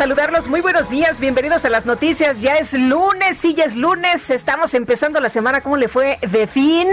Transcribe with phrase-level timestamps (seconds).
[0.00, 0.48] Saludarlos.
[0.48, 2.40] Muy buenos días, bienvenidos a las noticias.
[2.40, 4.30] Ya es lunes, sí, ya es lunes.
[4.30, 5.60] Estamos empezando la semana.
[5.60, 6.88] ¿Cómo le fue de fin?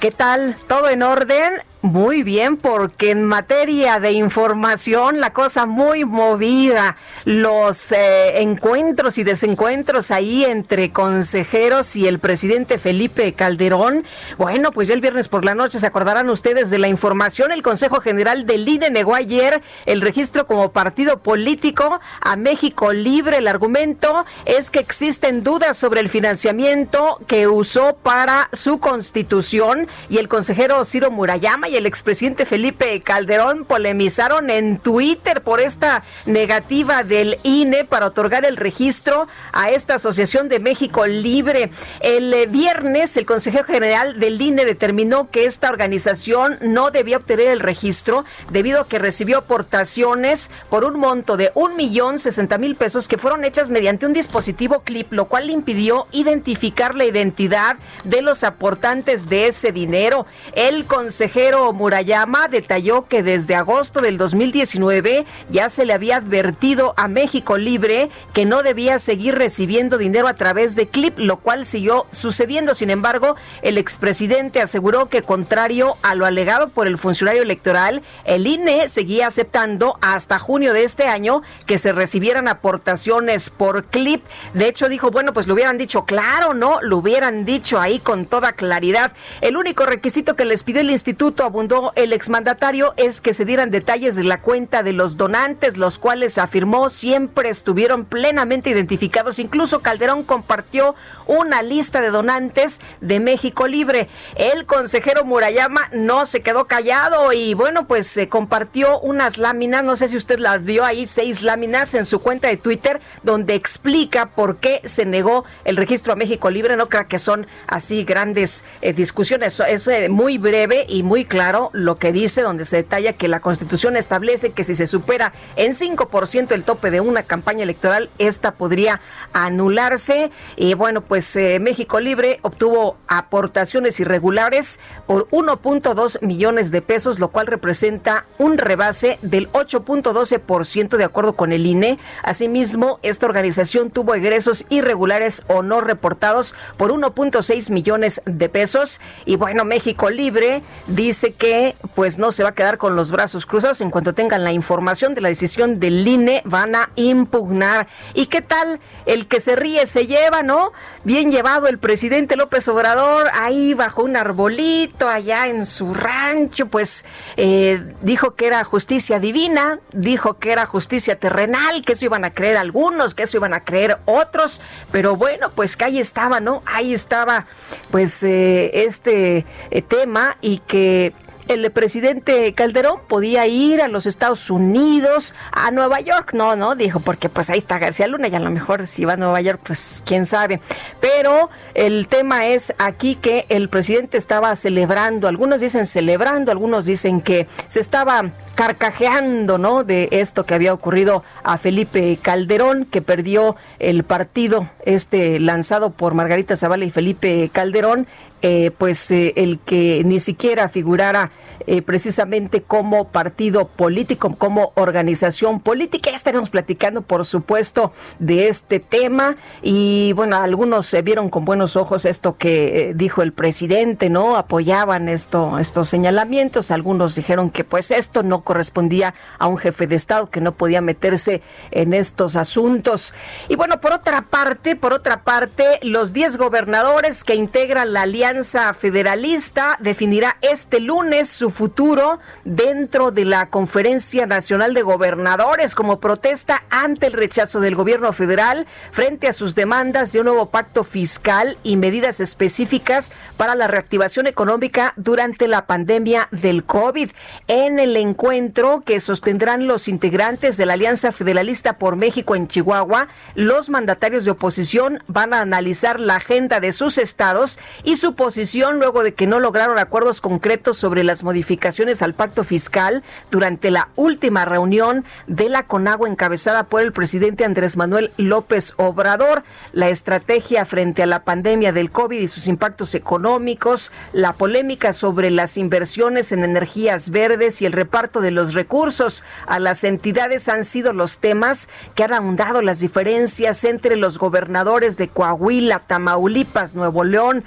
[0.00, 0.56] ¿Qué tal?
[0.66, 1.60] ¿Todo en orden?
[1.80, 9.22] Muy bien, porque en materia de información la cosa muy movida, los eh, encuentros y
[9.22, 14.04] desencuentros ahí entre consejeros y el presidente Felipe Calderón.
[14.38, 17.52] Bueno, pues ya el viernes por la noche se acordarán ustedes de la información.
[17.52, 23.36] El Consejo General del INE negó ayer el registro como partido político a México Libre.
[23.36, 30.18] El argumento es que existen dudas sobre el financiamiento que usó para su constitución y
[30.18, 37.02] el consejero Ciro Murayama y el expresidente Felipe Calderón polemizaron en Twitter por esta negativa
[37.02, 41.70] del INE para otorgar el registro a esta Asociación de México Libre.
[42.00, 47.48] El eh, viernes, el consejero general del INE determinó que esta organización no debía obtener
[47.48, 52.76] el registro debido a que recibió aportaciones por un monto de un millón sesenta mil
[52.76, 57.76] pesos que fueron hechas mediante un dispositivo clip, lo cual le impidió identificar la identidad
[58.04, 60.26] de los aportantes de ese dinero.
[60.54, 67.08] El consejero Murayama detalló que desde agosto del 2019 ya se le había advertido a
[67.08, 72.06] México Libre que no debía seguir recibiendo dinero a través de Clip, lo cual siguió
[72.10, 72.74] sucediendo.
[72.74, 78.46] Sin embargo, el expresidente aseguró que contrario a lo alegado por el funcionario electoral, el
[78.46, 84.24] INE seguía aceptando hasta junio de este año que se recibieran aportaciones por Clip.
[84.54, 86.80] De hecho, dijo, bueno, pues lo hubieran dicho claro, ¿no?
[86.82, 89.12] Lo hubieran dicho ahí con toda claridad.
[89.40, 93.70] El único requisito que les pidió el instituto abundó el exmandatario es que se dieran
[93.70, 99.38] detalles de la cuenta de los donantes, los cuales afirmó siempre estuvieron plenamente identificados.
[99.38, 100.94] Incluso Calderón compartió
[101.26, 104.08] una lista de donantes de México Libre.
[104.34, 109.96] El consejero Murayama no se quedó callado y bueno, pues se compartió unas láminas, no
[109.96, 114.26] sé si usted las vio ahí, seis láminas en su cuenta de Twitter, donde explica
[114.26, 116.76] por qué se negó el registro a México Libre.
[116.76, 121.37] No creo que son así grandes eh, discusiones, es muy breve y muy claro
[121.72, 125.72] lo que dice, donde se detalla que la Constitución establece que si se supera en
[125.72, 129.00] 5% el tope de una campaña electoral, esta podría
[129.32, 130.30] anularse.
[130.56, 137.28] Y bueno, pues eh, México Libre obtuvo aportaciones irregulares por 1.2 millones de pesos, lo
[137.28, 141.98] cual representa un rebase del 8.12% de acuerdo con el INE.
[142.22, 149.00] Asimismo, esta organización tuvo egresos irregulares o no reportados por 1.6 millones de pesos.
[149.24, 153.46] Y bueno, México Libre dice que pues no se va a quedar con los brazos
[153.46, 153.80] cruzados.
[153.80, 157.88] En cuanto tengan la información de la decisión del INE, van a impugnar.
[158.14, 158.80] ¿Y qué tal?
[159.06, 160.72] El que se ríe se lleva, ¿no?
[161.04, 167.04] Bien llevado el presidente López Obrador ahí bajo un arbolito allá en su rancho, pues
[167.36, 172.32] eh, dijo que era justicia divina, dijo que era justicia terrenal, que eso iban a
[172.32, 174.60] creer algunos, que eso iban a creer otros,
[174.92, 176.62] pero bueno, pues que ahí estaba, ¿no?
[176.66, 177.46] Ahí estaba
[177.90, 181.14] pues eh, este eh, tema y que
[181.48, 186.32] el presidente Calderón podía ir a los Estados Unidos, a Nueva York.
[186.34, 189.14] No, no, dijo, porque pues ahí está García Luna y a lo mejor si va
[189.14, 190.60] a Nueva York, pues quién sabe.
[191.00, 197.20] Pero el tema es aquí que el presidente estaba celebrando, algunos dicen celebrando, algunos dicen
[197.20, 199.84] que se estaba carcajeando, ¿no?
[199.84, 206.14] De esto que había ocurrido a Felipe Calderón, que perdió el partido este lanzado por
[206.14, 208.06] Margarita Zavala y Felipe Calderón
[208.40, 211.32] eh, pues eh, el que ni siquiera figurara
[211.66, 216.10] eh, precisamente como partido político, como organización política.
[216.10, 219.34] Ya estaremos platicando, por supuesto, de este tema.
[219.60, 224.36] Y bueno, algunos se vieron con buenos ojos esto que dijo el presidente, ¿no?
[224.36, 226.70] Apoyaban esto, estos señalamientos.
[226.70, 230.80] Algunos dijeron que pues esto no correspondía a un jefe de Estado, que no podía
[230.80, 231.42] meterse
[231.72, 233.14] en estos asuntos.
[233.48, 238.27] Y bueno, por otra parte, por otra parte, los 10 gobernadores que integran la Alianza
[238.74, 246.62] Federalista definirá este lunes su futuro dentro de la Conferencia Nacional de Gobernadores como protesta
[246.68, 251.56] ante el rechazo del gobierno federal frente a sus demandas de un nuevo pacto fiscal
[251.62, 257.10] y medidas específicas para la reactivación económica durante la pandemia del COVID.
[257.46, 263.08] En el encuentro que sostendrán los integrantes de la Alianza Federalista por México en Chihuahua,
[263.34, 268.80] los mandatarios de oposición van a analizar la agenda de sus estados y su posición
[268.80, 273.90] luego de que no lograron acuerdos concretos sobre las modificaciones al pacto fiscal durante la
[273.94, 279.44] última reunión de la CONAGUA encabezada por el presidente Andrés Manuel López Obrador.
[279.72, 285.30] La estrategia frente a la pandemia del COVID y sus impactos económicos, la polémica sobre
[285.30, 290.64] las inversiones en energías verdes y el reparto de los recursos a las entidades han
[290.64, 297.04] sido los temas que han ahondado las diferencias entre los gobernadores de Coahuila, Tamaulipas, Nuevo
[297.04, 297.44] León,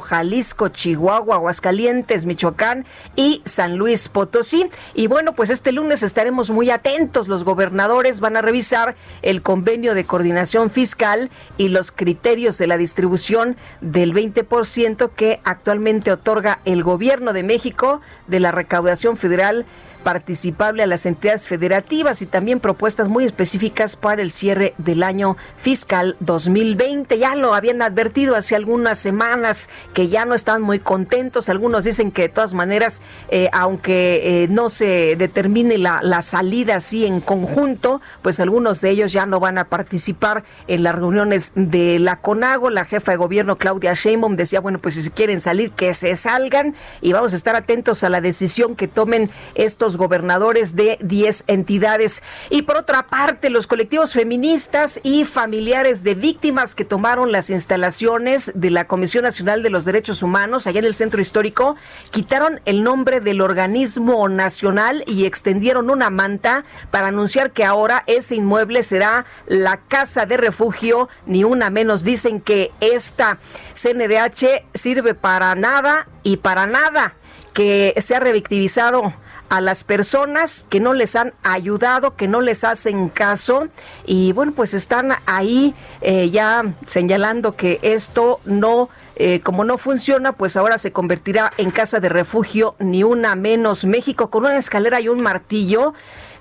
[0.00, 2.86] Jalisco, Chihuahua, Aguascalientes, Michoacán
[3.16, 4.66] y San Luis Potosí.
[4.94, 7.28] Y bueno, pues este lunes estaremos muy atentos.
[7.28, 12.76] Los gobernadores van a revisar el convenio de coordinación fiscal y los criterios de la
[12.76, 19.66] distribución del 20% que actualmente otorga el gobierno de México de la recaudación federal
[20.04, 25.36] participable a las entidades federativas y también propuestas muy específicas para el cierre del año
[25.56, 27.18] fiscal 2020.
[27.18, 31.48] Ya lo habían advertido hace algunas semanas que ya no están muy contentos.
[31.48, 36.76] Algunos dicen que de todas maneras, eh, aunque eh, no se determine la, la salida
[36.76, 41.52] así en conjunto, pues algunos de ellos ya no van a participar en las reuniones
[41.54, 42.70] de la CONAGO.
[42.70, 46.74] La jefa de gobierno Claudia Sheinbaum decía, bueno, pues si quieren salir, que se salgan
[47.00, 52.22] y vamos a estar atentos a la decisión que tomen estos gobernadores de 10 entidades.
[52.50, 58.52] Y por otra parte, los colectivos feministas y familiares de víctimas que tomaron las instalaciones
[58.54, 61.76] de la Comisión Nacional de los Derechos Humanos allá en el centro histórico,
[62.10, 68.36] quitaron el nombre del organismo nacional y extendieron una manta para anunciar que ahora ese
[68.36, 72.04] inmueble será la casa de refugio, ni una menos.
[72.04, 73.38] Dicen que esta
[73.72, 77.14] CNDH sirve para nada y para nada
[77.52, 79.14] que se ha revictimizado
[79.54, 83.68] a las personas que no les han ayudado, que no les hacen caso
[84.04, 88.88] y bueno, pues están ahí eh, ya señalando que esto no...
[89.16, 93.84] Eh, como no funciona, pues ahora se convertirá en casa de refugio, ni una menos.
[93.84, 95.94] México con una escalera y un martillo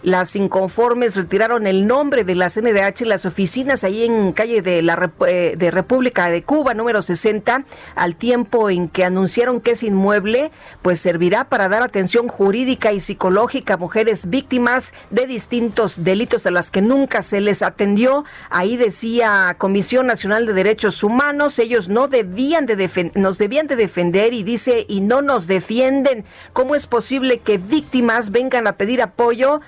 [0.03, 5.11] las inconformes retiraron el nombre de la CNDH, las oficinas ahí en calle de la
[5.27, 7.65] eh, de República de Cuba, número 60,
[7.95, 10.51] al tiempo en que anunciaron que ese inmueble
[10.81, 16.51] pues servirá para dar atención jurídica y psicológica a mujeres víctimas de distintos delitos a
[16.51, 18.25] las que nunca se les atendió.
[18.49, 24.33] Ahí decía Comisión Nacional de Derechos Humanos, ellos no debían de nos debían de defender
[24.33, 26.25] y dice y no nos defienden.
[26.51, 29.61] ¿Cómo es posible que víctimas vengan a pedir apoyo?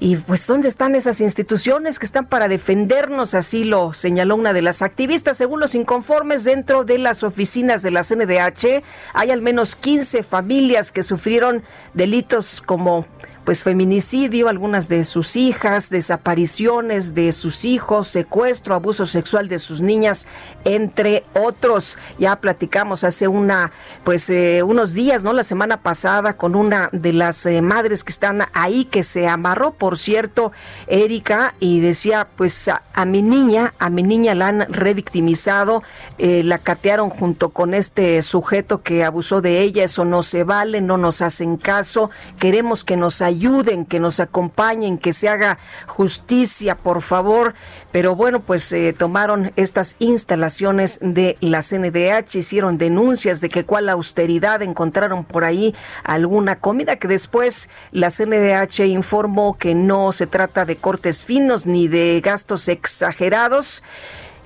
[0.00, 3.34] Y pues, ¿dónde están esas instituciones que están para defendernos?
[3.34, 5.36] Así lo señaló una de las activistas.
[5.36, 8.82] Según los inconformes, dentro de las oficinas de la CNDH
[9.14, 11.62] hay al menos 15 familias que sufrieron
[11.94, 13.06] delitos como
[13.44, 19.82] pues feminicidio, algunas de sus hijas, desapariciones de sus hijos, secuestro, abuso sexual de sus
[19.82, 20.26] niñas,
[20.64, 21.98] entre otros.
[22.18, 23.70] Ya platicamos hace una,
[24.02, 25.34] pues eh, unos días, ¿no?
[25.34, 29.74] La semana pasada con una de las eh, madres que están ahí, que se amarró,
[29.74, 30.52] por cierto,
[30.86, 35.82] Erika, y decía, pues a, mi niña, a mi niña la han revictimizado,
[36.16, 40.80] eh, la catearon junto con este sujeto que abusó de ella, eso no se vale,
[40.80, 45.58] no nos hacen caso, queremos que nos ayuden ayuden, que nos acompañen, que se haga
[45.86, 47.54] justicia, por favor.
[47.92, 53.88] Pero bueno, pues eh, tomaron estas instalaciones de la CNDH, hicieron denuncias de que cuál
[53.88, 55.74] austeridad encontraron por ahí
[56.04, 61.88] alguna comida que después la CNDH informó que no se trata de cortes finos ni
[61.88, 63.82] de gastos exagerados.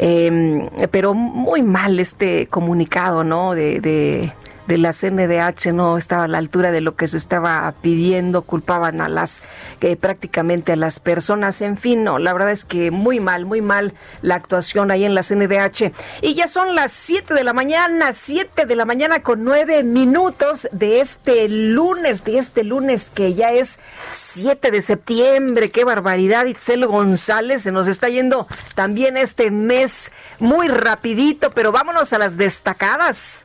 [0.01, 3.55] Em, pero muy mal este comunicado, ¿no?
[3.55, 4.33] de de
[4.77, 9.09] la CNDH no estaba a la altura de lo que se estaba pidiendo, culpaban a
[9.09, 9.43] las
[9.81, 13.63] que prácticamente a las personas, en fin, no, la verdad es que muy mal, muy
[13.63, 15.93] mal la actuación ahí en la CNDH.
[16.21, 20.69] Y ya son las 7 de la mañana, 7 de la mañana con 9 minutos
[20.73, 26.87] de este lunes, de este lunes que ya es 7 de septiembre, qué barbaridad, Itzel
[26.87, 33.45] González, se nos está yendo también este mes muy rapidito, pero vámonos a las destacadas.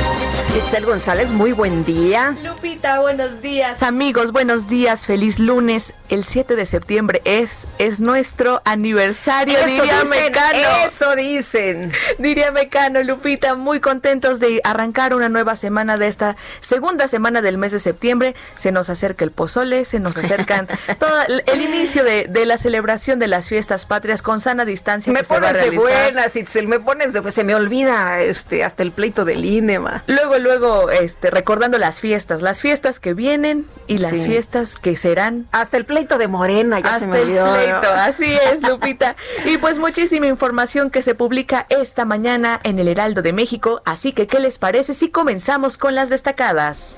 [0.57, 2.35] Itzel González, muy buen día.
[2.43, 3.81] Lupita, buenos días.
[3.83, 5.05] Amigos, buenos días.
[5.05, 5.93] Feliz lunes.
[6.09, 10.85] El 7 de septiembre es, es nuestro aniversario, Eso diría dicen, Mecano.
[10.85, 11.93] Eso dicen.
[12.17, 17.57] Diría Mecano, Lupita, muy contentos de arrancar una nueva semana de esta segunda semana del
[17.57, 18.35] mes de septiembre.
[18.55, 20.67] Se nos acerca el pozole, se nos acercan
[20.99, 25.19] todo el, inicio de, de la celebración de las fiestas patrias con sana distancia Me
[25.19, 28.65] que se va a pones de buenas, Itzel, me pones de se me olvida este
[28.65, 30.03] hasta el pleito del INEMA.
[30.07, 34.25] Luego, luego, este, recordando las fiestas, las fiestas que vienen y las Sí.
[34.25, 37.89] fiestas que serán Hasta el pleito de Morena, ya se hasta me el pleito.
[37.95, 39.15] Así es, Lupita.
[39.45, 43.81] Y pues muchísima información que se publica esta mañana en el Heraldo de México.
[43.85, 46.97] Así que, ¿qué les parece si comenzamos con las destacadas?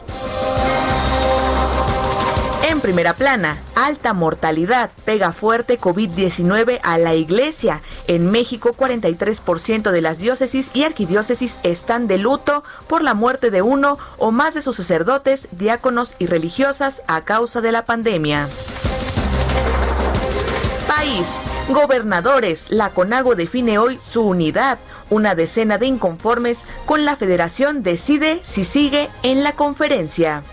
[2.84, 7.82] Primera plana, alta mortalidad, pega fuerte COVID-19 a la iglesia.
[8.08, 13.62] En México, 43% de las diócesis y arquidiócesis están de luto por la muerte de
[13.62, 18.50] uno o más de sus sacerdotes, diáconos y religiosas a causa de la pandemia.
[20.86, 21.26] País.
[21.70, 22.66] Gobernadores.
[22.68, 24.78] La CONAGO define hoy su unidad.
[25.10, 30.44] Una decena de inconformes con la federación decide si sigue en la conferencia.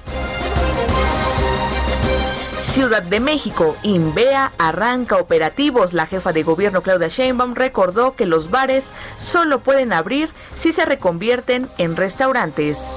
[2.71, 5.93] Ciudad de México, Invea arranca operativos.
[5.93, 8.87] La jefa de gobierno Claudia Sheinbaum recordó que los bares
[9.19, 12.97] solo pueden abrir si se reconvierten en restaurantes.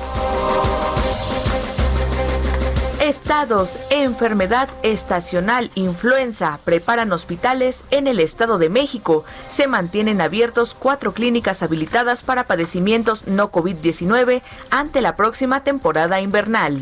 [3.01, 9.25] Estados, enfermedad estacional, influenza, preparan hospitales en el Estado de México.
[9.49, 16.79] Se mantienen abiertos cuatro clínicas habilitadas para padecimientos no COVID-19 ante la próxima temporada invernal.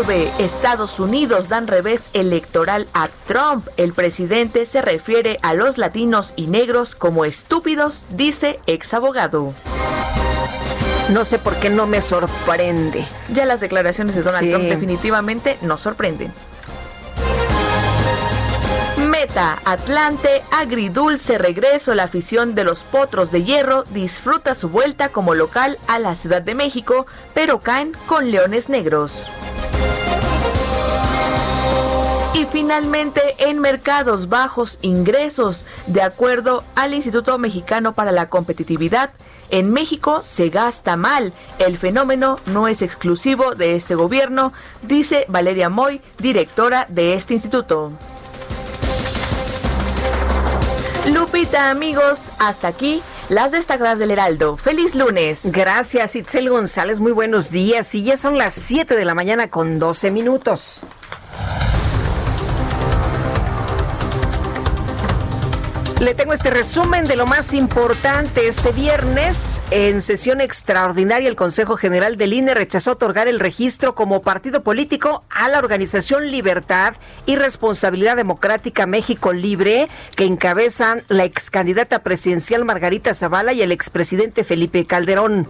[0.00, 3.66] Orbe, Estados Unidos dan revés electoral a Trump.
[3.76, 9.52] El presidente se refiere a los latinos y negros como estúpidos, dice ex abogado.
[11.10, 13.06] No sé por qué no me sorprende.
[13.30, 14.50] Ya las declaraciones de Donald Sí.
[14.50, 16.32] Trump definitivamente nos sorprenden.
[18.96, 21.94] Meta, Atlante, agridulce regreso.
[21.94, 26.40] La afición de los Potros de Hierro disfruta su vuelta como local a la Ciudad
[26.40, 29.26] de México, pero caen con Leones Negros.
[32.32, 39.10] Y finalmente, en mercados bajos ingresos, de acuerdo al Instituto Mexicano para la Competitividad,
[39.50, 41.32] en México se gasta mal.
[41.58, 47.92] El fenómeno no es exclusivo de este gobierno, dice Valeria Moy, directora de este instituto.
[51.06, 54.56] Lupita, amigos, hasta aquí las destacadas del Heraldo.
[54.56, 55.50] ¡Feliz lunes!
[55.52, 57.00] Gracias, Itzel González.
[57.00, 57.94] Muy buenos días.
[57.94, 60.84] Y ya son las 7 de la mañana con 12 minutos.
[66.00, 68.48] Le tengo este resumen de lo más importante.
[68.48, 74.22] Este viernes, en sesión extraordinaria, el Consejo General del INE rechazó otorgar el registro como
[74.22, 76.94] partido político a la organización Libertad
[77.26, 83.70] y Responsabilidad Democrática México Libre, que encabezan la ex candidata presidencial Margarita Zavala y el
[83.70, 85.48] expresidente Felipe Calderón.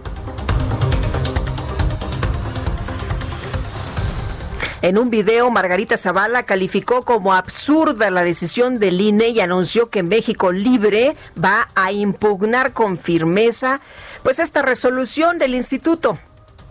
[4.81, 10.01] En un video, Margarita Zavala calificó como absurda la decisión del INE y anunció que
[10.01, 13.79] México Libre va a impugnar con firmeza
[14.23, 16.17] pues esta resolución del instituto.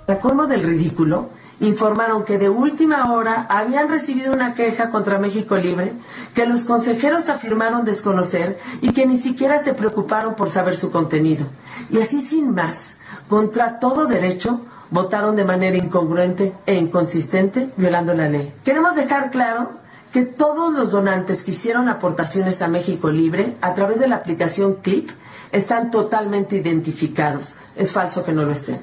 [0.06, 5.56] Para colmo del ridículo, informaron que de última hora habían recibido una queja contra México
[5.56, 5.92] Libre,
[6.34, 11.46] que los consejeros afirmaron desconocer y que ni siquiera se preocuparon por saber su contenido.
[11.90, 12.98] Y así sin más,
[13.28, 18.52] contra todo derecho, votaron de manera incongruente e inconsistente, violando la ley.
[18.64, 19.70] Queremos dejar claro
[20.12, 24.74] que todos los donantes que hicieron aportaciones a México Libre a través de la aplicación
[24.74, 25.10] CLIP
[25.52, 27.56] están totalmente identificados.
[27.76, 28.80] Es falso que no lo estén.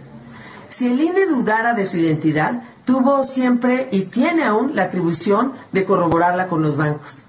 [0.69, 5.85] Si el INE dudara de su identidad, tuvo siempre y tiene aún la atribución de
[5.85, 7.23] corroborarla con los bancos.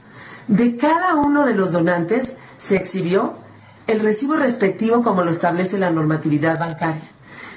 [0.47, 3.35] De cada uno de los donantes se exhibió
[3.87, 7.02] el recibo respectivo como lo establece la normatividad bancaria.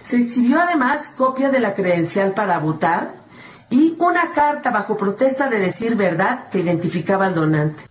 [0.04, 3.14] Se exhibió además copia de la credencial para votar
[3.70, 7.91] y una carta bajo protesta de decir verdad que identificaba al donante.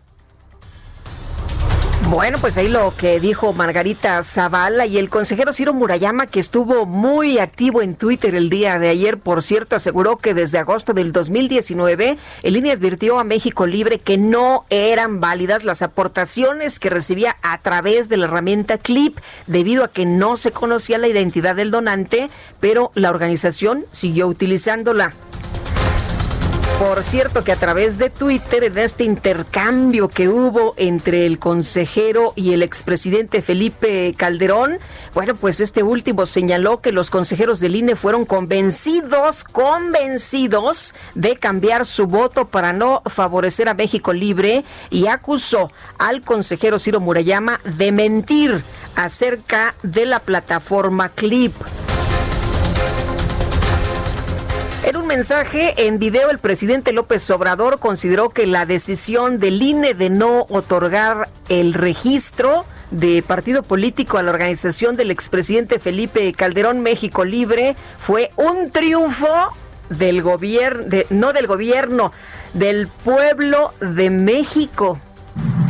[2.11, 6.85] Bueno, pues ahí lo que dijo Margarita Zavala y el consejero Ciro Murayama, que estuvo
[6.85, 11.13] muy activo en Twitter el día de ayer, por cierto, aseguró que desde agosto del
[11.13, 17.37] 2019 el INE advirtió a México Libre que no eran válidas las aportaciones que recibía
[17.43, 21.71] a través de la herramienta CLIP, debido a que no se conocía la identidad del
[21.71, 25.15] donante, pero la organización siguió utilizándola.
[26.81, 32.33] Por cierto que a través de Twitter, en este intercambio que hubo entre el consejero
[32.37, 34.79] y el expresidente Felipe Calderón,
[35.13, 41.85] bueno, pues este último señaló que los consejeros del INE fueron convencidos, convencidos de cambiar
[41.85, 47.93] su voto para no favorecer a México Libre y acusó al consejero Ciro Murayama de
[47.93, 48.65] mentir
[48.97, 51.53] acerca de la plataforma Clip.
[54.83, 59.93] En un mensaje en video, el presidente López Obrador consideró que la decisión del INE
[59.93, 66.81] de no otorgar el registro de partido político a la organización del expresidente Felipe Calderón
[66.81, 69.29] México Libre fue un triunfo
[69.91, 72.11] del gobierno, no del gobierno,
[72.55, 74.99] del pueblo de México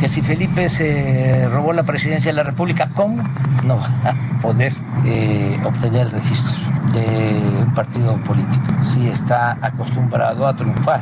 [0.01, 3.21] que si Felipe se robó la presidencia de la República, ¿cómo
[3.63, 4.73] no va a poder
[5.05, 6.57] eh, obtener el registro
[6.93, 8.65] de un partido político?
[8.83, 11.01] Si está acostumbrado a triunfar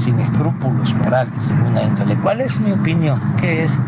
[0.00, 2.16] sin escrúpulos morales en una índole.
[2.16, 3.16] ¿Cuál es mi opinión?
[3.40, 3.78] ¿Qué es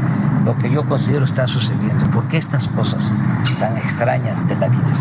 [0.45, 2.07] lo que yo considero está sucediendo?
[2.13, 3.13] ¿Por qué estas cosas
[3.59, 4.95] tan extrañas de la vida?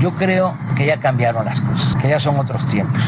[0.00, 3.00] Yo creo que ya cambiaron las cosas, que ya son otros tiempos.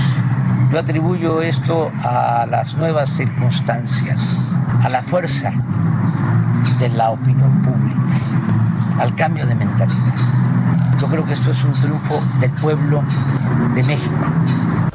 [0.73, 5.53] Yo atribuyo esto a las nuevas circunstancias a la fuerza
[6.81, 8.01] de la opinión pública,
[8.99, 10.15] al cambio de mentalidad.
[10.99, 13.03] Yo creo que esto es un triunfo del pueblo
[13.75, 14.92] de México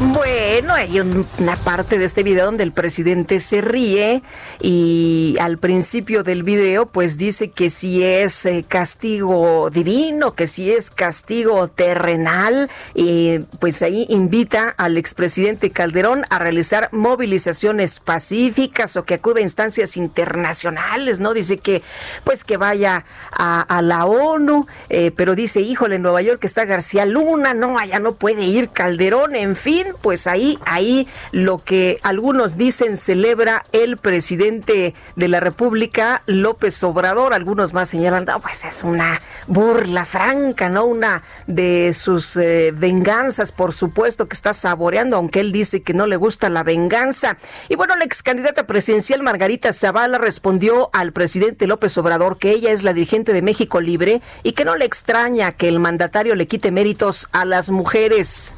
[0.00, 4.22] bueno, hay una parte de este video donde el presidente se ríe
[4.60, 10.70] y al principio del video pues dice que si es eh, castigo divino, que si
[10.70, 19.04] es castigo terrenal y pues ahí invita al expresidente Calderón a realizar movilizaciones pacíficas o
[19.04, 21.34] que acude a instancias internacionales, ¿no?
[21.34, 21.82] Dice que
[22.24, 27.06] pues que vaya a, la ONU, eh, pero dice, híjole, en Nueva York está García
[27.06, 32.56] Luna, no, allá no puede ir Calderón, en fin, pues ahí, ahí lo que algunos
[32.56, 37.34] dicen celebra el presidente de la República, López Obrador.
[37.34, 40.84] Algunos más señalan, pues es una burla franca, ¿no?
[40.84, 46.06] Una de sus eh, venganzas, por supuesto, que está saboreando, aunque él dice que no
[46.06, 47.36] le gusta la venganza.
[47.68, 52.70] Y bueno, la ex candidata presidencial Margarita Zavala respondió al presidente López Obrador que ella
[52.70, 56.46] es la dirigente de México Libre y que no le extraña que el mandatario le
[56.46, 58.54] quite méritos a las mujeres.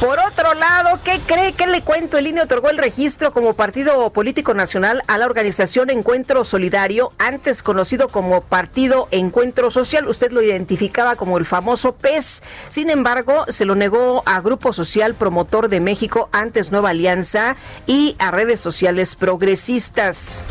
[0.00, 2.18] Por otro lado, ¿qué cree que le cuento?
[2.18, 7.64] El INE otorgó el registro como partido político nacional a la organización Encuentro Solidario, antes
[7.64, 10.06] conocido como Partido Encuentro Social.
[10.06, 12.44] Usted lo identificaba como el famoso PES.
[12.68, 17.56] Sin embargo, se lo negó a Grupo Social Promotor de México, antes Nueva Alianza,
[17.88, 20.44] y a redes sociales progresistas.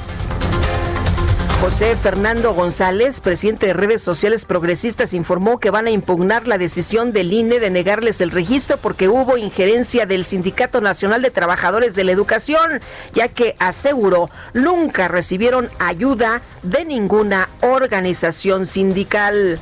[1.60, 7.14] José Fernando González, presidente de redes sociales progresistas, informó que van a impugnar la decisión
[7.14, 12.04] del INE de negarles el registro porque hubo injerencia del Sindicato Nacional de Trabajadores de
[12.04, 12.80] la Educación,
[13.14, 19.60] ya que aseguró nunca recibieron ayuda de ninguna organización sindical.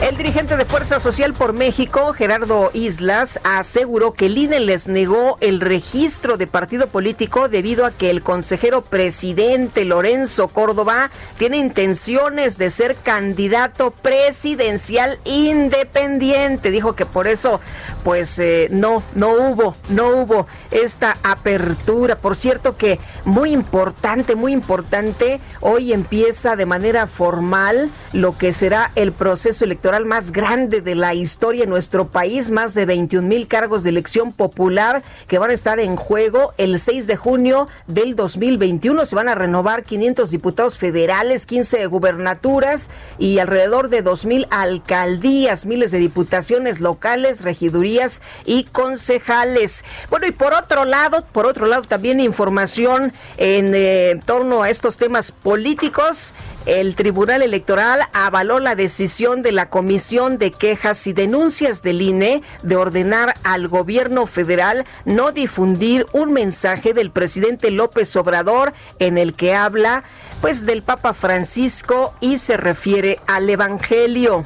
[0.00, 5.36] El dirigente de Fuerza Social por México, Gerardo Islas, aseguró que el INE les negó
[5.40, 12.58] el registro de partido político debido a que el consejero presidente Lorenzo Córdoba tiene intenciones
[12.58, 16.70] de ser candidato presidencial independiente.
[16.70, 17.60] Dijo que por eso,
[18.04, 22.14] pues eh, no, no hubo, no hubo esta apertura.
[22.16, 28.92] Por cierto que muy importante, muy importante, hoy empieza de manera formal lo que será
[28.94, 33.48] el proceso electoral más grande de la historia en nuestro país, más de 21 mil
[33.48, 38.14] cargos de elección popular que van a estar en juego el 6 de junio del
[38.14, 39.06] 2021.
[39.06, 45.64] Se van a renovar 500 diputados federales, 15 gubernaturas y alrededor de 2 mil alcaldías,
[45.64, 49.86] miles de diputaciones locales, regidurías y concejales.
[50.10, 54.98] Bueno, y por otro lado, por otro lado también información en eh, torno a estos
[54.98, 56.34] temas políticos.
[56.66, 62.42] El Tribunal Electoral avaló la decisión de la Comisión de Quejas y Denuncias del INE
[62.62, 69.34] de ordenar al gobierno federal no difundir un mensaje del presidente López Obrador en el
[69.34, 70.04] que habla
[70.40, 74.44] pues del Papa Francisco y se refiere al Evangelio.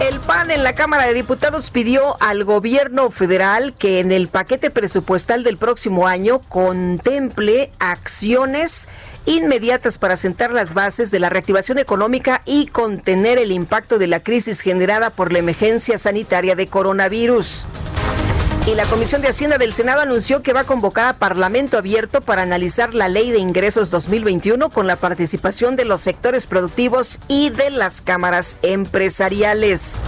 [0.00, 4.68] El PAN en la Cámara de Diputados pidió al gobierno federal que en el paquete
[4.68, 8.88] presupuestal del próximo año contemple acciones
[9.26, 14.20] inmediatas para sentar las bases de la reactivación económica y contener el impacto de la
[14.20, 17.66] crisis generada por la emergencia sanitaria de coronavirus.
[18.64, 22.20] Y la Comisión de Hacienda del Senado anunció que va a convocar a Parlamento abierto
[22.20, 27.50] para analizar la Ley de Ingresos 2021 con la participación de los sectores productivos y
[27.50, 30.00] de las cámaras empresariales.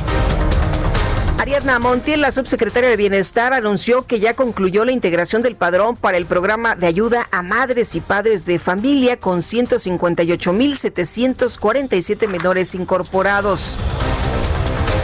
[1.39, 6.17] Ariadna Montiel, la subsecretaria de Bienestar, anunció que ya concluyó la integración del padrón para
[6.17, 13.77] el programa de ayuda a madres y padres de familia con 158.747 menores incorporados.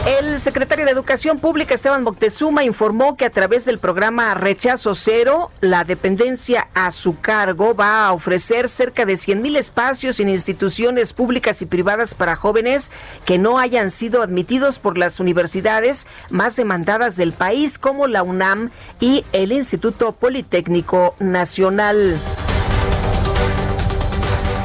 [0.05, 5.51] El secretario de Educación Pública, Esteban Moctezuma, informó que a través del programa Rechazo Cero,
[5.61, 11.13] la dependencia a su cargo va a ofrecer cerca de 100 mil espacios en instituciones
[11.13, 12.91] públicas y privadas para jóvenes
[13.25, 18.71] que no hayan sido admitidos por las universidades más demandadas del país, como la UNAM
[18.99, 22.19] y el Instituto Politécnico Nacional.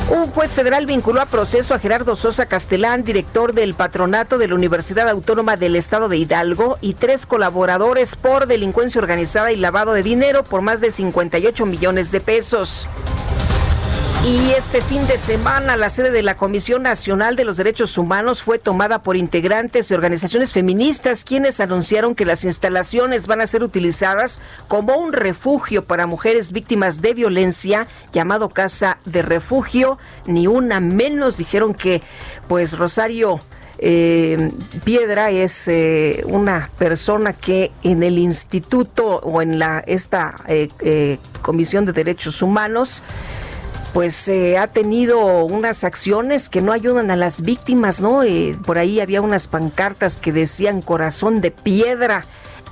[0.09, 4.55] Un juez federal vinculó a proceso a Gerardo Sosa Castelán, director del patronato de la
[4.55, 10.05] Universidad Autónoma del Estado de Hidalgo, y tres colaboradores por delincuencia organizada y lavado de
[10.05, 12.89] dinero por más de 58 millones de pesos.
[14.27, 18.43] Y este fin de semana la sede de la Comisión Nacional de los Derechos Humanos
[18.43, 23.63] fue tomada por integrantes de organizaciones feministas quienes anunciaron que las instalaciones van a ser
[23.63, 29.97] utilizadas como un refugio para mujeres víctimas de violencia llamado Casa de Refugio.
[30.27, 32.03] Ni una menos dijeron que
[32.49, 33.41] pues Rosario
[33.79, 34.51] eh,
[34.83, 41.85] Piedra es eh, una persona que en el instituto o en la esta eh, Comisión
[41.85, 43.05] de Derechos Humanos
[43.97, 48.25] pues eh, ha tenido unas acciones que no ayudan a las víctimas, ¿no?
[48.25, 52.27] Eh, por ahí había unas pancartas que decían corazón de piedra.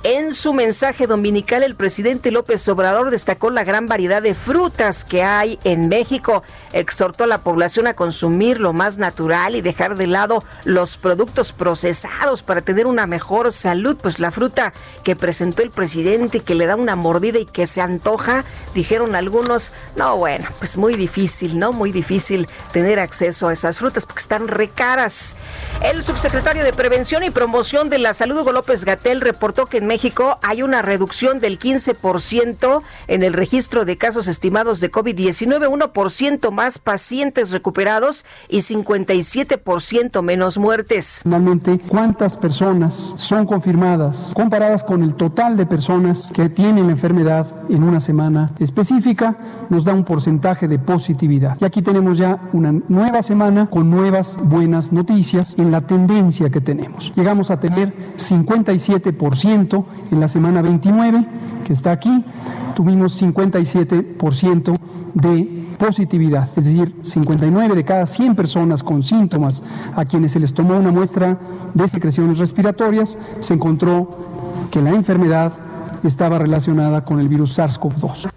[0.07, 5.23] En su mensaje dominical, el presidente López Obrador destacó la gran variedad de frutas que
[5.23, 6.43] hay en México.
[6.73, 11.53] Exhortó a la población a consumir lo más natural y dejar de lado los productos
[11.53, 13.97] procesados para tener una mejor salud.
[13.99, 17.81] Pues la fruta que presentó el presidente, que le da una mordida y que se
[17.81, 21.73] antoja, dijeron algunos, no, bueno, pues muy difícil, ¿no?
[21.73, 25.35] Muy difícil tener acceso a esas frutas porque están recaras.
[25.81, 29.87] El subsecretario de Prevención y Promoción de la Salud, Hugo López Gatel, reportó que en
[29.87, 29.94] México
[30.41, 36.79] hay una reducción del 15% en el registro de casos estimados de COVID-19, 1% más
[36.79, 41.21] pacientes recuperados y 57% menos muertes.
[41.23, 47.47] Finalmente, ¿cuántas personas son confirmadas comparadas con el total de personas que tienen la enfermedad
[47.69, 49.37] en una semana específica?
[49.69, 51.57] Nos da un porcentaje de positividad.
[51.61, 56.61] Y aquí tenemos ya una nueva semana con nuevas buenas noticias en la tendencia que
[56.61, 57.11] tenemos.
[57.15, 61.25] Llegamos a tener 57% en la semana 29,
[61.63, 62.23] que está aquí,
[62.75, 64.75] tuvimos 57%
[65.13, 69.63] de positividad, es decir, 59 de cada 100 personas con síntomas
[69.95, 71.37] a quienes se les tomó una muestra
[71.73, 74.09] de secreciones respiratorias, se encontró
[74.71, 75.53] que la enfermedad
[76.03, 78.29] estaba relacionada con el virus SARS-CoV-2.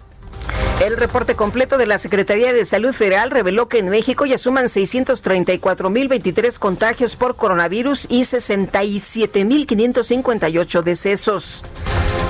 [0.79, 4.67] El reporte completo de la Secretaría de Salud Federal reveló que en México ya suman
[4.67, 11.65] 634.023 contagios por coronavirus y 67.558 decesos.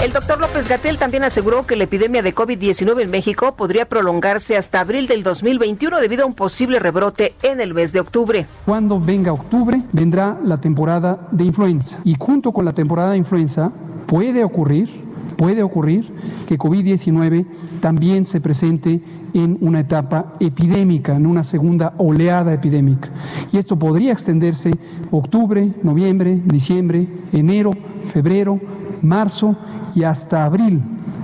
[0.03, 4.57] El doctor López Gatel también aseguró que la epidemia de COVID-19 en México podría prolongarse
[4.57, 8.47] hasta abril del 2021 debido a un posible rebrote en el mes de octubre.
[8.65, 11.99] Cuando venga octubre, vendrá la temporada de influenza.
[12.03, 13.71] Y junto con la temporada de influenza
[14.07, 16.11] puede ocurrir puede ocurrir
[16.47, 17.45] que COVID-19
[17.81, 19.01] también se presente
[19.33, 23.09] en una etapa epidémica, en una segunda oleada epidémica.
[23.51, 24.71] Y esto podría extenderse
[25.11, 27.71] octubre, noviembre, diciembre, enero,
[28.05, 28.59] febrero,
[29.01, 29.55] marzo
[29.95, 30.81] y hasta abril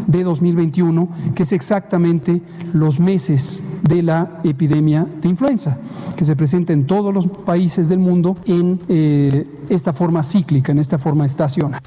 [0.08, 2.42] de 2021, que es exactamente
[2.74, 5.78] los meses de la epidemia de influenza,
[6.16, 10.80] que se presenta en todos los países del mundo en eh, esta forma cíclica, en
[10.80, 11.82] esta forma estacional.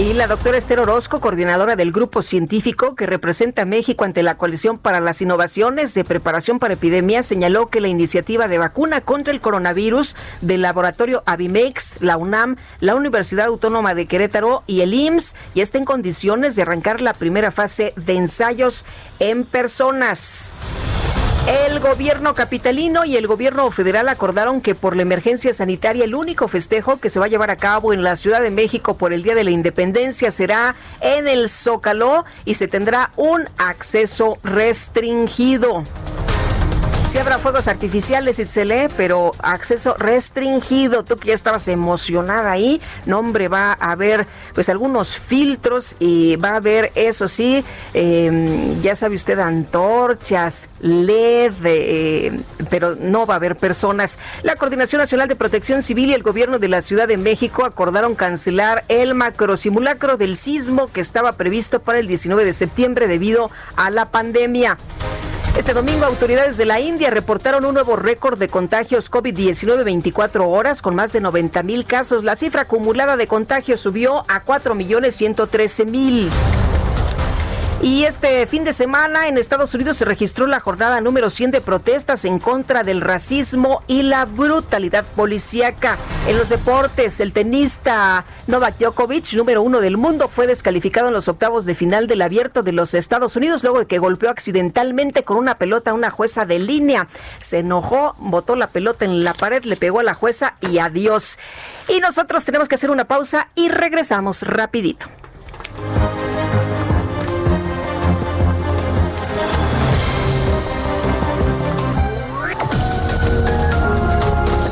[0.00, 4.38] Y la doctora Esther Orozco, coordinadora del grupo científico que representa a México ante la
[4.38, 9.30] Coalición para las Innovaciones de Preparación para Epidemias, señaló que la iniciativa de vacuna contra
[9.30, 15.36] el coronavirus del laboratorio Avimex, la UNAM, la Universidad Autónoma de Querétaro y el IMSS
[15.54, 18.86] ya está en condiciones de arrancar la primera fase de ensayos
[19.18, 20.54] en personas.
[21.46, 26.48] El gobierno capitalino y el gobierno federal acordaron que por la emergencia sanitaria el único
[26.48, 29.22] festejo que se va a llevar a cabo en la Ciudad de México por el
[29.22, 35.82] Día de la Independencia será en el Zócalo y se tendrá un acceso restringido.
[37.06, 41.02] Sí habrá fuegos artificiales, lee, pero acceso restringido.
[41.02, 46.36] Tú que ya estabas emocionada ahí, no hombre, va a haber pues algunos filtros y
[46.36, 53.34] va a haber, eso sí, em, ya sabe usted, antorchas, LED, eh, pero no va
[53.34, 54.20] a haber personas.
[54.44, 58.14] La Coordinación Nacional de Protección Civil y el Gobierno de la Ciudad de México acordaron
[58.14, 63.90] cancelar el macrosimulacro del sismo que estaba previsto para el 19 de septiembre debido a
[63.90, 64.78] la pandemia.
[65.56, 70.80] Este domingo, autoridades de la India reportaron un nuevo récord de contagios COVID-19 24 horas
[70.80, 72.22] con más de 90 mil casos.
[72.22, 76.30] La cifra acumulada de contagios subió a 4 millones 113 mil.
[77.82, 81.60] Y este fin de semana en Estados Unidos se registró la jornada número 100 de
[81.62, 85.96] protestas en contra del racismo y la brutalidad policíaca.
[86.28, 91.28] En los deportes, el tenista Novak Djokovic, número uno del mundo, fue descalificado en los
[91.28, 95.38] octavos de final del abierto de los Estados Unidos luego de que golpeó accidentalmente con
[95.38, 97.08] una pelota a una jueza de línea.
[97.38, 101.38] Se enojó, botó la pelota en la pared, le pegó a la jueza y adiós.
[101.88, 105.06] Y nosotros tenemos que hacer una pausa y regresamos rapidito.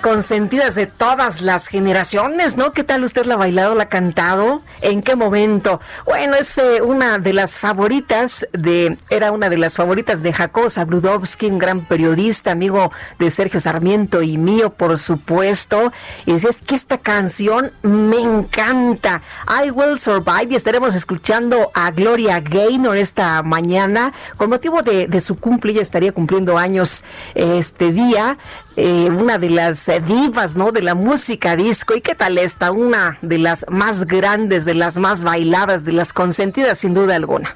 [0.00, 2.72] Consentidas de todas las generaciones, ¿no?
[2.72, 4.60] ¿Qué tal usted la ha bailado, la ha cantado?
[4.82, 5.80] ¿En qué momento?
[6.04, 10.68] Bueno, es eh, una de las favoritas de, era una de las favoritas de Jacob
[10.68, 15.92] Zabludovsky, un gran periodista, amigo de Sergio Sarmiento y mío, por supuesto.
[16.26, 19.22] Y decía, es que esta canción me encanta.
[19.64, 24.12] I Will Survive y estaremos escuchando a Gloria Gaynor esta mañana.
[24.36, 28.38] Con motivo de, de su cumple, ella estaría cumpliendo años este día.
[28.76, 30.72] Eh, una de las divas, ¿no?
[30.72, 31.94] De la música disco.
[31.94, 32.70] ¿Y qué tal esta?
[32.70, 37.52] Una de las más grandes, de las más bailadas, de las consentidas, sin duda alguna.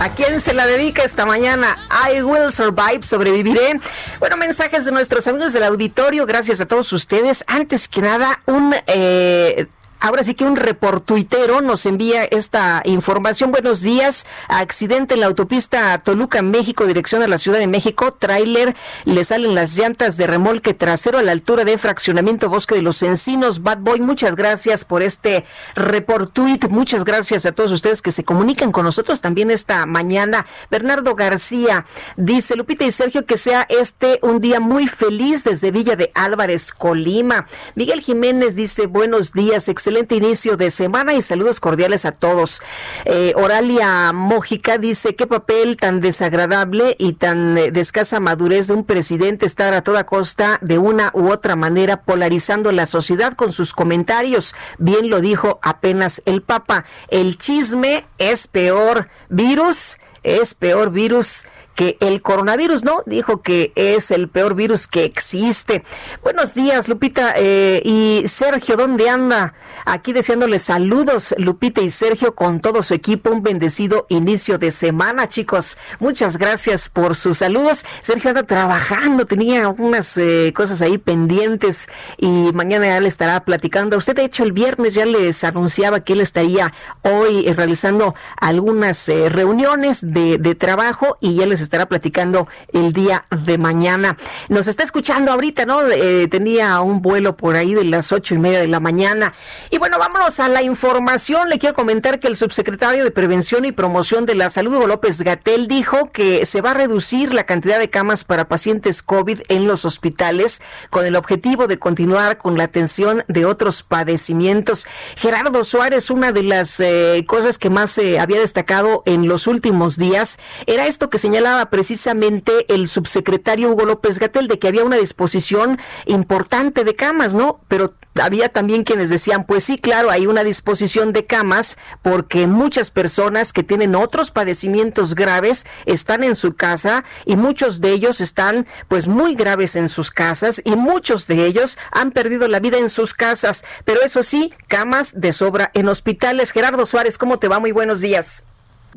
[0.00, 1.76] ¿A quién se la dedica esta mañana?
[2.08, 3.80] I will survive, sobreviviré.
[4.20, 7.44] Bueno, mensajes de nuestros amigos del auditorio, gracias a todos ustedes.
[7.48, 9.66] Antes que nada, un eh,
[10.00, 13.50] Ahora sí que un reportuitero nos envía esta información.
[13.50, 14.26] Buenos días.
[14.48, 18.12] Accidente en la autopista Toluca, México, dirección a la Ciudad de México.
[18.12, 22.82] Tráiler, le salen las llantas de remolque trasero a la altura de fraccionamiento Bosque de
[22.82, 23.62] los Encinos.
[23.62, 26.68] Bad Boy, muchas gracias por este reportuit.
[26.68, 30.46] Muchas gracias a todos ustedes que se comunican con nosotros también esta mañana.
[30.70, 35.96] Bernardo García dice, Lupita y Sergio, que sea este un día muy feliz desde Villa
[35.96, 37.46] de Álvarez, Colima.
[37.74, 42.60] Miguel Jiménez dice, buenos días, excelente inicio de semana y saludos cordiales a todos.
[43.04, 48.74] Eh, Oralia Mójica dice, qué papel tan desagradable y tan eh, de escasa madurez de
[48.74, 53.52] un presidente estar a toda costa de una u otra manera polarizando la sociedad con
[53.52, 54.56] sus comentarios.
[54.78, 56.84] Bien lo dijo apenas el Papa.
[57.06, 61.44] El chisme es peor virus, es peor virus
[61.76, 63.02] que el coronavirus, ¿no?
[63.06, 65.84] Dijo que es el peor virus que existe.
[66.22, 69.54] Buenos días, Lupita eh, y Sergio, ¿dónde anda?
[69.84, 73.30] Aquí deseándoles saludos, Lupita y Sergio, con todo su equipo.
[73.30, 75.76] Un bendecido inicio de semana, chicos.
[76.00, 77.84] Muchas gracias por sus saludos.
[78.00, 83.98] Sergio anda trabajando, tenía unas eh, cosas ahí pendientes y mañana ya le estará platicando.
[83.98, 89.28] Usted, de hecho, el viernes ya les anunciaba que él estaría hoy realizando algunas eh,
[89.28, 94.16] reuniones de, de trabajo y ya les estará platicando el día de mañana.
[94.48, 95.82] Nos está escuchando ahorita, ¿no?
[95.82, 99.34] Eh, tenía un vuelo por ahí de las ocho y media de la mañana.
[99.70, 101.48] Y bueno, vámonos a la información.
[101.48, 105.22] Le quiero comentar que el subsecretario de Prevención y Promoción de la Salud, Hugo López
[105.22, 109.66] Gatel, dijo que se va a reducir la cantidad de camas para pacientes COVID en
[109.66, 114.86] los hospitales con el objetivo de continuar con la atención de otros padecimientos.
[115.16, 119.96] Gerardo Suárez, una de las eh, cosas que más se había destacado en los últimos
[119.96, 124.96] días era esto que señalaba precisamente el subsecretario Hugo López Gatel de que había una
[124.96, 127.60] disposición importante de camas, ¿no?
[127.68, 132.90] Pero había también quienes decían, pues sí, claro, hay una disposición de camas porque muchas
[132.90, 138.66] personas que tienen otros padecimientos graves están en su casa y muchos de ellos están
[138.88, 142.90] pues muy graves en sus casas y muchos de ellos han perdido la vida en
[142.90, 146.52] sus casas, pero eso sí, camas de sobra en hospitales.
[146.52, 147.58] Gerardo Suárez, ¿cómo te va?
[147.58, 148.44] Muy buenos días.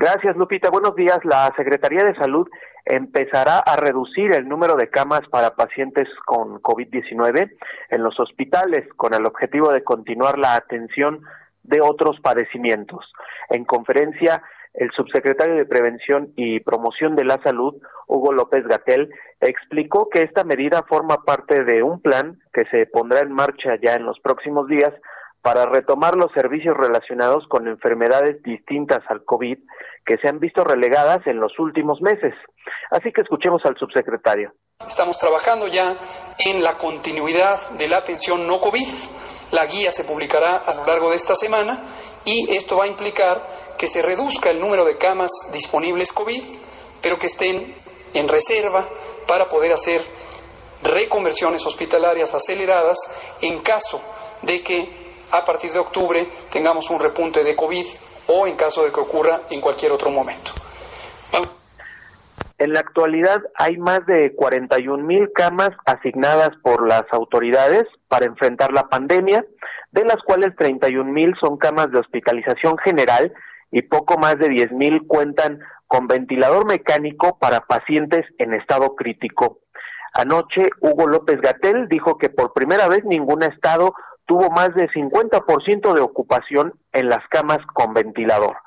[0.02, 0.70] Gracias, Lupita.
[0.70, 1.20] Buenos días.
[1.26, 2.48] La Secretaría de Salud
[2.86, 7.52] empezará a reducir el número de camas para pacientes con COVID-19
[7.90, 11.22] en los hospitales con el objetivo de continuar la atención
[11.64, 13.12] de otros padecimientos.
[13.50, 14.42] En conferencia,
[14.74, 17.76] el subsecretario de Prevención y Promoción de la Salud,
[18.08, 19.10] Hugo López Gatel,
[19.42, 23.96] explicó que esta medida forma parte de un plan que se pondrá en marcha ya
[23.96, 24.94] en los próximos días
[25.42, 29.58] para retomar los servicios relacionados con enfermedades distintas al COVID
[30.06, 32.34] que se han visto relegadas en los últimos meses.
[32.92, 34.54] Así que escuchemos al subsecretario.
[34.86, 35.98] Estamos trabajando ya
[36.40, 38.88] en la continuidad de la atención no COVID.
[39.52, 41.84] La guía se publicará a lo largo de esta semana
[42.26, 43.42] y esto va a implicar
[43.78, 46.44] que se reduzca el número de camas disponibles COVID,
[47.02, 47.74] pero que estén
[48.14, 48.88] en reserva
[49.28, 50.02] para poder hacer
[50.84, 52.98] reconversiones hospitalarias aceleradas
[53.42, 54.02] en caso
[54.42, 54.90] de que
[55.32, 57.86] a partir de octubre tengamos un repunte de COVID
[58.30, 60.52] o en caso de que ocurra en cualquier otro momento.
[62.60, 68.74] En la actualidad hay más de 41 mil camas asignadas por las autoridades para enfrentar
[68.74, 69.46] la pandemia,
[69.92, 73.34] de las cuales 31 mil son camas de hospitalización general
[73.72, 79.62] y poco más de 10 mil cuentan con ventilador mecánico para pacientes en estado crítico.
[80.14, 83.94] Anoche, Hugo López Gatel dijo que por primera vez ningún estado
[84.30, 88.58] tuvo más de 50% de ocupación en las camas con ventilador.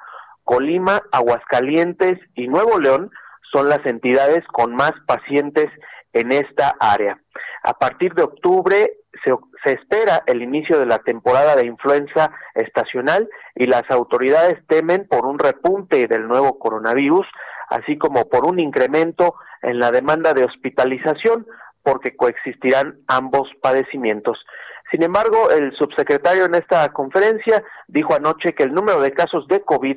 [0.43, 3.13] Colima, Aguascalientes y Nuevo León
[3.53, 5.67] son las entidades con más pacientes
[6.13, 7.17] en esta área.
[7.63, 8.93] A partir de octubre
[9.25, 9.33] se,
[9.65, 15.27] se, espera el inicio de la temporada de influenza estacional y las autoridades temen por
[15.27, 17.27] un repunte del nuevo coronavirus,
[17.69, 21.47] así como por un incremento en la demanda de hospitalización,
[21.85, 24.45] porque coexistirán ambos padecimientos.
[24.93, 29.63] Sin embargo, el subsecretario en esta conferencia dijo anoche que el número de casos de
[29.63, 29.97] COVID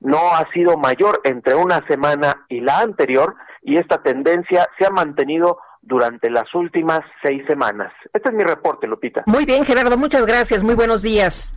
[0.00, 4.90] no ha sido mayor entre una semana y la anterior y esta tendencia se ha
[4.90, 7.92] mantenido durante las últimas seis semanas.
[8.14, 9.24] Este es mi reporte, Lupita.
[9.26, 10.64] Muy bien, Gerardo, muchas gracias.
[10.64, 11.54] Muy buenos días.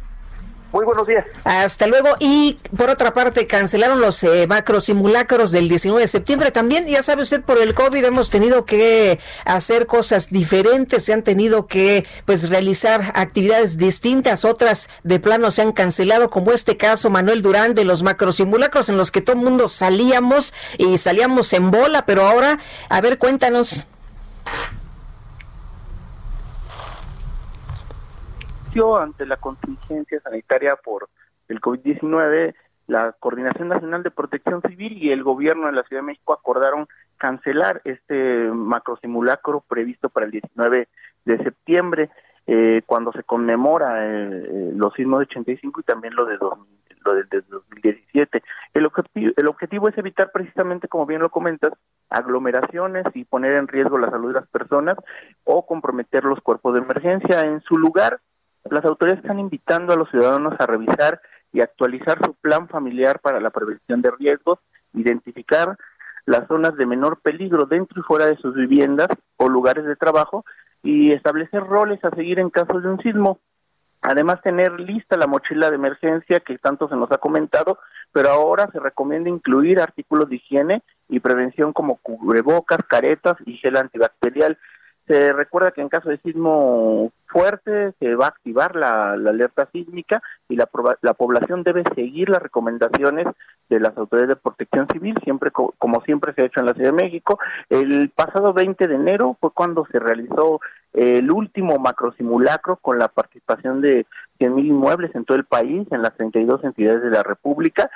[0.73, 1.23] Muy buenos días.
[1.43, 2.09] Hasta luego.
[2.19, 6.49] Y por otra parte, cancelaron los eh, macro simulacros del 19 de septiembre.
[6.49, 11.21] También, ya sabe usted, por el COVID hemos tenido que hacer cosas diferentes, se han
[11.21, 17.11] tenido que pues realizar actividades distintas, otras de plano se han cancelado, como este caso,
[17.11, 21.53] Manuel Durán, de los macro simulacros en los que todo el mundo salíamos y salíamos
[21.53, 22.57] en bola, pero ahora,
[22.89, 23.85] a ver, cuéntanos.
[28.81, 31.07] Ante la contingencia sanitaria por
[31.47, 32.55] el COVID-19,
[32.87, 36.87] la Coordinación Nacional de Protección Civil y el gobierno de la Ciudad de México acordaron
[37.17, 40.87] cancelar este macrosimulacro previsto para el 19
[41.25, 42.09] de septiembre,
[42.47, 47.13] eh, cuando se conmemora eh, eh, los sismos de 85 y también lo de, lo
[47.13, 48.41] de, 2017.
[48.73, 51.73] El objetivo, el objetivo es evitar precisamente, como bien lo comentas,
[52.09, 54.97] aglomeraciones y poner en riesgo la salud de las personas
[55.43, 57.41] o comprometer los cuerpos de emergencia.
[57.41, 58.19] En su lugar,
[58.73, 63.39] las autoridades están invitando a los ciudadanos a revisar y actualizar su plan familiar para
[63.39, 64.59] la prevención de riesgos,
[64.93, 65.77] identificar
[66.25, 70.45] las zonas de menor peligro dentro y fuera de sus viviendas o lugares de trabajo
[70.81, 73.39] y establecer roles a seguir en caso de un sismo.
[74.01, 77.79] Además, tener lista la mochila de emergencia que tanto se nos ha comentado,
[78.11, 83.77] pero ahora se recomienda incluir artículos de higiene y prevención como cubrebocas, caretas y gel
[83.77, 84.57] antibacterial.
[85.07, 90.21] Se recuerda que en caso de sismo fuerte se va a activar la, alerta sísmica
[90.47, 90.69] y la,
[91.01, 93.27] la, población debe seguir las recomendaciones
[93.69, 96.91] de las autoridades de protección civil, siempre como siempre se ha hecho en la Ciudad
[96.91, 97.39] de México.
[97.69, 100.61] El pasado 20 de enero fue cuando se realizó
[100.93, 104.05] el último macro simulacro con la participación de
[104.39, 107.89] 100.000 inmuebles en todo el país, en las 32 entidades de la República.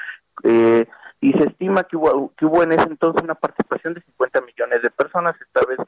[0.44, 0.88] Eh,
[1.20, 4.82] y se estima que hubo, que hubo en ese entonces una participación de 50 millones
[4.84, 5.80] de personas esta vez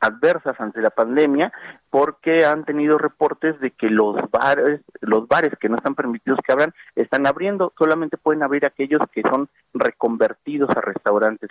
[0.00, 1.52] adversas ante la pandemia
[1.88, 6.52] porque han tenido reportes de que los bares los bares que no están permitidos que
[6.52, 11.50] abran están abriendo solamente pueden abrir aquellos que son reconvertidos a restaurantes.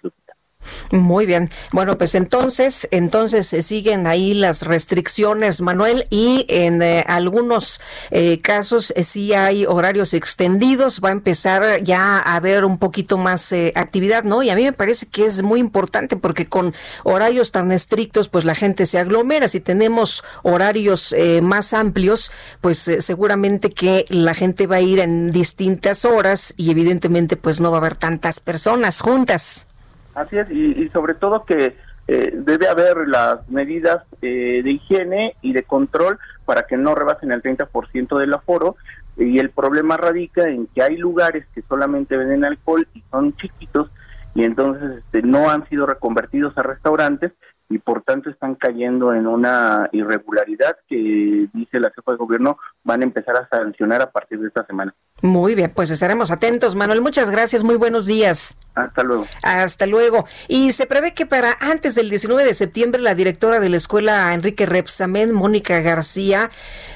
[0.91, 1.49] Muy bien.
[1.71, 8.39] Bueno, pues entonces, entonces se siguen ahí las restricciones, Manuel, y en eh, algunos eh,
[8.39, 11.01] casos eh, sí hay horarios extendidos.
[11.03, 14.43] Va a empezar ya a haber un poquito más actividad, ¿no?
[14.43, 18.45] Y a mí me parece que es muy importante porque con horarios tan estrictos, pues
[18.45, 19.47] la gente se aglomera.
[19.47, 26.05] Si tenemos horarios más amplios, pues seguramente que la gente va a ir en distintas
[26.05, 29.67] horas y evidentemente, pues no va a haber tantas personas juntas.
[30.15, 31.75] Así es, y, sobre todo que
[32.07, 37.31] eh, debe haber las medidas eh, de higiene y de control para que no rebasen
[37.31, 38.75] el 30% del aforo.
[39.17, 43.89] Y el problema radica en que hay lugares que solamente venden alcohol y son chiquitos
[44.35, 47.31] y entonces este, no han sido reconvertidos a restaurantes
[47.69, 53.01] y por tanto están cayendo en una irregularidad que dice la jefa de gobierno van
[53.01, 54.93] a empezar a sancionar a partir de esta semana.
[55.21, 57.01] Muy bien, pues estaremos atentos, Manuel.
[57.01, 58.57] Muchas gracias, muy buenos días.
[58.75, 59.25] Hasta luego.
[59.43, 60.25] Hasta luego.
[60.49, 64.33] Y se prevé que para antes del 19 de septiembre la directora de la escuela
[64.33, 66.51] Enrique Repsamen, Mónica García,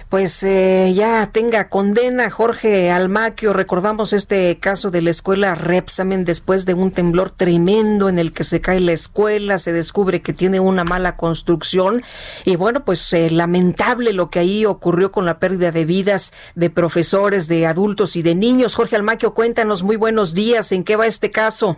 [0.09, 2.30] pues eh, ya tenga condena.
[2.30, 8.20] Jorge Almaquio, recordamos este caso de la escuela Repsamen después de un temblor tremendo en
[8.20, 12.01] el que se cae la escuela, se descubre que tiene una mala construcción
[12.45, 16.69] y bueno, pues eh, lamentable lo que ahí ocurrió con la pérdida de vidas de
[16.69, 18.75] profesores, de adultos y de niños.
[18.75, 21.77] Jorge Almaquio, cuéntanos, muy buenos días, ¿en qué va este caso?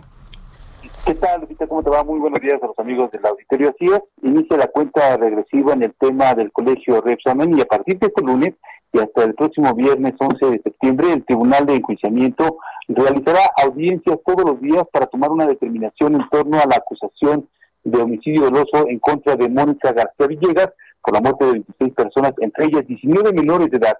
[1.04, 1.66] ¿Qué tal, Lupita?
[1.66, 2.04] ¿Cómo te va?
[2.04, 3.70] Muy buenos días a los amigos del auditorio.
[3.70, 7.98] Así es, inicia la cuenta regresiva en el tema del colegio Repsamen y a partir
[7.98, 8.54] de este lunes
[8.92, 12.58] y hasta el próximo viernes 11 de septiembre, el Tribunal de Enjuiciamiento
[12.88, 17.48] realizará audiencias todos los días para tomar una determinación en torno a la acusación
[17.84, 20.70] de homicidio doloso en contra de Mónica García Villegas
[21.02, 23.98] por la muerte de 26 personas, entre ellas 19 menores de edad.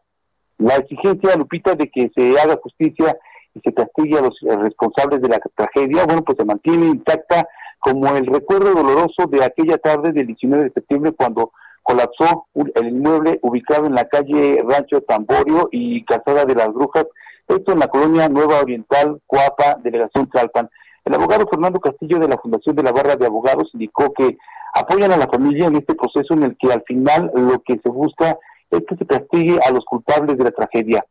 [0.59, 3.17] La exigencia, Lupita, de que se haga justicia
[3.55, 8.15] y se castigue a los responsables de la tragedia, bueno, pues se mantiene intacta como
[8.15, 11.51] el recuerdo doloroso de aquella tarde del 19 de septiembre cuando
[11.83, 17.07] colapsó el inmueble ubicado en la calle Rancho Tamborio y Casada de las Brujas,
[17.49, 20.69] esto en la colonia Nueva Oriental, Coapa, Delegación Tlalpan.
[21.11, 24.39] El abogado Fernando Castillo de la Fundación de la Barra de Abogados indicó que
[24.73, 27.91] apoyan a la familia en este proceso en el que al final lo que se
[27.91, 28.39] busca
[28.71, 31.05] es que se castigue a los culpables de la tragedia.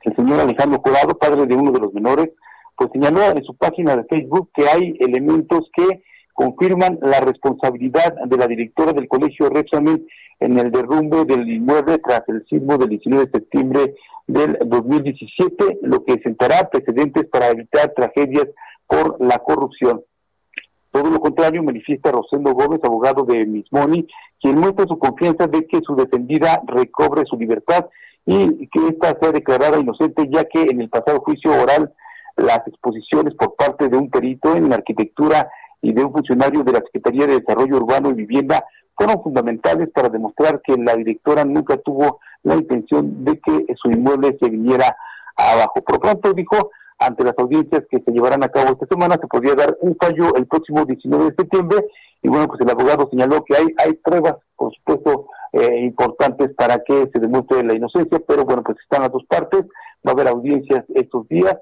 [0.00, 2.30] El señor Alejandro Jurado, padre de uno de los menores,
[2.74, 8.38] pues señaló en su página de Facebook que hay elementos que confirman la responsabilidad de
[8.38, 10.06] la directora del colegio Repsamen
[10.40, 13.94] en el derrumbe del inmueble tras el sismo del 19 de septiembre
[14.26, 18.46] del 2017, lo que sentará precedentes para evitar tragedias
[18.86, 20.02] por la corrupción.
[20.90, 24.06] Todo lo contrario, manifiesta Rosendo Gómez, abogado de Mismoni,
[24.40, 27.86] quien muestra su confianza de que su defendida recobre su libertad
[28.26, 31.92] y que ésta sea declarada inocente, ya que en el pasado juicio oral
[32.36, 35.48] las exposiciones por parte de un perito en arquitectura
[35.82, 38.64] y de un funcionario de la Secretaría de Desarrollo Urbano y Vivienda
[38.96, 44.36] fueron fundamentales para demostrar que la directora nunca tuvo la intención de que su inmueble
[44.40, 44.96] se viniera
[45.36, 45.82] abajo.
[45.82, 46.70] Por lo pronto dijo,
[47.06, 50.34] ante las audiencias que se llevarán a cabo esta semana, se podría dar un fallo
[50.36, 51.86] el próximo 19 de septiembre.
[52.22, 56.82] Y bueno, pues el abogado señaló que hay, hay pruebas, por supuesto, eh, importantes para
[56.82, 59.60] que se demuestre la inocencia, pero bueno, pues están las dos partes,
[60.06, 61.56] va a haber audiencias estos días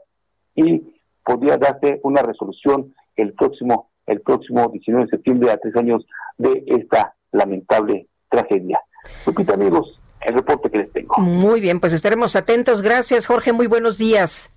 [0.55, 0.82] y
[1.24, 6.07] podría darse una resolución el próximo, el próximo 19 de septiembre a tres años
[6.38, 8.80] de esta lamentable tragedia.
[9.26, 11.16] Lupita, amigos, el reporte que les tengo.
[11.18, 12.82] Muy bien, pues estaremos atentos.
[12.82, 13.53] Gracias, Jorge.
[13.53, 14.55] Muy buenos días.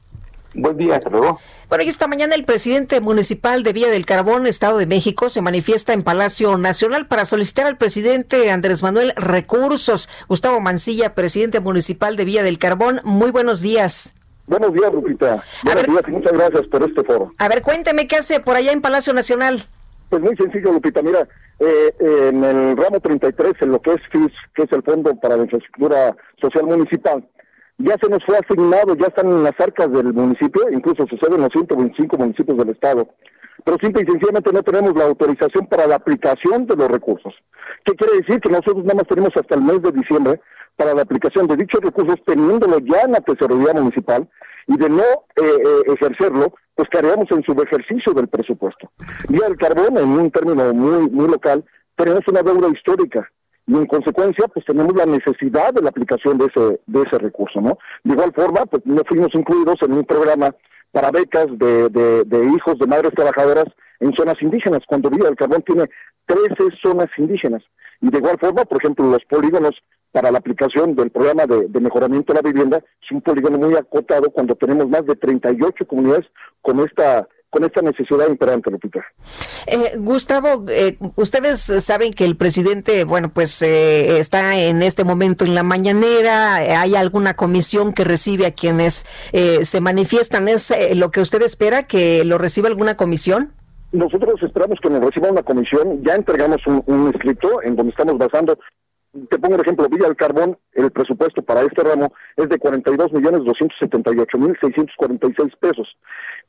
[0.54, 1.40] Buen día, hasta luego.
[1.68, 5.42] Bueno, y esta mañana el presidente municipal de Villa del Carbón, Estado de México, se
[5.42, 10.08] manifiesta en Palacio Nacional para solicitar al presidente Andrés Manuel recursos.
[10.30, 14.14] Gustavo Mancilla, presidente municipal de Villa del Carbón, muy buenos días.
[14.48, 15.44] Buenos días, Lupita.
[15.64, 17.32] Buenos días y muchas gracias por este foro.
[17.38, 19.66] A ver, cuénteme qué hace por allá en Palacio Nacional.
[20.10, 21.02] Pues muy sencillo, Lupita.
[21.02, 21.28] Mira,
[21.60, 25.36] eh, en el ramo 33, en lo que es FIS, que es el Fondo para
[25.36, 27.28] la Infraestructura Social Municipal,
[27.78, 31.42] ya se nos fue asignado, ya están en las arcas del municipio, incluso sucede en
[31.42, 33.08] los 125 municipios del estado,
[33.64, 37.34] pero simple y sencillamente no tenemos la autorización para la aplicación de los recursos.
[37.84, 38.40] ¿Qué quiere decir?
[38.40, 40.40] Que nosotros nada más tenemos hasta el mes de diciembre
[40.76, 44.28] para la aplicación de dichos recursos, teniéndolo ya en la tesorería municipal,
[44.68, 48.90] y de no eh, eh, ejercerlo, pues caeríamos en subejercicio del presupuesto.
[49.30, 51.64] Y el carbón, en un término muy, muy local,
[51.96, 53.30] tenemos una deuda histórica
[53.68, 57.62] y en consecuencia pues tenemos la necesidad de la aplicación de ese de ese recurso
[57.62, 60.56] no de igual forma pues no fuimos incluidos en un programa
[60.92, 63.66] para becas de, de, hijos de madres trabajadoras
[64.00, 65.90] en zonas indígenas cuando Villa del Carbón tiene
[66.26, 67.64] 13 zonas indígenas.
[68.00, 69.72] Y de igual forma por ejemplo los polígonos
[70.14, 73.76] para la aplicación del programa de, de mejoramiento de la vivienda es un polígono muy
[73.76, 76.28] acotado cuando tenemos más de 38 comunidades
[76.62, 79.00] con esta con esta necesidad imperante, Lupita.
[79.66, 85.46] Eh, Gustavo, eh, ustedes saben que el presidente, bueno, pues eh, está en este momento
[85.46, 89.06] en la mañanera, hay alguna comisión que recibe a quienes
[89.62, 93.54] se manifiestan, ¿es lo que usted espera, que lo reciba alguna comisión?
[93.94, 98.18] Nosotros esperamos que nos reciba una comisión, ya entregamos un, un escrito en donde estamos
[98.18, 98.58] basando
[99.30, 103.14] te pongo un ejemplo, Villa del Carbón, el presupuesto para este ramo es de 42
[103.14, 105.88] millones 278 mil 646 pesos.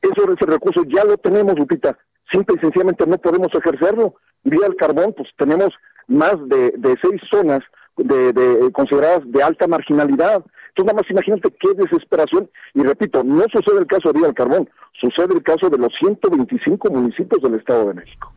[0.02, 1.96] Eso, ese recurso ya lo tenemos, Lupita.
[2.32, 4.14] Simple y sencillamente no podemos ejercerlo.
[4.44, 5.70] Vía del Carbón, pues tenemos
[6.06, 7.60] más de, de seis zonas
[7.96, 10.44] de, de, consideradas de alta marginalidad.
[10.68, 12.50] Entonces, nada más imagínate qué desesperación.
[12.74, 14.70] Y repito, no sucede el caso de Vía del Carbón,
[15.00, 18.32] sucede el caso de los 125 municipios del Estado de México.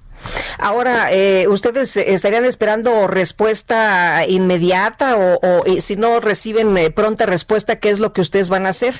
[0.59, 7.89] Ahora, eh, ¿ustedes estarían esperando respuesta inmediata o, si no reciben eh, pronta respuesta, qué
[7.89, 8.95] es lo que ustedes van a hacer?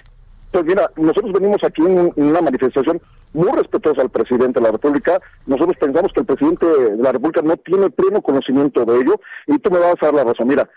[0.52, 3.00] Pues mira, nosotros venimos aquí en, una manifestación
[3.34, 5.20] muy respetuosa al presidente de la República.
[5.46, 9.60] Nosotros pensamos que el presidente de la República no tiene pleno conocimiento de ello y
[9.60, 10.48] tú me vas a dar la razón.
[10.48, 10.68] Mira,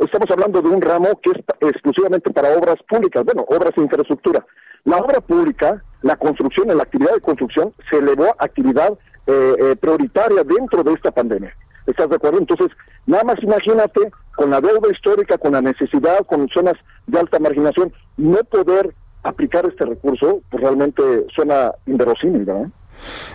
[0.00, 4.44] estamos hablando de un ramo que es exclusivamente para obras públicas, bueno, obras de infraestructura.
[4.84, 8.92] La obra pública, la construcción, la actividad de construcción se elevó a actividad
[9.26, 11.54] eh, eh, prioritaria dentro de esta pandemia.
[11.86, 12.38] ¿Estás de acuerdo?
[12.38, 12.68] Entonces,
[13.06, 16.74] nada más imagínate con la deuda histórica, con la necesidad, con zonas
[17.06, 21.02] de alta marginación, no poder aplicar este recurso, pues realmente
[21.34, 22.68] suena inverosímil, ¿verdad?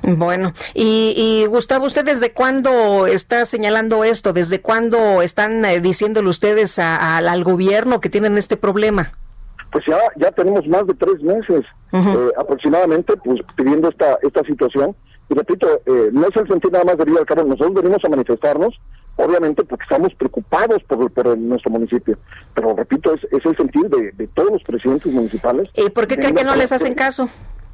[0.04, 4.32] Bueno, y, Gustavo, ¿usted desde cuándo está señalando esto?
[4.34, 9.12] ¿Desde cuándo están eh, diciéndole ustedes al gobierno que tienen este problema?
[9.72, 14.96] Pues ya, ya tenemos más de tres meses eh, aproximadamente pues pidiendo esta, esta situación.
[15.30, 18.04] Y repito, eh, no es el sentido nada más de Villa del Carbón, nosotros venimos
[18.06, 18.80] a manifestarnos
[19.18, 22.18] obviamente porque estamos preocupados por, por nuestro municipio,
[22.54, 25.70] pero repito, es, es el sentir de, todos los presidentes municipales.
[25.76, 27.30] ¿Y por qué creen que no les hacen caso?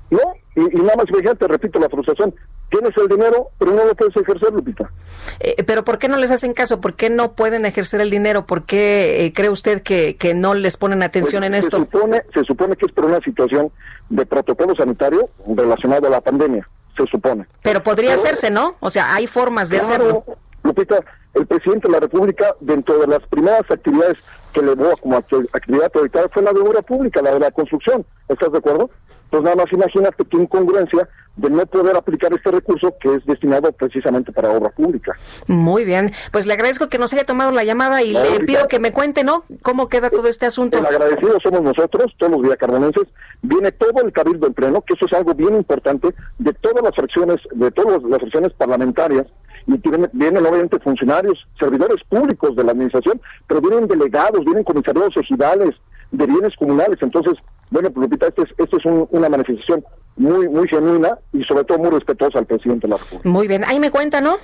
[0.10, 0.20] No,
[0.56, 2.36] y, nada más, fíjate, repito, la frustración,
[2.70, 4.92] tienes el dinero, pero no lo puedes ejercer, Lupita.
[5.40, 6.80] Eh, pero ¿por qué no les hacen caso?
[6.82, 8.46] ¿Por qué no pueden ejercer el dinero?
[8.46, 11.78] ¿Por qué eh, cree usted que, que no les ponen atención pues, en esto?
[11.78, 13.72] Se supone, se supone que es por una situación
[14.10, 17.48] de protocolo sanitario relacionado a la pandemia, se supone.
[17.64, 18.74] Pero podría hacerse, ¿no?
[18.82, 20.24] O sea, hay formas de hacerlo.
[20.64, 24.18] Lupita, el presidente de la República, dentro de las primeras actividades
[24.54, 28.06] que elevó como actividad prioritaria, fue la de obra pública, la de la construcción.
[28.28, 28.90] ¿Estás de acuerdo?
[29.30, 33.72] Pues nada más imagínate qué incongruencia de no poder aplicar este recurso que es destinado
[33.72, 35.14] precisamente para obra pública.
[35.48, 38.78] Muy bien, pues le agradezco que nos haya tomado la llamada y le pido que
[38.78, 39.44] me cuente, ¿no?
[39.64, 40.78] ¿Cómo queda todo este asunto?
[40.78, 43.08] El agradecido somos nosotros, todos los villacarbonenses.
[43.42, 46.94] Viene todo el cabildo en pleno, que eso es algo bien importante, de todas las
[46.94, 49.26] fracciones, de todas las fracciones parlamentarias,
[49.68, 55.16] y tienen, vienen obviamente funcionarios, servidores públicos de la administración, pero vienen delegados, vienen comisarios
[55.18, 55.72] ejidales
[56.12, 56.98] de bienes comunales.
[57.02, 57.34] Entonces,
[57.70, 59.84] bueno, pues Lupita, esto es, esto es una manifestación
[60.16, 63.30] muy, muy genuina y sobre todo muy respetuosa al presidente de la República.
[63.30, 64.38] Muy bien, ahí me cuenta, ¿no?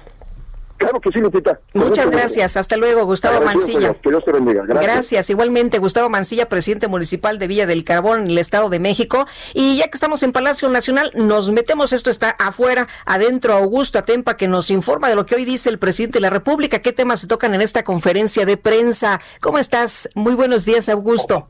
[0.79, 1.59] Claro que sí, Lupita.
[1.73, 2.55] Muchas gracias.
[2.55, 3.93] Hasta luego, Gustavo Mancilla.
[3.95, 4.63] Que Dios te bendiga.
[4.65, 5.29] Gracias.
[5.29, 9.25] Igualmente, Gustavo Mancilla, presidente municipal de Villa del Carbón, en el Estado de México.
[9.53, 14.37] Y ya que estamos en Palacio Nacional, nos metemos, esto está afuera, adentro, Augusto Atempa,
[14.37, 16.79] que nos informa de lo que hoy dice el presidente de la República.
[16.79, 19.19] ¿Qué temas se tocan en esta conferencia de prensa?
[19.41, 20.07] ¿Cómo estás?
[20.15, 21.45] Muy buenos días, Augusto.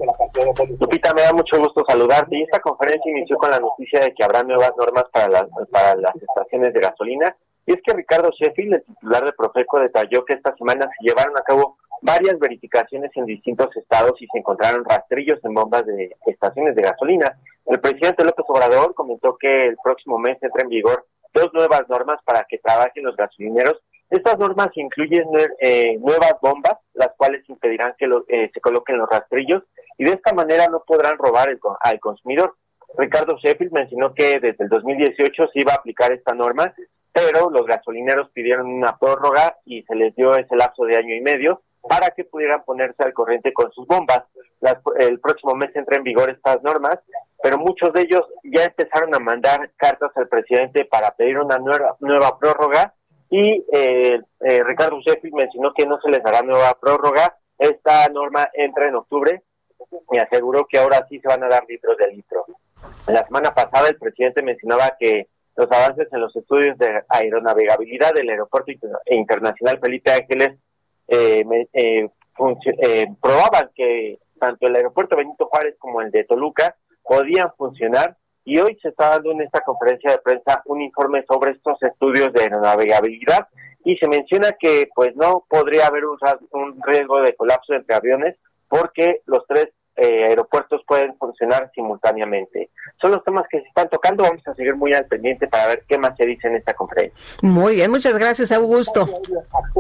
[0.79, 2.35] Lupita, me da mucho gusto saludarte.
[2.35, 6.15] Y esta conferencia inició con la noticia de que habrá nuevas normas para, para las
[6.15, 7.35] estaciones de gasolina
[7.69, 11.37] y es que Ricardo Sheffield, el titular de Profeco, detalló que esta semana se llevaron
[11.37, 16.73] a cabo varias verificaciones en distintos estados y se encontraron rastrillos en bombas de estaciones
[16.73, 17.37] de gasolina.
[17.67, 22.19] El presidente López Obrador comentó que el próximo mes entra en vigor dos nuevas normas
[22.25, 23.79] para que trabajen los gasolineros.
[24.09, 25.27] Estas normas incluyen
[25.59, 29.61] eh, nuevas bombas, las cuales impedirán que eh, se coloquen los rastrillos
[29.99, 31.49] y de esta manera no podrán robar
[31.81, 32.55] al consumidor.
[32.97, 36.73] Ricardo Sheffield mencionó que desde el 2018 se iba a aplicar esta norma,
[37.11, 41.21] pero los gasolineros pidieron una prórroga y se les dio ese lapso de año y
[41.21, 44.23] medio para que pudieran ponerse al corriente con sus bombas.
[44.99, 46.99] el próximo mes entra en vigor estas normas,
[47.41, 52.37] pero muchos de ellos ya empezaron a mandar cartas al presidente para pedir una nueva,
[52.37, 52.93] prórroga
[53.29, 57.37] y eh, eh, Ricardo Sheffield mencionó que no se les dará nueva prórroga.
[57.57, 59.43] Esta norma entra en octubre
[60.11, 62.45] y aseguró que ahora sí se van a dar litros de litro.
[63.07, 65.27] La semana pasada el presidente mencionaba que
[65.59, 68.71] los avances en los estudios de aeronavegabilidad del Aeropuerto
[69.11, 70.57] Internacional Felipe Ángeles
[71.05, 71.43] eh,
[71.73, 72.07] eh,
[72.81, 78.57] eh, probaban que tanto el aeropuerto Benito Juárez como el de Toluca podían funcionar y
[78.59, 82.43] hoy se está dando en esta conferencia de prensa un informe sobre estos estudios de
[82.43, 83.49] aeronavegabilidad
[83.83, 86.17] y se menciona que pues no podría haber un,
[86.51, 88.37] un riesgo de colapso entre aviones
[88.69, 89.67] porque los tres
[90.01, 92.69] eh, aeropuertos pueden funcionar simultáneamente.
[93.01, 95.83] Son los temas que se están tocando, vamos a seguir muy al pendiente para ver
[95.87, 97.17] qué más se dice en esta conferencia.
[97.41, 99.07] Muy bien, muchas gracias Augusto.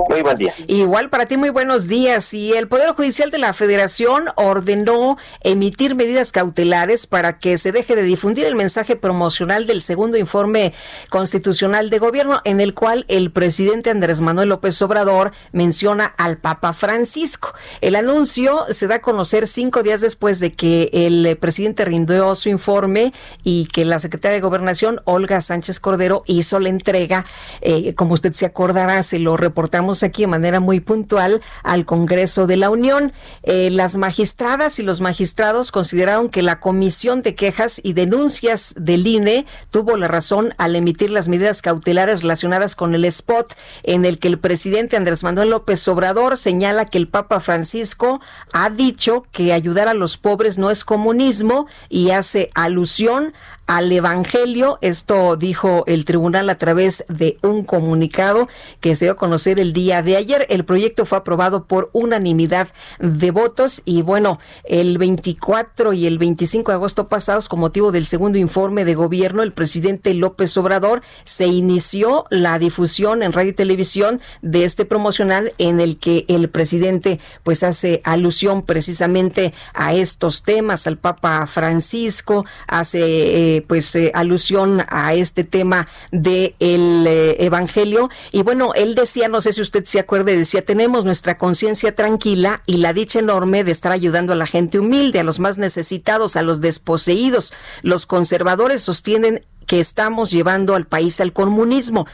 [0.09, 0.53] Muy buen día.
[0.67, 2.33] Igual para ti, muy buenos días.
[2.33, 7.95] Y el Poder Judicial de la Federación ordenó emitir medidas cautelares para que se deje
[7.95, 10.73] de difundir el mensaje promocional del segundo informe
[11.09, 16.73] constitucional de gobierno en el cual el presidente Andrés Manuel López Obrador menciona al Papa
[16.73, 17.53] Francisco.
[17.81, 21.85] El anuncio se da a conocer cinco días de después de que el eh, presidente
[21.85, 27.25] rindió su informe y que la secretaria de Gobernación, Olga Sánchez Cordero, hizo la entrega,
[27.61, 32.47] eh, como usted se acordará, se lo reportamos aquí de manera muy puntual al Congreso
[32.47, 33.13] de la Unión.
[33.43, 39.05] Eh, las magistradas y los magistrados consideraron que la Comisión de Quejas y Denuncias del
[39.05, 44.17] INE tuvo la razón al emitir las medidas cautelares relacionadas con el spot en el
[44.17, 48.21] que el presidente Andrés Manuel López Obrador señala que el Papa Francisco
[48.53, 53.33] ha dicho que ayudar a los pobres no es comunismo y hace alusión
[53.69, 54.79] al Evangelio.
[54.81, 58.49] Esto dijo el tribunal a través de un comunicado
[58.81, 60.47] que se dio a conocer el día de ayer.
[60.49, 66.71] El proyecto fue aprobado por unanimidad de votos y bueno, el 24 y el 25
[66.71, 71.45] de agosto pasados, con motivo del segundo informe de gobierno, el presidente López Obrador se
[71.45, 77.19] inició la difusión en radio y televisión de este promocional en el que el presidente
[77.43, 84.83] pues hace alusión precisamente a estos temas, al Papa Francisco, hace eh, pues eh, alusión
[84.89, 88.09] a este tema del el eh, Evangelio.
[88.31, 92.61] Y bueno, él decía, no sé si usted se acuerde, decía, tenemos nuestra conciencia tranquila
[92.65, 96.35] y la dicha enorme de estar ayudando a la gente humilde, a los más necesitados,
[96.35, 97.53] a los desposeídos.
[97.81, 102.07] Los conservadores sostienen que estamos llevando al país al comunismo.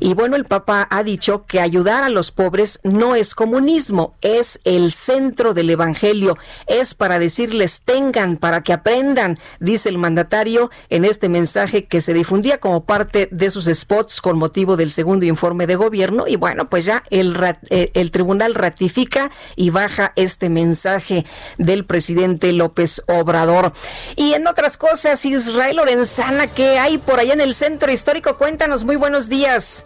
[0.00, 4.60] Y bueno, el Papa ha dicho que ayudar a los pobres no es comunismo, es
[4.64, 11.04] el centro del Evangelio, es para decirles tengan, para que aprendan, dice el mandatario en
[11.04, 15.66] este mensaje que se difundía como parte de sus spots con motivo del segundo informe
[15.66, 16.26] de gobierno.
[16.26, 17.36] Y bueno, pues ya el,
[17.68, 21.26] eh, el tribunal ratifica y baja este mensaje
[21.58, 23.74] del presidente López Obrador.
[24.16, 28.36] Y en otras cosas, Israel Lorenzana, que hay por allá en el centro histórico.
[28.36, 29.84] Cuéntanos, muy buenos días.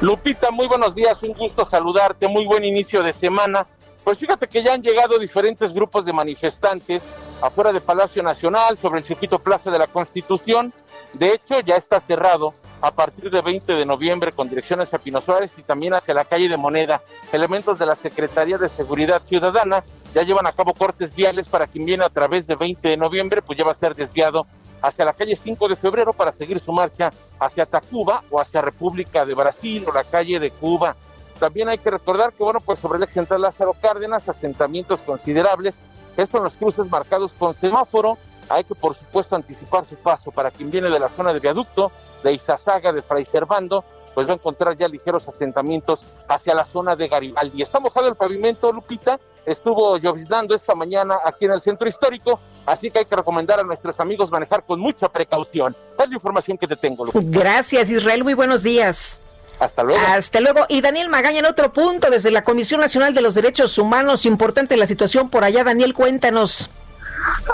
[0.00, 3.66] Lupita, muy buenos días, un gusto saludarte, muy buen inicio de semana.
[4.04, 7.02] Pues fíjate que ya han llegado diferentes grupos de manifestantes
[7.40, 10.72] afuera del Palacio Nacional, sobre el circuito Plaza de la Constitución.
[11.14, 15.20] De hecho, ya está cerrado a partir de 20 de noviembre con dirección hacia Pino
[15.20, 17.02] Suárez y también hacia la calle de Moneda.
[17.32, 21.86] Elementos de la Secretaría de Seguridad Ciudadana ya llevan a cabo cortes viales para quien
[21.86, 24.46] viene a través de 20 de noviembre, pues ya va a ser desviado
[24.82, 29.24] hacia la calle 5 de febrero para seguir su marcha hacia Tacuba o hacia República
[29.24, 30.96] de Brasil o la calle de Cuba.
[31.38, 35.78] También hay que recordar que, bueno, pues sobre el ex central Lázaro Cárdenas, asentamientos considerables,
[36.16, 38.16] esto en los cruces marcados con semáforo,
[38.48, 41.92] hay que por supuesto anticipar su paso para quien viene de la zona de viaducto,
[42.26, 46.96] de Izazaga, de Fray Servando, pues va a encontrar ya ligeros asentamientos hacia la zona
[46.96, 47.62] de Garibaldi.
[47.62, 52.90] Está mojado el pavimento, Lupita, estuvo lloviznando esta mañana aquí en el centro histórico, así
[52.90, 55.76] que hay que recomendar a nuestros amigos manejar con mucha precaución.
[55.98, 57.24] Es la información que te tengo, Lupita.
[57.40, 59.20] Gracias, Israel, muy buenos días.
[59.58, 60.02] Hasta luego.
[60.08, 60.66] Hasta luego.
[60.68, 64.76] Y Daniel Magaña, en otro punto, desde la Comisión Nacional de los Derechos Humanos, importante
[64.76, 65.64] la situación por allá.
[65.64, 66.68] Daniel, cuéntanos.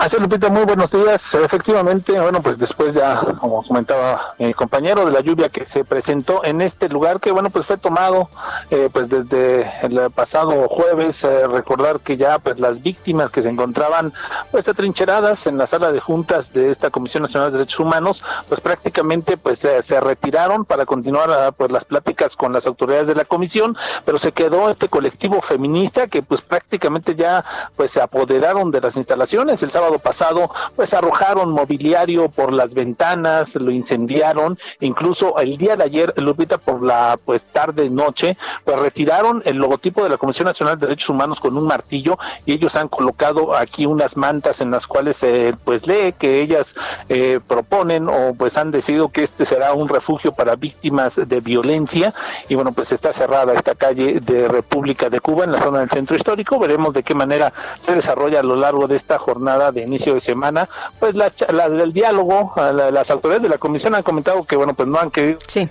[0.00, 1.34] Así Lupita, muy buenos días.
[1.34, 6.44] Efectivamente, bueno, pues después ya, como comentaba mi compañero, de la lluvia que se presentó
[6.44, 8.28] en este lugar, que bueno, pues fue tomado
[8.70, 13.48] eh, pues desde el pasado jueves, eh, recordar que ya pues las víctimas que se
[13.48, 14.12] encontraban
[14.50, 18.60] pues atrincheradas en la sala de juntas de esta Comisión Nacional de Derechos Humanos, pues
[18.60, 23.24] prácticamente pues se retiraron para continuar ah, pues las pláticas con las autoridades de la
[23.24, 27.44] comisión, pero se quedó este colectivo feminista que pues prácticamente ya
[27.76, 29.51] pues se apoderaron de las instalaciones.
[29.60, 35.84] El sábado pasado pues arrojaron mobiliario por las ventanas, lo incendiaron, incluso el día de
[35.84, 40.78] ayer, Lupita, por la pues tarde noche, pues retiraron el logotipo de la Comisión Nacional
[40.78, 44.86] de Derechos Humanos con un martillo y ellos han colocado aquí unas mantas en las
[44.86, 46.74] cuales se pues lee que ellas
[47.10, 52.14] eh, proponen o pues han decidido que este será un refugio para víctimas de violencia.
[52.48, 55.90] Y bueno pues está cerrada esta calle de República de Cuba en la zona del
[55.90, 56.58] centro histórico.
[56.58, 59.41] Veremos de qué manera se desarrolla a lo largo de esta jornada
[59.72, 60.68] de inicio de semana
[60.98, 64.98] pues la, del diálogo las autoridades de la comisión han comentado que bueno pues no
[64.98, 65.68] han querido sí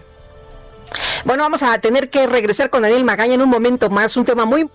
[1.25, 4.45] bueno, vamos a tener que regresar con Daniel Magaña en un momento más, un tema
[4.45, 4.69] muy...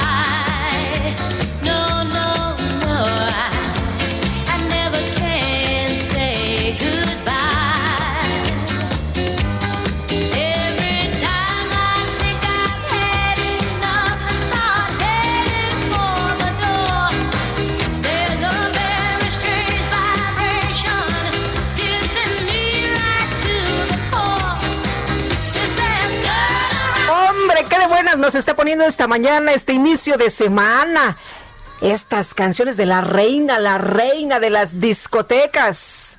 [28.17, 31.17] Nos está poniendo esta mañana, este inicio de semana.
[31.81, 36.17] Estas canciones de la reina, la reina de las discotecas.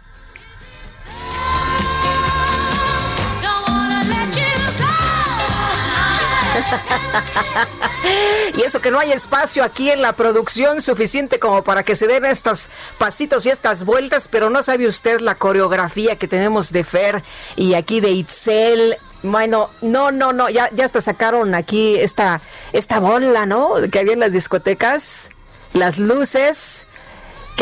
[8.56, 12.06] y eso que no hay espacio aquí en la producción suficiente como para que se
[12.06, 12.68] den estos
[12.98, 17.22] pasitos y estas vueltas, pero no sabe usted la coreografía que tenemos de Fer
[17.56, 22.40] y aquí de Itzel bueno, no, no, no, ya, ya hasta sacaron aquí esta,
[22.72, 23.74] esta bola, ¿no?
[23.90, 25.30] Que había en las discotecas,
[25.72, 26.86] las luces,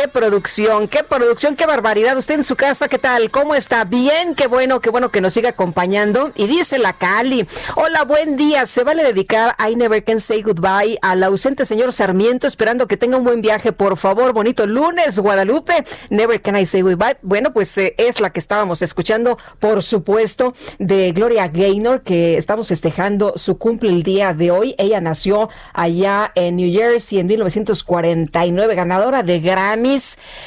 [0.01, 2.17] Qué producción, qué producción, qué barbaridad.
[2.17, 3.31] Usted en su casa, ¿qué tal?
[3.31, 3.85] ¿Cómo está?
[3.85, 6.33] Bien, qué bueno, qué bueno que nos siga acompañando.
[6.37, 7.47] Y dice la Cali,
[7.77, 8.65] hola, buen día.
[8.65, 13.19] Se vale dedicar I Never Can Say Goodbye al ausente señor Sarmiento, esperando que tenga
[13.19, 14.33] un buen viaje, por favor.
[14.33, 15.85] Bonito lunes, Guadalupe.
[16.09, 17.19] Never Can I Say Goodbye.
[17.21, 22.69] Bueno, pues eh, es la que estábamos escuchando, por supuesto, de Gloria Gaynor, que estamos
[22.69, 24.75] festejando su cumple el día de hoy.
[24.79, 29.41] Ella nació allá en New Jersey en 1949, ganadora de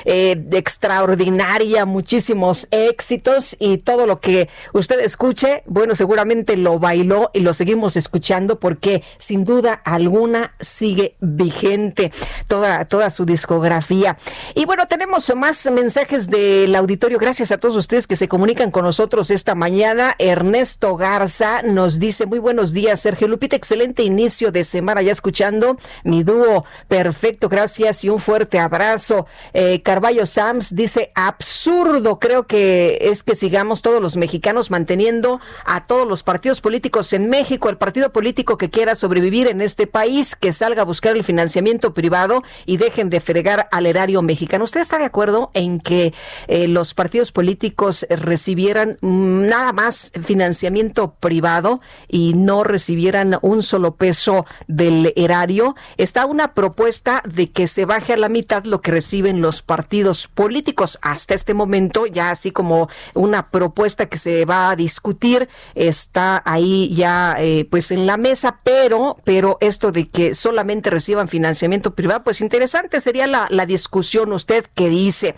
[0.05, 7.41] eh, extraordinaria, muchísimos éxitos y todo lo que usted escuche, bueno, seguramente lo bailó y
[7.41, 12.11] lo seguimos escuchando porque sin duda alguna sigue vigente
[12.47, 14.17] toda, toda su discografía.
[14.55, 17.19] Y bueno, tenemos más mensajes del auditorio.
[17.19, 20.15] Gracias a todos ustedes que se comunican con nosotros esta mañana.
[20.19, 25.77] Ernesto Garza nos dice, muy buenos días, Sergio Lupita, excelente inicio de semana ya escuchando
[26.03, 26.65] mi dúo.
[26.87, 29.22] Perfecto, gracias y un fuerte abrazo.
[29.53, 35.85] Eh, Carballo Sams dice, absurdo, creo que es que sigamos todos los mexicanos manteniendo a
[35.85, 40.35] todos los partidos políticos en México, el partido político que quiera sobrevivir en este país,
[40.35, 44.63] que salga a buscar el financiamiento privado y dejen de fregar al erario mexicano.
[44.63, 46.13] ¿Usted está de acuerdo en que
[46.47, 54.45] eh, los partidos políticos recibieran nada más financiamiento privado y no recibieran un solo peso
[54.67, 55.75] del erario?
[55.97, 59.61] Está una propuesta de que se baje a la mitad lo que recibe reciben los
[59.61, 60.97] partidos políticos.
[61.03, 66.91] Hasta este momento, ya así como una propuesta que se va a discutir, está ahí
[66.95, 72.23] ya eh, pues en la mesa, pero, pero esto de que solamente reciban financiamiento privado,
[72.23, 74.33] pues interesante sería la, la discusión.
[74.33, 75.35] ¿Usted qué dice?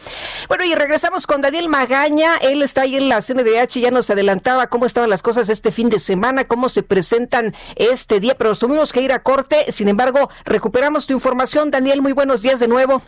[0.47, 2.37] Bueno, y regresamos con Daniel Magaña.
[2.37, 5.89] Él está ahí en la CNDH, ya nos adelantaba cómo estaban las cosas este fin
[5.89, 9.69] de semana, cómo se presentan este día, pero tuvimos que ir a corte.
[9.73, 11.71] Sin embargo, recuperamos tu información.
[11.71, 13.01] Daniel, muy buenos días de nuevo.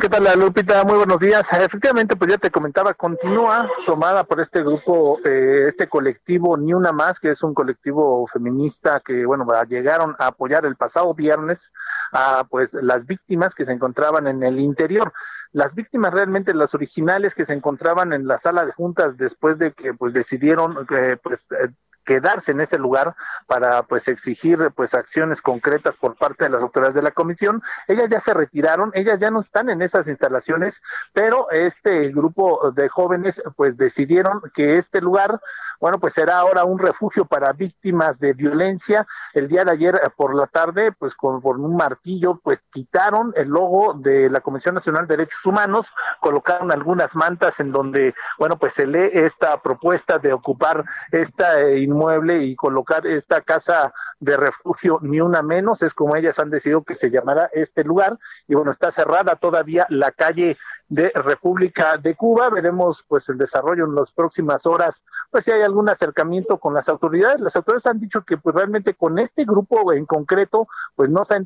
[0.00, 0.84] ¿Qué tal, Lupita?
[0.84, 1.50] Muy buenos días.
[1.52, 6.92] Efectivamente, pues ya te comentaba, continúa tomada por este grupo, eh, este colectivo Ni Una
[6.92, 11.72] Más, que es un colectivo feminista que, bueno, llegaron a apoyar el pasado viernes
[12.12, 15.12] a pues las víctimas que se encontraban en el interior.
[15.52, 19.72] Las víctimas realmente, las originales que se encontraban en la sala de juntas después de
[19.72, 21.68] que pues decidieron eh, pues eh,
[22.04, 23.14] quedarse en ese lugar
[23.46, 27.62] para pues exigir pues acciones concretas por parte de las autoridades de la comisión.
[27.88, 30.82] Ellas ya se retiraron, ellas ya no están en esas instalaciones,
[31.12, 35.40] pero este grupo de jóvenes pues decidieron que este lugar,
[35.80, 39.06] bueno, pues será ahora un refugio para víctimas de violencia.
[39.32, 43.48] El día de ayer eh, por la tarde, pues con, un martillo, pues quitaron el
[43.48, 48.74] logo de la Comisión Nacional de Derechos Humanos, colocaron algunas mantas en donde, bueno, pues
[48.74, 54.98] se lee esta propuesta de ocupar esta eh, inmueble y colocar esta casa de refugio
[55.02, 58.18] ni una menos, es como ellas han decidido que se llamará este lugar.
[58.48, 60.56] Y bueno, está cerrada todavía la calle
[60.88, 65.62] de República de Cuba, veremos pues el desarrollo en las próximas horas, pues si hay
[65.62, 69.92] algún acercamiento con las autoridades, las autoridades han dicho que pues realmente con este grupo
[69.92, 71.44] en concreto pues no se ha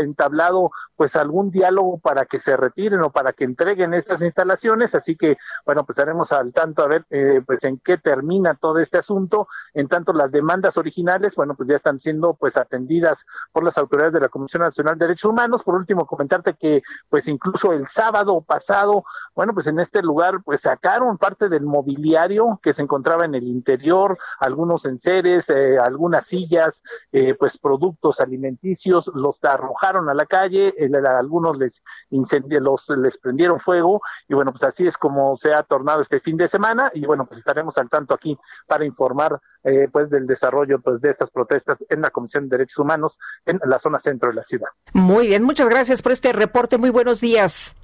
[0.00, 5.16] entablado pues algún diálogo para que se retiren o para que entreguen estas instalaciones, así
[5.16, 8.98] que bueno, pues estaremos al tanto a ver eh, pues en qué termina todo este
[8.98, 13.76] asunto, en tanto las demandas originales, bueno, pues ya están siendo pues atendidas por las
[13.76, 15.62] autoridades de la Comisión Nacional de Derechos Humanos.
[15.62, 20.62] Por último, comentarte que pues incluso el sábado pasado, bueno, pues en este lugar pues
[20.62, 26.82] sacaron parte del mobiliario que se encontraba en el interior, algunos enseres, eh, algunas sillas,
[27.12, 30.74] eh, pues productos alimenticios, los arrojaron a la calle,
[31.18, 36.00] algunos les los les prendieron fuego y bueno, pues así es como se ha tornado
[36.02, 40.10] este fin de semana y bueno, pues estaremos al tanto aquí para informar eh, pues
[40.10, 43.98] del desarrollo pues de estas protestas en la Comisión de Derechos Humanos en la zona
[43.98, 44.68] centro de la ciudad.
[44.92, 46.78] Muy bien, muchas gracias por este reporte.
[46.78, 47.76] Muy buenos días.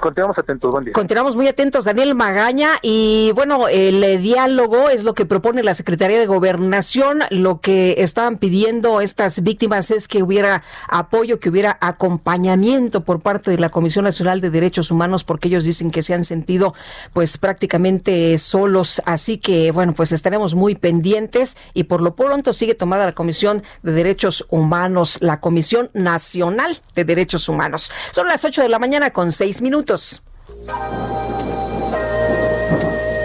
[0.00, 0.92] Continuamos atentos, buen día.
[0.92, 2.70] Continuamos muy atentos, Daniel Magaña.
[2.82, 7.20] Y bueno, el eh, diálogo es lo que propone la Secretaría de Gobernación.
[7.30, 13.50] Lo que estaban pidiendo estas víctimas es que hubiera apoyo, que hubiera acompañamiento por parte
[13.50, 16.74] de la Comisión Nacional de Derechos Humanos, porque ellos dicen que se han sentido
[17.12, 19.00] pues prácticamente solos.
[19.04, 23.62] Así que bueno, pues estaremos muy pendientes y por lo pronto sigue tomada la Comisión
[23.82, 27.92] de Derechos Humanos, la Comisión Nacional de Derechos Humanos.
[28.10, 30.22] Son las 8 de la mañana con seis minutos minutos.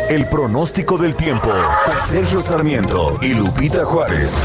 [0.10, 1.50] El pronóstico del tiempo.
[2.06, 4.38] Sergio Sarmiento y Lupita Juárez.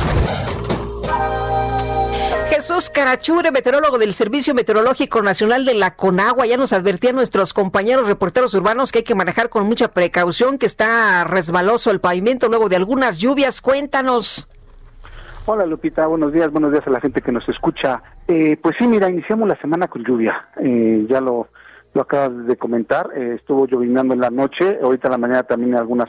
[2.51, 8.07] Jesús Carachure, meteorólogo del Servicio Meteorológico Nacional de la Conagua, ya nos advertían nuestros compañeros
[8.07, 12.69] reporteros urbanos que hay que manejar con mucha precaución, que está resbaloso el pavimento luego
[12.69, 13.61] de algunas lluvias.
[13.61, 14.49] Cuéntanos.
[15.47, 18.03] Hola Lupita, buenos días, buenos días a la gente que nos escucha.
[18.29, 20.47] Eh, pues sí, mira, iniciamos la semana con lluvia.
[20.61, 21.49] Eh, ya lo
[21.95, 25.73] lo acabas de comentar, eh, estuvo llovinando en la noche, ahorita en la mañana también
[25.73, 26.09] en algunas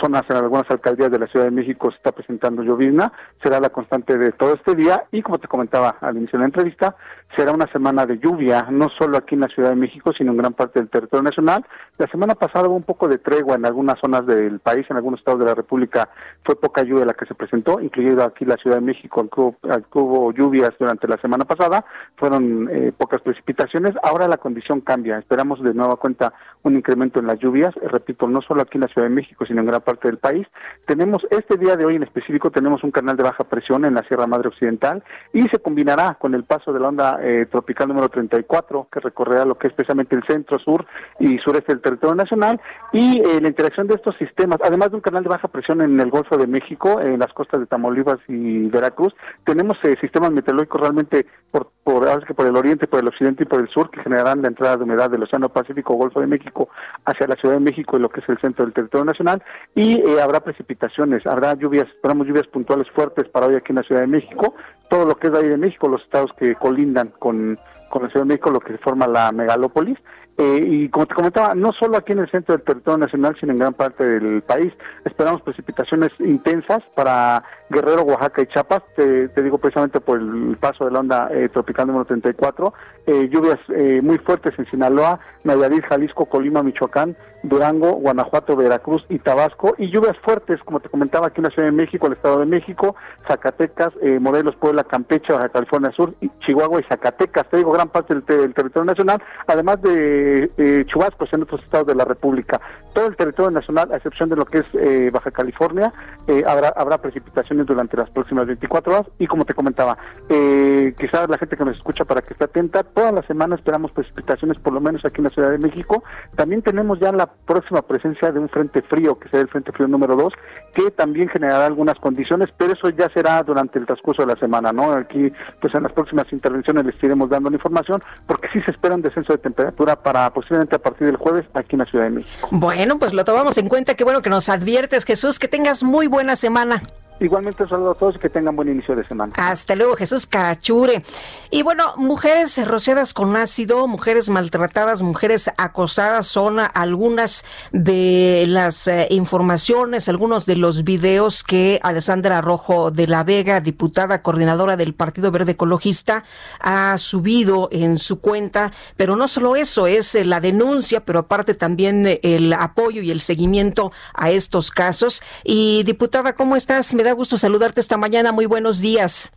[0.00, 3.12] zonas, en algunas alcaldías de la Ciudad de México se está presentando llovizna,
[3.42, 6.46] será la constante de todo este día y como te comentaba al inicio de la
[6.46, 6.96] entrevista,
[7.36, 10.38] será una semana de lluvia, no solo aquí en la Ciudad de México, sino en
[10.38, 11.64] gran parte del territorio nacional.
[11.98, 15.20] La semana pasada hubo un poco de tregua en algunas zonas del país, en algunos
[15.20, 16.08] estados de la República
[16.44, 20.32] fue poca lluvia la que se presentó, incluido aquí la Ciudad de México, que hubo,
[20.32, 21.84] lluvias durante la semana pasada,
[22.16, 27.26] fueron eh, pocas precipitaciones, ahora la condición cambia, esperamos de nueva cuenta un incremento en
[27.26, 30.08] las lluvias, repito, no solo aquí en la Ciudad de México, sino en gran parte
[30.08, 30.46] del país.
[30.86, 34.02] Tenemos este día de hoy en específico, tenemos un canal de baja presión en la
[34.02, 35.02] Sierra Madre Occidental
[35.32, 39.44] y se combinará con el paso de la onda eh, tropical número 34, que recorrerá
[39.44, 40.86] lo que es especialmente el centro, sur
[41.18, 42.60] y sureste del territorio nacional,
[42.92, 45.98] y eh, la interacción de estos sistemas, además de un canal de baja presión en
[46.00, 49.14] el Golfo de México, en las costas de Tamaulipas y Veracruz,
[49.44, 53.46] tenemos eh, sistemas meteorológicos realmente por, por, que por el oriente, por el occidente y
[53.46, 56.68] por el sur, que generarán la entrada de humedad del Océano Pacífico, Golfo de México,
[57.04, 59.42] hacia la Ciudad de México y lo que es el centro del territorio nacional,
[59.74, 64.00] y habrá precipitaciones, habrá lluvias, esperamos lluvias puntuales fuertes para hoy aquí en la Ciudad
[64.02, 64.54] de México,
[64.90, 67.58] todo lo que es ahí de México, los estados que colindan con,
[67.88, 69.98] con la Ciudad de México, lo que forma la megalópolis.
[70.40, 73.52] Eh, y como te comentaba, no solo aquí en el centro del territorio nacional, sino
[73.52, 74.72] en gran parte del país.
[75.04, 80.92] Esperamos precipitaciones intensas para Guerrero, Oaxaca y Chiapas, te, digo precisamente por el paso de
[80.92, 82.72] la onda eh, tropical número 34,
[83.06, 83.58] eh, lluvias
[84.02, 90.16] muy fuertes en Sinaloa, Nayarit, Jalisco, Colima, Michoacán, Durango, Guanajuato, Veracruz y Tabasco, y lluvias
[90.18, 93.92] fuertes, como te comentaba, aquí en la Ciudad de México, el Estado de México, Zacatecas,
[94.02, 98.24] eh, Morelos, Puebla, Campeche, Baja California Sur, Chihuahua y Zacatecas, te digo, gran parte del,
[98.24, 102.60] territorio nacional, además de eh, chubascos en otros estados de la República.
[102.92, 105.92] Todo el territorio nacional, a excepción de lo que es eh, Baja California,
[106.26, 109.96] eh, habrá, habrá precipitaciones durante las próximas 24 horas, y como te comentaba,
[110.28, 114.58] quizás la gente que nos escucha para que esté atenta, toda la semana esperamos precipitaciones,
[114.58, 116.02] por lo menos aquí en la Ciudad de México.
[116.34, 119.88] También tenemos ya la próxima presencia de un frente frío, que será el frente frío
[119.88, 120.32] número 2,
[120.72, 124.72] que también generará algunas condiciones, pero eso ya será durante el transcurso de la semana,
[124.72, 124.92] ¿no?
[124.92, 128.94] Aquí, pues en las próximas intervenciones les iremos dando la información, porque sí se espera
[128.94, 132.10] un descenso de temperatura para posiblemente a partir del jueves aquí en la Ciudad de
[132.10, 132.48] México.
[132.52, 136.06] Bueno, pues lo tomamos en cuenta, qué bueno que nos adviertes, Jesús, que tengas muy
[136.06, 136.82] buena semana.
[137.20, 139.34] Igualmente saludo a todos y que tengan buen inicio de semana.
[139.36, 141.02] Hasta luego, Jesús Cachure.
[141.50, 149.06] Y bueno, mujeres rociadas con ácido, mujeres maltratadas, mujeres acosadas son algunas de las eh,
[149.10, 155.30] informaciones, algunos de los videos que Alessandra Rojo de la Vega, diputada coordinadora del Partido
[155.30, 156.24] Verde Ecologista,
[156.58, 158.72] ha subido en su cuenta.
[158.96, 163.92] Pero no solo eso, es la denuncia, pero aparte también el apoyo y el seguimiento
[164.14, 165.22] a estos casos.
[165.44, 166.94] Y diputada, ¿cómo estás?
[166.94, 168.32] Me gusto saludarte esta mañana.
[168.32, 169.30] Muy buenos días.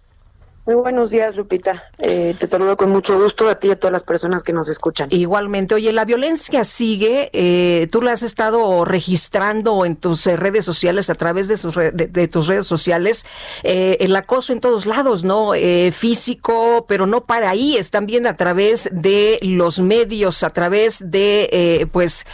[0.65, 1.91] Muy buenos días, Lupita.
[1.97, 4.69] Eh, te saludo con mucho gusto a ti y a todas las personas que nos
[4.69, 5.09] escuchan.
[5.11, 5.75] Igualmente.
[5.75, 7.29] Oye, la violencia sigue.
[7.33, 11.75] Eh, tú la has estado registrando en tus eh, redes sociales, a través de, sus
[11.75, 13.25] de, tus redes sociales.
[13.63, 15.51] el acoso en todos lados, ¿no?
[15.91, 17.75] físico, pero no para ahí.
[17.75, 22.25] Es también a través de los medios, a través de, pues,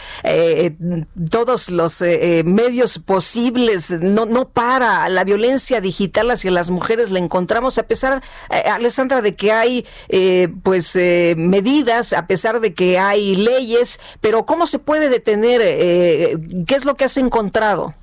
[1.30, 2.00] todos los
[2.44, 3.90] medios posibles.
[3.90, 5.08] No, no para.
[5.08, 8.19] La violencia digital hacia las mujeres la encontramos a pesar
[8.50, 14.00] eh, Alessandra, de que hay eh, pues eh, medidas, a pesar de que hay leyes,
[14.20, 15.60] pero ¿cómo se puede detener?
[15.60, 17.94] ¿Qué es lo que has encontrado?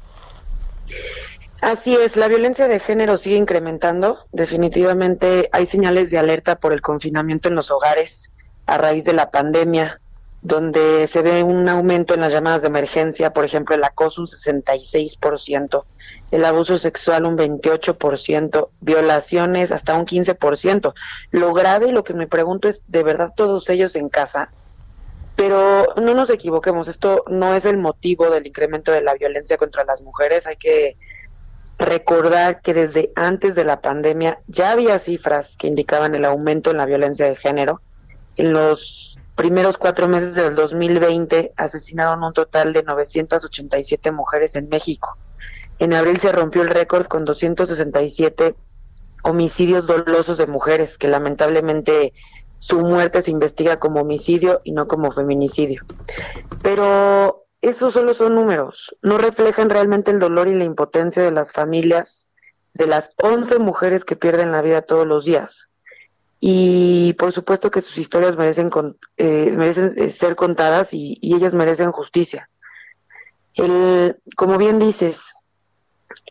[1.62, 4.20] Así es, la violencia de género sigue incrementando.
[4.32, 8.32] Definitivamente hay señales de alerta por el confinamiento en los hogares
[8.68, 10.00] a raíz de la pandemia,
[10.42, 14.28] donde se ve un aumento en las llamadas de emergencia, por ejemplo, el acoso un
[14.28, 15.84] 66%,
[16.32, 20.94] el abuso sexual un 28%, violaciones hasta un 15%.
[21.32, 24.50] Lo grave y lo que me pregunto es, ¿de verdad todos ellos en casa?
[25.36, 29.86] Pero no nos equivoquemos, esto no es el motivo del incremento de la violencia contra
[29.86, 30.48] las mujeres.
[30.48, 30.98] Hay que
[31.78, 36.78] recordar que desde antes de la pandemia ya había cifras que indicaban el aumento en
[36.78, 37.82] la violencia de género.
[38.36, 45.18] En los primeros cuatro meses del 2020 asesinaron un total de 987 mujeres en México
[45.80, 48.56] en abril se rompió el récord con 267
[49.24, 52.14] homicidios dolosos de mujeres, que lamentablemente
[52.60, 55.84] su muerte se investiga como homicidio y no como feminicidio.
[56.64, 61.52] Pero esos solo son números, no reflejan realmente el dolor y la impotencia de las
[61.52, 62.28] familias
[62.74, 65.70] de las 11 mujeres que pierden la vida todos los días.
[66.40, 68.70] Y por supuesto que sus historias merecen,
[69.18, 72.50] eh, merecen eh, ser contadas y, y, ellas merecen justicia.
[73.56, 75.34] El, como bien dices,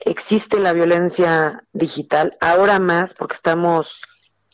[0.05, 4.03] existe la violencia digital, ahora más porque estamos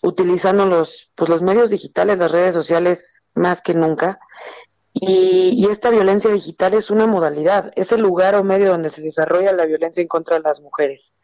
[0.03, 4.19] utilizando los, pues los medios digitales, las redes sociales más que nunca.
[4.93, 9.53] Y, esta violencia digital es una modalidad, es el lugar o medio donde se desarrolla
[9.53, 11.15] la violencia en contra de las mujeres.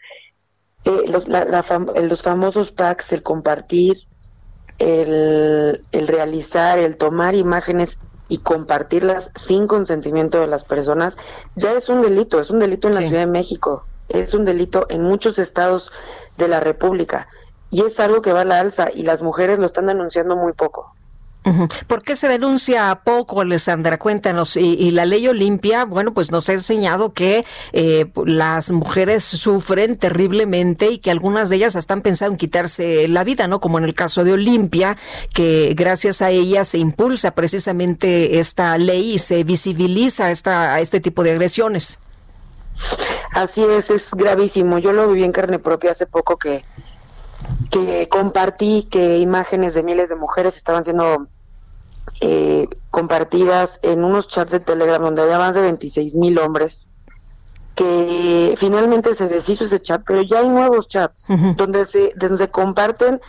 [0.85, 3.99] Eh, los, los famosos packs, el compartir,
[4.79, 7.99] el, el realizar, el tomar imágenes
[8.29, 11.17] y compartirlas sin consentimiento de las personas,
[11.57, 14.87] ya es un delito, es un delito en la Ciudad de México, es un delito
[14.89, 15.93] en muchos estados
[16.37, 17.29] de la República
[17.71, 20.53] y es algo que va a la alza y las mujeres lo están denunciando muy
[20.53, 20.95] poco.
[21.87, 23.99] ¿Por qué se denuncia poco, Alessandra?
[23.99, 24.57] Cuéntanos.
[24.57, 30.91] Y, la ley Olimpia, bueno, pues nos ha enseñado que eh, las mujeres sufren terriblemente
[30.91, 33.61] y que algunas de ellas están pensando en quitarse la vida, ¿no?
[33.61, 34.97] Como en el caso de Olimpia,
[35.33, 41.23] que gracias a ella se impulsa precisamente esta ley y se visibiliza esta, este tipo
[41.23, 41.99] de agresiones.
[43.33, 44.79] Así es, es gravísimo.
[44.79, 46.65] Yo lo viví en carne propia hace poco que
[47.71, 51.29] que compartí que imágenes de miles de mujeres estaban siendo
[52.21, 56.89] eh, compartidas en unos chats de Telegram donde había más de 26 mil hombres,
[57.75, 61.27] que finalmente se deshizo ese chat, pero ya hay nuevos chats
[61.57, 63.21] donde, se, donde se comparten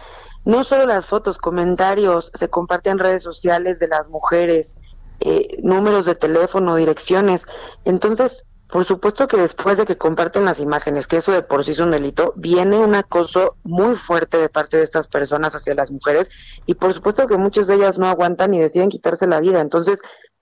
[0.46, 4.76] no solo las fotos, comentarios, se comparten redes sociales de las mujeres,
[5.20, 7.46] eh, números de teléfono, direcciones.
[7.84, 11.72] Entonces, por supuesto que después de que comparten las imágenes, que eso de por sí
[11.72, 15.92] es un delito, viene un acoso muy fuerte de parte de estas personas hacia las
[15.92, 16.30] mujeres
[16.68, 19.60] y por supuesto que muchas de ellas no aguantan y deciden quitarse la vida.
[19.60, 20.02] Entonces,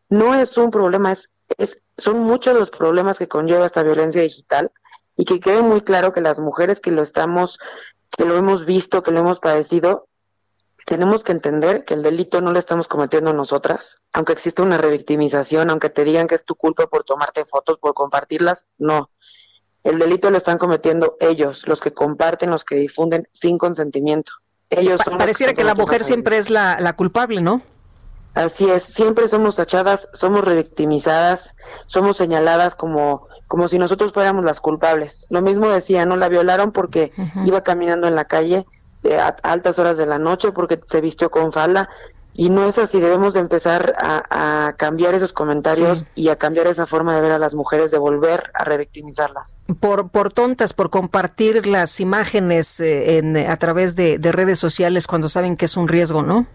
[0.09, 4.71] no es un problema, es, es, son muchos los problemas que conlleva esta violencia digital
[5.15, 7.59] y que quede muy claro que las mujeres que lo estamos,
[8.11, 10.09] que lo hemos visto, que lo hemos padecido,
[10.87, 15.69] tenemos que entender que el delito no lo estamos cometiendo nosotras, aunque existe una revictimización,
[15.69, 19.09] aunque te digan que es tu culpa por tomarte fotos, por compartirlas, no.
[19.83, 24.31] El delito lo están cometiendo ellos, los que comparten, los que difunden sin consentimiento.
[24.69, 27.61] Ellos son Pareciera que, la mujer siempre es la, la culpable, ¿no?
[28.33, 31.53] Así es, siempre somos tachadas, somos revictimizadas,
[31.87, 35.27] somos señaladas como, como si nosotros fuéramos las culpables.
[35.29, 36.15] Lo mismo decía, ¿no?
[36.15, 37.11] La violaron porque
[37.43, 38.65] iba caminando en la calle
[39.07, 41.89] eh, a altas horas de la noche, porque se vistió con falda.
[42.33, 46.85] Y no es así, debemos de empezar a, cambiar esos comentarios y a cambiar esa
[46.85, 49.57] forma de ver a las mujeres, de volver a revictimizarlas.
[49.79, 55.29] Por, por tontas, por compartir las imágenes eh, en, a través de redes sociales cuando
[55.29, 56.45] saben que es un riesgo, ¿no?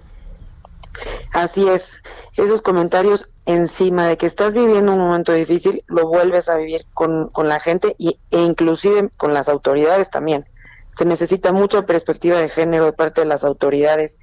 [1.33, 2.03] Así es,
[2.37, 7.29] esos comentarios encima de que estás viviendo un momento difícil, lo vuelves a vivir con,
[7.29, 10.47] con la gente y, e inclusive con las autoridades también.
[10.95, 14.19] Se necesita mucha perspectiva de género de parte de las autoridades.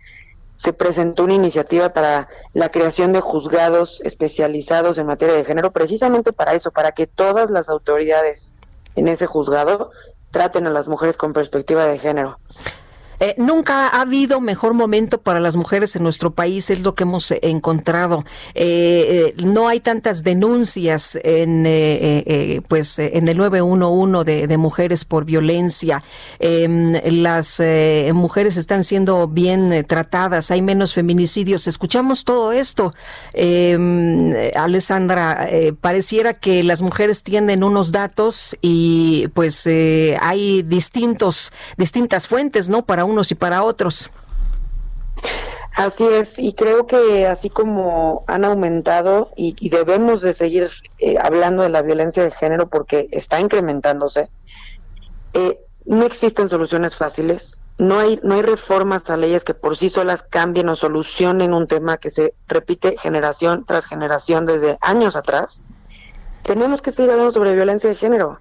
[0.57, 6.34] Se presentó una iniciativa para la creación de juzgados especializados en materia de género, precisamente
[6.34, 8.53] para eso, para que todas las autoridades
[8.95, 9.91] en ese juzgado
[10.32, 12.39] traten a las mujeres con perspectiva de género.
[13.20, 17.03] Eh, nunca ha habido mejor momento para las mujeres en nuestro país, es lo que
[17.03, 18.24] hemos eh, encontrado.
[18.55, 26.03] Eh, no hay tantas denuncias en, pues, en el 911 de, de mujeres por violencia.
[26.39, 27.61] Em, las
[28.13, 31.67] mujeres están siendo bien tratadas, hay menos feminicidios.
[31.67, 32.93] Escuchamos todo esto.
[33.34, 35.49] Em, Alessandra,
[35.82, 42.86] pareciera que las mujeres tienen unos datos y pues hay distintos, distintas fuentes, ¿no?
[42.86, 44.10] Para unos y para otros.
[45.76, 51.64] Así es, y creo que así como han aumentado y, debemos de seguir eh, hablando
[51.64, 54.30] de la violencia de género porque está incrementándose,
[55.34, 59.88] eh, no existen soluciones fáciles, no hay, no hay reformas a leyes que por sí
[59.88, 65.62] solas cambien o solucionen un tema que se repite generación tras generación desde años atrás.
[66.43, 68.39] Tenemos que seguir hablando sobre violencia de género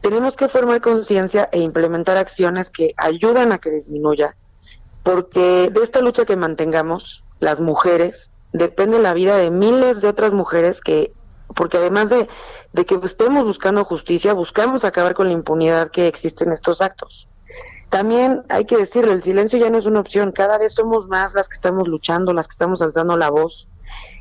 [0.00, 4.36] tenemos que formar conciencia e implementar acciones que ayudan a que disminuya,
[5.02, 10.32] porque de esta lucha que mantengamos, las mujeres, depende la vida de miles de otras
[10.32, 11.12] mujeres que,
[11.54, 12.28] porque además de,
[12.84, 17.28] que estemos buscando justicia, buscamos acabar con la impunidad que existe en estos actos.
[17.90, 21.34] También hay que decirlo, el silencio ya no es una opción, cada vez somos más
[21.34, 23.68] las que estamos luchando, las que estamos alzando la voz.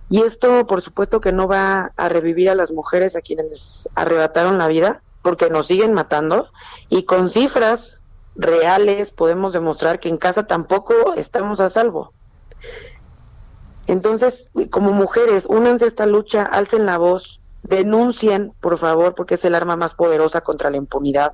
[0.09, 4.57] Y esto, por supuesto, que no va a revivir a las mujeres a quienes arrebataron
[4.57, 6.47] la vida, porque nos siguen matando
[6.87, 7.99] y con cifras
[8.37, 12.13] reales podemos demostrar que en casa tampoco estamos a salvo.
[13.87, 19.43] Entonces, como mujeres, únanse a esta lucha, alcen la voz, denuncien, por favor, porque es
[19.43, 21.33] el arma más poderosa contra la impunidad.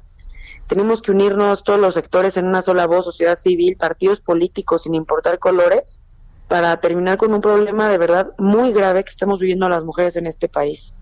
[0.65, 4.95] Tenemos que unirnos todos los sectores en una sola voz, sociedad civil, partidos políticos, sin
[4.95, 6.01] importar colores,
[6.47, 10.25] para terminar con un problema de verdad muy grave que estamos viviendo las mujeres en
[10.25, 10.95] este país.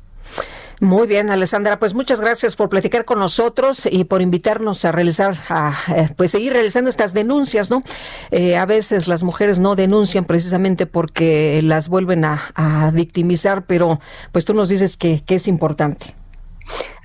[0.81, 5.37] Muy bien, Alessandra, pues muchas gracias por platicar con nosotros y por invitarnos a realizar,
[5.47, 7.83] a, eh, pues seguir realizando estas denuncias, ¿no?
[8.31, 13.99] Eh, a veces las mujeres no denuncian precisamente porque las vuelven a, victimizar, pero
[14.31, 16.15] pues tú nos dices que, es importante.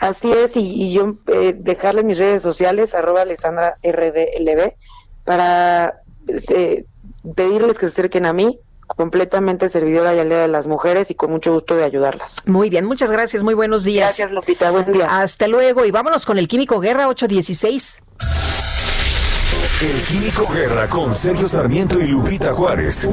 [0.01, 4.72] Así es, y, yo eh, dejarle mis redes sociales, arroba Alessandra RDLB,
[5.24, 6.01] para
[7.35, 11.30] pedirles que se acerquen a mí, completamente servidora y aliada de las mujeres y con
[11.30, 12.37] mucho gusto de ayudarlas.
[12.47, 14.07] Muy bien, muchas gracias, muy buenos días.
[14.07, 15.20] Gracias, Lupita, buen día.
[15.20, 18.03] Hasta luego y vámonos con el Químico Guerra 816.
[19.82, 23.09] El Químico Guerra con Sergio Sarmiento y Lupita Juárez.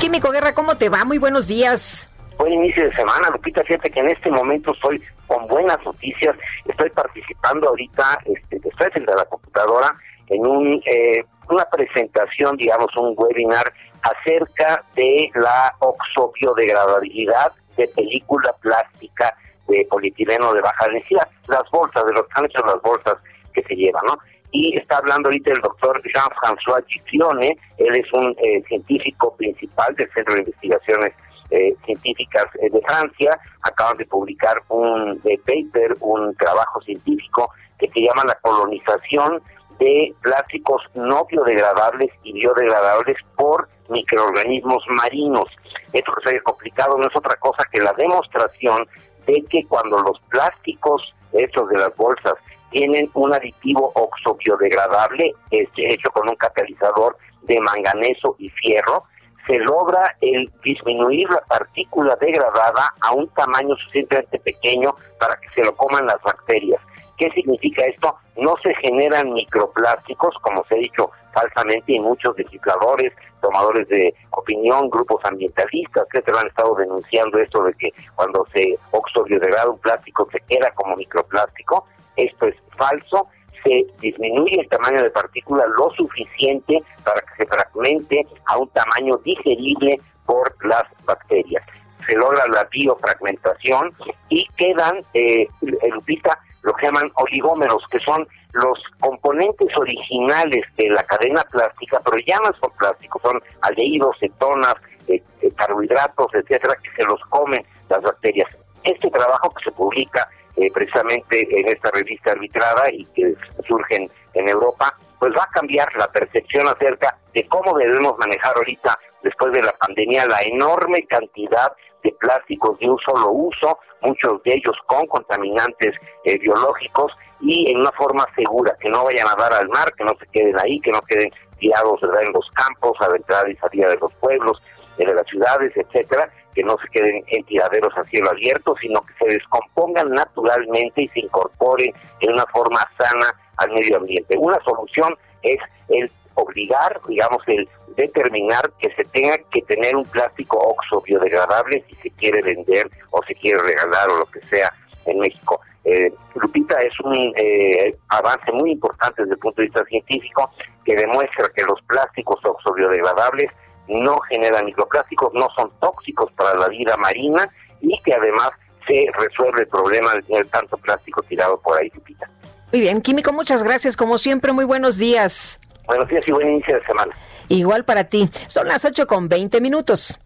[0.00, 1.04] Químico Guerra, ¿cómo te va?
[1.04, 2.08] Muy buenos días.
[2.38, 3.62] Buen inicio de semana, Lupita.
[3.64, 6.36] Fíjate que en este momento estoy con buenas noticias.
[6.66, 9.96] Estoy participando ahorita, este, estoy frente a la computadora
[10.30, 13.72] en un, eh, una presentación, digamos, un webinar
[14.02, 19.34] acerca de la oxobiodegradabilidad de película plástica
[19.68, 23.16] de polietileno de baja densidad, las bolsas, de lo que han hecho las bolsas
[23.52, 24.18] que se llevan, ¿no?
[24.52, 30.10] Y está hablando ahorita el doctor Jean-François Gizione, él es un eh, científico principal del
[30.12, 31.12] Centro de Investigaciones
[31.50, 38.24] eh, Científicas de Francia, acaban de publicar un paper, un trabajo científico que se llama
[38.26, 39.40] la colonización
[39.80, 45.48] de plásticos no biodegradables y biodegradables por microorganismos marinos.
[45.92, 48.86] Esto que se haya complicado no es otra cosa que la demostración
[49.26, 52.34] de que cuando los plásticos hechos de las bolsas
[52.70, 59.04] tienen un aditivo oxobiodegradable este, hecho con un catalizador de manganeso y fierro,
[59.46, 65.64] se logra el disminuir la partícula degradada a un tamaño suficientemente pequeño para que se
[65.64, 66.80] lo coman las bacterias.
[67.20, 68.16] ¿Qué significa esto?
[68.38, 74.88] No se generan microplásticos, como se ha dicho falsamente, y muchos legisladores, tomadores de opinión,
[74.88, 80.40] grupos ambientalistas, se han estado denunciando esto de que cuando se oxodegrada un plástico se
[80.48, 81.86] queda como microplástico.
[82.16, 83.28] Esto es falso
[83.62, 89.18] se disminuye el tamaño de partícula lo suficiente para que se fragmente a un tamaño
[89.18, 91.62] digerible por las bacterias.
[92.06, 93.92] Se logra la biofragmentación
[94.30, 95.46] y quedan, eh,
[95.92, 102.16] Lupita, lo que llaman oligómeros, que son los componentes originales de la cadena plástica, pero
[102.26, 104.74] ya no son plásticos, son aldehídos, cetonas,
[105.08, 108.48] eh, eh, carbohidratos, etcétera, que se los comen las bacterias.
[108.82, 113.34] Este trabajo que se publica eh, precisamente en esta revista arbitrada y que
[113.66, 118.98] surgen en Europa, pues va a cambiar la percepción acerca de cómo debemos manejar ahorita,
[119.22, 121.72] después de la pandemia, la enorme cantidad
[122.02, 125.94] de plásticos de un solo uso, muchos de ellos con contaminantes
[126.24, 130.04] eh, biológicos y en una forma segura, que no vayan a dar al mar, que
[130.04, 133.56] no se queden ahí, que no queden tirados en los campos, a la entrada y
[133.56, 134.60] salida de los pueblos,
[134.96, 139.14] de las ciudades, etcétera, que no se queden en tiraderos a cielo abierto, sino que
[139.24, 144.36] se descompongan naturalmente y se incorporen en una forma sana al medio ambiente.
[144.38, 145.58] Una solución es
[145.88, 151.96] el obligar, digamos, el determinar que se tenga que tener un plástico oxo biodegradable si
[151.96, 154.72] se quiere vender o se quiere regalar o lo que sea
[155.06, 155.60] en México.
[155.84, 160.50] Eh, Lupita es un eh, avance muy importante desde el punto de vista científico
[160.84, 163.50] que demuestra que los plásticos oxo biodegradables
[163.88, 167.48] no generan microplásticos, no son tóxicos para la vida marina
[167.80, 168.50] y que además
[168.86, 172.28] se resuelve el problema de tener tanto plástico tirado por ahí, Lupita.
[172.72, 173.96] Muy bien, Químico, muchas gracias.
[173.96, 175.60] Como siempre, muy buenos días.
[175.90, 177.12] Buenos días y buen inicio de semana.
[177.48, 178.30] Igual para ti.
[178.46, 180.20] Son las 8 con 20 minutos.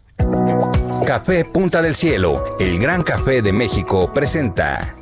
[1.07, 4.93] Café Punta del Cielo, el gran café de México, presenta.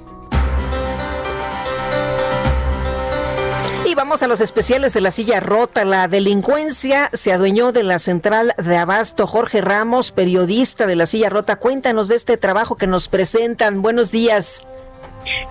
[3.85, 5.83] Y vamos a los especiales de la silla rota.
[5.83, 9.27] La delincuencia se adueñó de la central de abasto.
[9.27, 13.81] Jorge Ramos, periodista de la silla rota, cuéntanos de este trabajo que nos presentan.
[13.81, 14.65] Buenos días.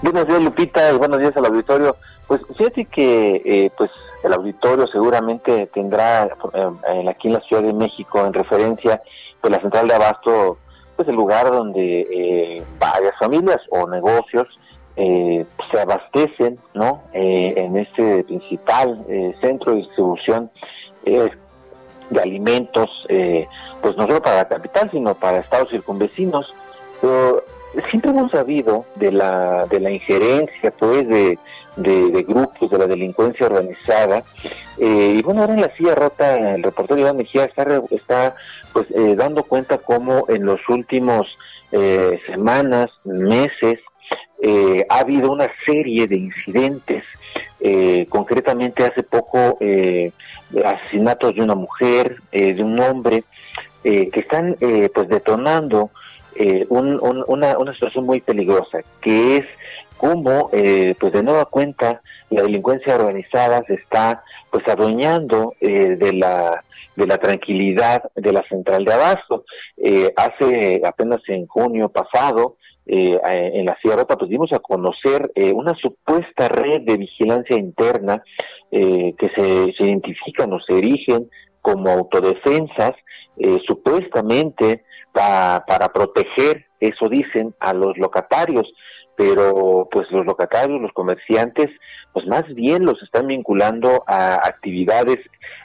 [0.01, 1.97] Buenos días, Lupita, buenos días al auditorio.
[2.33, 3.91] Pues fíjate que eh, pues
[4.25, 9.03] el auditorio seguramente tendrá eh, aquí en la Ciudad de México en referencia
[9.39, 10.57] pues la central de abasto
[10.97, 14.49] pues el lugar donde eh, varias familias o negocios
[14.97, 17.03] eh, se abastecen ¿no?
[17.13, 19.05] Eh, en este principal
[19.43, 20.51] centro de distribución
[21.05, 22.89] de alimentos,
[23.83, 26.55] pues no solo para la capital, sino para estados circunvecinos.
[27.03, 27.42] Pero
[27.91, 31.39] siempre hemos sabido de la, de la injerencia pues de,
[31.77, 34.25] de, grupos de la delincuencia organizada.
[34.79, 38.35] Y bueno ahora en la silla rota el reportero Iván Mejía está, está
[38.73, 38.87] pues
[39.17, 41.27] dando cuenta cómo en los últimos
[42.27, 43.79] semanas, meses,
[44.45, 47.05] eh, ha habido una serie de incidentes,
[47.61, 50.11] eh, concretamente hace poco eh,
[50.65, 53.23] asesinatos de una mujer, de un hombre,
[53.85, 54.57] que están
[54.95, 55.91] pues detonando
[56.69, 59.47] una, una, situación muy peligrosa, que es
[59.97, 66.63] cómo pues de nueva cuenta la delincuencia organizada se está pues adueñando de la
[66.97, 69.45] de la tranquilidad de la central de abasto.
[70.17, 72.57] hace apenas en junio pasado
[72.87, 78.23] eh, en la Sierra pues dimos a conocer eh, una supuesta red de vigilancia interna
[78.71, 81.31] eh, que se, se, identifican o se erigen
[81.61, 82.93] como autodefensas,
[83.37, 83.59] eh,
[85.13, 88.73] supuestamente para proteger, eso dicen, a los locatarios,
[89.17, 91.69] pero pues los locatarios, los comerciantes,
[92.13, 95.19] pues más bien los están vinculando a actividades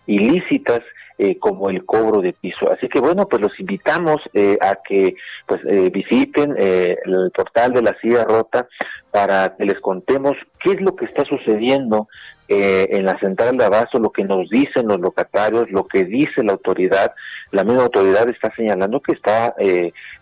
[0.06, 0.82] ilícitas
[1.19, 2.72] eh, como el cobro de piso.
[2.72, 5.15] Así que bueno, pues los invitamos eh, a que
[5.48, 8.68] pues eh, visiten el portal de la silla rota
[9.10, 10.34] para que les contemos
[10.64, 12.07] qué es lo que está sucediendo
[12.49, 16.53] en la central de abasto, lo que nos dicen los locatarios, lo que dice la
[16.53, 17.14] autoridad.
[17.52, 19.56] La misma autoridad está señalando que está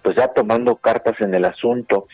[0.01, 2.07] pues ya tomando cartas en el asunto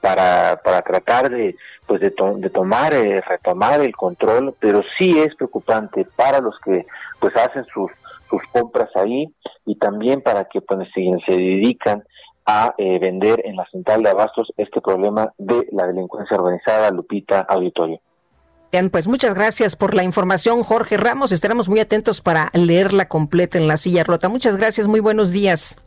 [0.00, 1.56] para, para tratar de
[1.86, 6.86] pues de, tomar, retomar el control, pero sí es preocupante para los que
[7.18, 7.90] pues hacen sus,
[8.28, 9.26] sus compras ahí
[9.64, 12.04] y también para que pues, se dedican
[12.46, 17.40] a eh, vender en la central de abastos este problema de la delincuencia organizada, Lupita
[17.40, 18.00] Auditorio.
[18.70, 21.32] Bien, pues muchas gracias por la información, Jorge Ramos.
[21.32, 24.28] Estaremos muy atentos para leerla completa en la silla rota.
[24.28, 25.78] Muchas gracias, muy buenos días.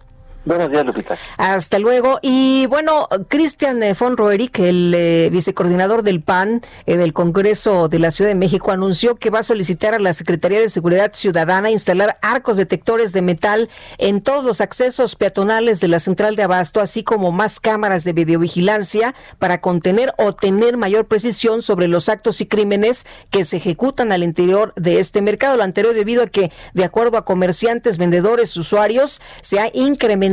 [0.43, 1.19] Buenos días, Lupita.
[1.37, 2.17] Hasta luego.
[2.23, 8.09] Y bueno, Cristian von Roerich, el eh, vicecoordinador del PAN eh, del Congreso de la
[8.09, 12.17] Ciudad de México, anunció que va a solicitar a la Secretaría de Seguridad Ciudadana instalar
[12.23, 13.69] arcos detectores de metal
[13.99, 18.13] en todos los accesos peatonales de la central de abasto, así como más cámaras de
[18.13, 24.11] videovigilancia para contener o tener mayor precisión sobre los actos y crímenes que se ejecutan
[24.11, 25.55] al interior de este mercado.
[25.55, 30.30] Lo anterior debido a que, de acuerdo a comerciantes, vendedores, usuarios, se ha incrementado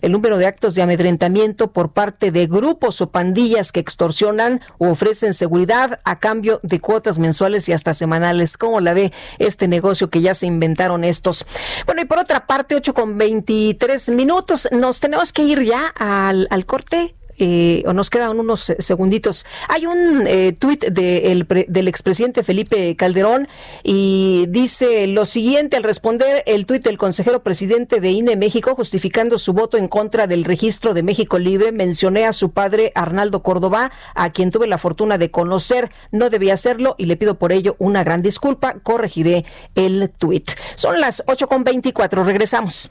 [0.00, 4.88] el número de actos de amedrentamiento por parte de grupos o pandillas que extorsionan o
[4.88, 8.56] ofrecen seguridad a cambio de cuotas mensuales y hasta semanales.
[8.56, 11.46] ¿Cómo la ve este negocio que ya se inventaron estos?
[11.86, 16.46] Bueno, y por otra parte, 8 con 23 minutos, nos tenemos que ir ya al,
[16.50, 19.46] al corte eh, o nos quedan unos segunditos.
[19.68, 23.48] Hay un eh, tuit de del expresidente Felipe Calderón
[23.82, 29.38] y dice lo siguiente al responder el tuit del consejero presidente de INE México justificando
[29.38, 33.90] su voto en contra del registro de México Libre, mencioné a su padre Arnaldo Córdoba,
[34.14, 35.90] a quien tuve la fortuna de conocer.
[36.10, 38.74] No debía hacerlo y le pido por ello una gran disculpa.
[38.82, 39.44] Corregiré
[39.74, 40.50] el tuit.
[40.74, 42.24] Son las 8.24.
[42.24, 42.90] Regresamos.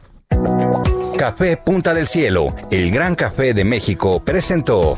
[1.18, 4.98] Café Punta del Cielo, el gran café de México, presentó.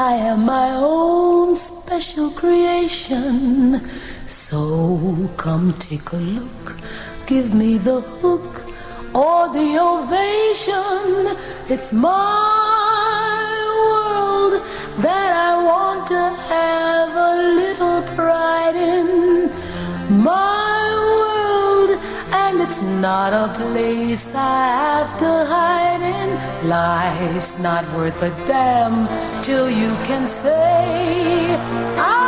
[0.00, 3.80] I am my own special creation.
[4.28, 6.76] So come take a look.
[7.26, 8.62] Give me the hook
[9.12, 11.02] or the ovation.
[11.68, 12.12] It's my
[13.90, 14.62] world
[15.02, 19.50] that I want to have a little pride in.
[20.22, 20.77] My
[22.78, 26.68] it's not a place I have to hide in.
[26.68, 29.08] Life's not worth a damn
[29.42, 31.56] till you can say,
[31.98, 32.27] I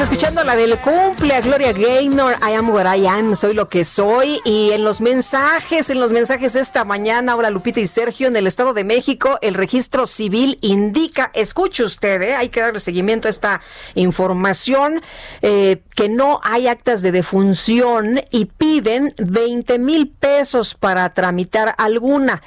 [0.00, 2.36] Seguimos escuchando la del cumple a Gloria Gaynor.
[2.40, 4.40] I am what I am, soy lo que soy.
[4.46, 8.46] Y en los mensajes, en los mensajes esta mañana, ahora Lupita y Sergio, en el
[8.46, 12.34] Estado de México, el registro civil indica, escuche usted, ¿eh?
[12.34, 13.60] hay que darle seguimiento a esta
[13.94, 15.02] información,
[15.42, 22.40] eh, que no hay actas de defunción y piden 20 mil pesos para tramitar alguna.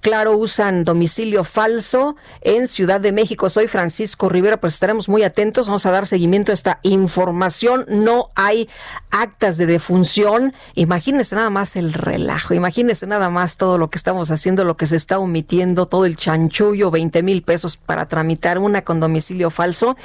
[0.00, 3.50] Claro, usan domicilio falso en Ciudad de México.
[3.50, 5.66] Soy Francisco Rivera, pues estaremos muy atentos.
[5.66, 7.84] Vamos a dar seguimiento a esta información.
[7.88, 8.68] No hay
[9.10, 10.54] actas de defunción.
[10.74, 12.54] Imagínense nada más el relajo.
[12.54, 16.16] Imagínense nada más todo lo que estamos haciendo, lo que se está omitiendo, todo el
[16.16, 19.96] chanchullo, 20 mil pesos para tramitar una con domicilio falso.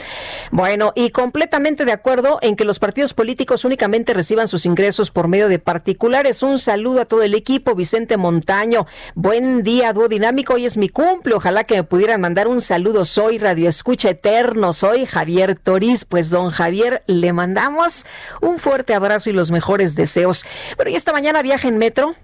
[0.51, 5.29] Bueno, y completamente de acuerdo en que los partidos políticos únicamente reciban sus ingresos por
[5.29, 6.43] medio de particulares.
[6.43, 7.75] Un saludo a todo el equipo.
[7.75, 8.87] Vicente Montaño.
[9.13, 10.53] Buen día, dúo dinámico.
[10.53, 11.35] Hoy es mi cumple.
[11.35, 13.05] Ojalá que me pudieran mandar un saludo.
[13.05, 14.73] Soy Radio Escucha Eterno.
[14.73, 16.05] Soy Javier Toriz.
[16.05, 18.05] Pues, don Javier, le mandamos
[18.41, 20.45] un fuerte abrazo y los mejores deseos.
[20.77, 22.15] Pero y esta mañana viaja en metro.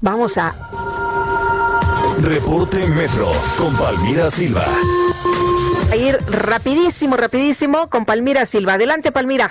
[0.00, 0.54] Vamos a...
[2.22, 4.64] Reporte Metro con Palmira Silva.
[5.90, 8.74] A ir rapidísimo, rapidísimo con Palmira Silva.
[8.74, 9.50] Adelante, Palmira.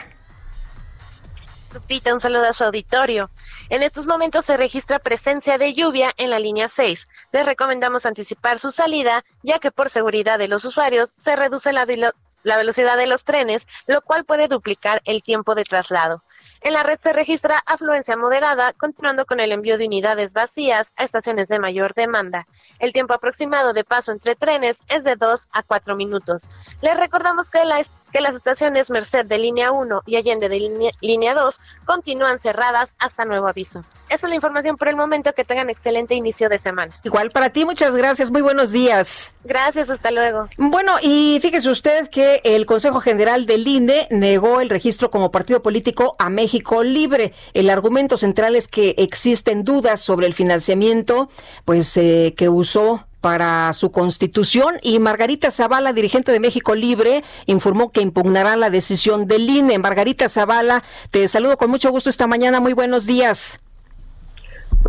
[2.13, 3.29] Un saludo a su auditorio.
[3.69, 7.09] En estos momentos se registra presencia de lluvia en la línea 6.
[7.31, 11.85] Les recomendamos anticipar su salida, ya que por seguridad de los usuarios se reduce la
[11.85, 16.23] velocidad de los trenes, lo cual puede duplicar el tiempo de traslado.
[16.65, 21.03] En la red se registra afluencia moderada, continuando con el envío de unidades vacías a
[21.03, 22.47] estaciones de mayor demanda.
[22.79, 26.49] El tiempo aproximado de paso entre trenes es de 2 a 4 minutos.
[26.81, 31.61] Les recordamos que, las estaciones Merced de línea 1 y Allende de línea, línea 2
[31.85, 33.85] continúan cerradas hasta nuevo aviso.
[34.09, 35.33] Esa es la información por el momento.
[35.33, 36.93] Que tengan excelente inicio de semana.
[37.03, 38.31] Igual para ti, muchas gracias.
[38.31, 39.33] Muy buenos días.
[39.43, 40.47] Gracias, hasta luego.
[40.57, 45.61] Bueno, y fíjese usted que el Consejo General del INE negó el registro como partido
[45.61, 47.33] político a México Libre.
[47.53, 51.29] El argumento central es que existen dudas sobre el financiamiento,
[51.65, 57.91] pues eh, que usó para su constitución y Margarita Zavala, dirigente de México Libre, informó
[57.91, 59.79] que impugnará la decisión del INE.
[59.79, 62.59] Margarita Zavala, te saludo con mucho gusto esta mañana.
[62.59, 63.59] Muy buenos días.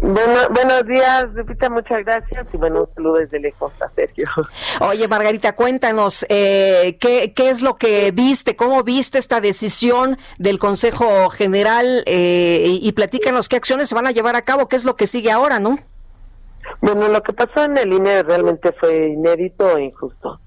[0.02, 4.28] Bueno, buenos días, Lupita, muchas gracias y bueno, un saludo desde lejos a Sergio.
[4.81, 8.56] Oye, Margarita, cuéntanos, eh, ¿qué, ¿qué es lo que viste?
[8.56, 12.02] ¿Cómo viste esta decisión del Consejo General?
[12.06, 15.06] Eh, y, platícanos qué acciones se van a llevar a cabo, qué es lo que
[15.06, 15.78] sigue ahora, ¿no?
[16.82, 20.40] Bueno, lo que pasó en el INE realmente fue inédito e injusto.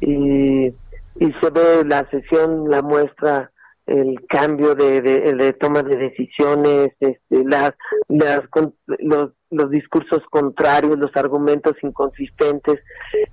[0.00, 3.50] Y, y se ve la sesión, la muestra
[3.86, 7.72] el cambio de, de, toma de decisiones, este, las,
[8.08, 8.42] las,
[8.98, 12.80] los, los discursos contrarios, los argumentos inconsistentes.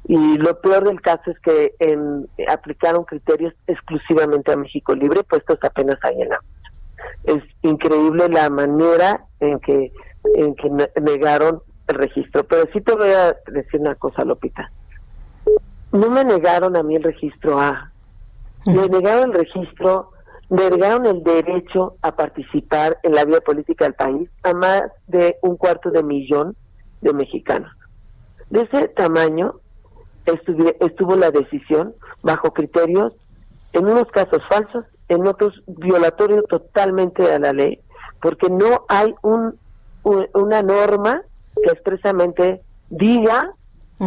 [0.06, 5.58] Y lo peor del caso es que en, aplicaron criterios exclusivamente a México Libre, puestos
[5.64, 6.30] apenas ahí en.
[7.24, 9.92] Es increíble la manera en que,
[10.36, 10.70] en que
[11.02, 12.44] negaron el registro.
[12.44, 14.72] Pero sí te voy a decir una cosa, Lopita.
[15.92, 17.92] No me negaron a mí el registro A.
[18.66, 20.11] Me negaron el registro
[20.52, 25.56] negaron el derecho a participar en la vida política del país a más de un
[25.56, 26.58] cuarto de millón
[27.00, 27.72] de mexicanos.
[28.50, 29.56] De ese tamaño
[30.26, 33.14] estuvo la decisión bajo criterios,
[33.72, 37.80] en unos casos falsos, en otros violatorios totalmente a la ley,
[38.22, 39.58] porque no hay un,
[40.04, 41.22] una norma
[41.64, 43.54] que expresamente diga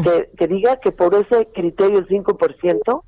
[0.02, 3.02] que, que diga que por ese criterio 5%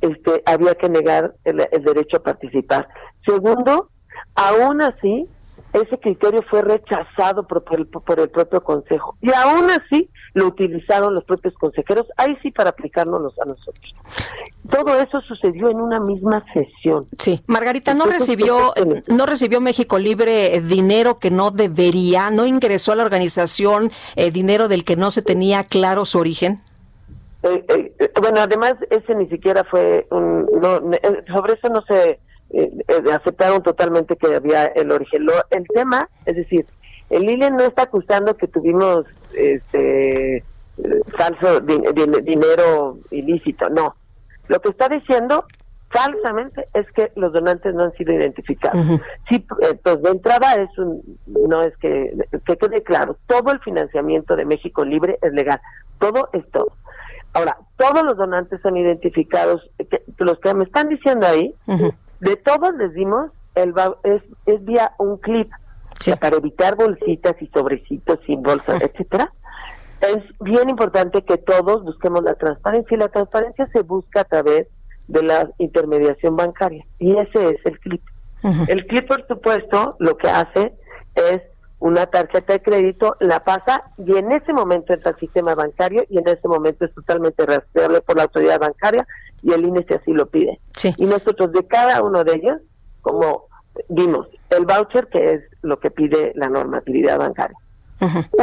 [0.00, 2.88] este, había que negar el, derecho a participar.
[3.26, 3.90] Segundo,
[4.34, 5.28] aún así,
[5.72, 9.16] ese criterio fue rechazado por, el, por el propio Consejo.
[9.20, 13.94] Y aún así lo utilizaron los propios consejeros, ahí sí para aplicárnoslos a nosotros.
[14.70, 17.06] Todo eso sucedió en una misma sesión.
[17.18, 18.74] Sí, Margarita, ¿no recibió,
[19.08, 22.30] no recibió México Libre dinero que no debería?
[22.30, 26.60] ¿No ingresó a la organización eh, dinero del que no se tenía claro su origen?
[27.42, 32.18] Eh, eh, bueno, además ese ni siquiera fue un, no, eh, sobre eso no se
[33.12, 35.26] aceptaron totalmente que había el origen.
[35.50, 36.66] el tema, es decir,
[37.10, 40.42] el INE no está acusando que tuvimos este
[41.16, 43.94] falso dinero ilícito, no.
[44.48, 45.44] Lo que está diciendo
[45.90, 49.00] falsamente es que los donantes no han sido identificados.
[49.28, 52.14] Sí, pues de entrada es un, no es que,
[52.46, 55.60] que quede claro, todo el financiamiento de México Libre es legal,
[55.98, 56.72] todo es todo.
[57.38, 59.70] Ahora, todos los donantes son identificados,
[60.18, 61.54] los que me están diciendo ahí,
[62.20, 65.48] de todos les dimos, el es, es vía un clip,
[66.20, 69.32] para evitar bolsitas y sobrecitos sin bolsa, etcétera.
[70.00, 74.66] Es bien importante que todos busquemos la transparencia y la transparencia se busca a través
[75.06, 78.02] de la intermediación bancaria y ese es el clip.
[78.68, 80.74] El clip, por supuesto, lo que hace
[81.14, 81.40] es
[81.80, 86.18] una tarjeta de crédito, la pasa y en ese momento entra al sistema bancario y
[86.18, 89.06] en ese momento es totalmente rastreable por la autoridad bancaria
[89.42, 90.60] y el INE si así lo pide.
[90.96, 92.60] Y nosotros de cada uno de ellos,
[93.00, 93.46] como
[93.88, 97.56] vimos, el voucher que es lo que pide la normatividad bancaria.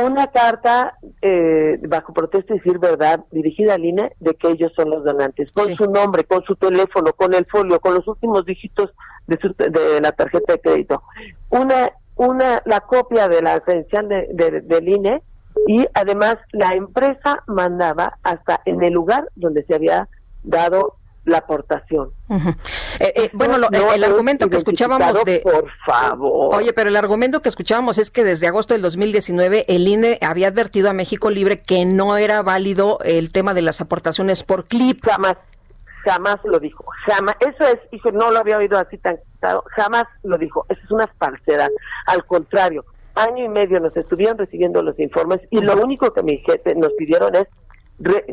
[0.03, 0.91] Una carta
[1.21, 5.51] eh, bajo protesta y decir verdad dirigida al INE de que ellos son los donantes,
[5.53, 8.91] con su nombre, con su teléfono, con el folio, con los últimos dígitos
[9.27, 9.37] de,
[9.69, 11.03] de la tarjeta de crédito.
[11.49, 15.21] Una una la copia de la credencial de, del INE
[15.67, 20.07] y además la empresa mandaba hasta en el lugar donde se había
[20.43, 22.11] dado la aportación.
[22.99, 23.55] Eh, eh, bueno,
[23.93, 25.39] el argumento que escuchábamos de...
[25.39, 26.55] Por favor.
[26.55, 30.47] Oye, pero el argumento que escuchábamos es que desde agosto del 2019 el INE había
[30.47, 35.03] advertido a México Libre que no era válido el tema de las aportaciones por clip.
[35.03, 35.35] Jamás,
[36.05, 36.85] jamás lo dijo.
[37.07, 37.35] Jamás.
[37.41, 39.17] Eso es, hijo, no lo había oído así tan
[39.75, 40.65] Jamás lo dijo.
[40.69, 41.69] Eso es una falsedad.
[42.07, 42.85] Al contrario,
[43.15, 46.91] año y medio nos estuvieron recibiendo los informes y lo único que mi jefe nos
[46.93, 47.47] pidieron es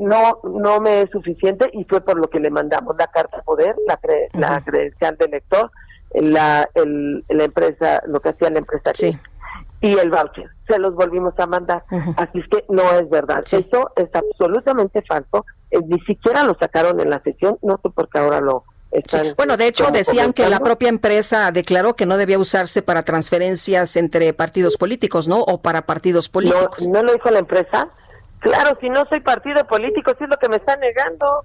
[0.01, 3.43] no no me es suficiente y fue por lo que le mandamos la carta de
[3.45, 3.99] poder, la,
[4.33, 5.71] la credencial de lector,
[6.15, 8.93] la, el, la empresa, lo que hacía la empresa
[9.81, 10.51] y el voucher.
[10.69, 11.85] Se los volvimos a mandar.
[12.17, 13.45] Así es que no es verdad.
[13.45, 15.45] Eso es absolutamente falso.
[15.71, 17.59] Eh, ni siquiera lo sacaron en la sesión.
[17.63, 21.51] No sé por qué ahora lo, están Bueno, de hecho decían que la propia empresa
[21.51, 25.41] declaró que no debía usarse para transferencias entre partidos políticos, ¿no?
[25.41, 26.87] O para partidos políticos.
[26.87, 27.89] No, no lo dijo la empresa.
[28.41, 31.45] Claro, si no soy partido político, si es lo que me está negando.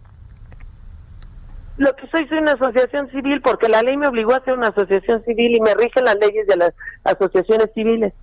[1.77, 4.69] Lo que soy, soy una asociación civil porque la ley me obligó a ser una
[4.69, 8.13] asociación civil y me rigen las leyes de las asociaciones civiles.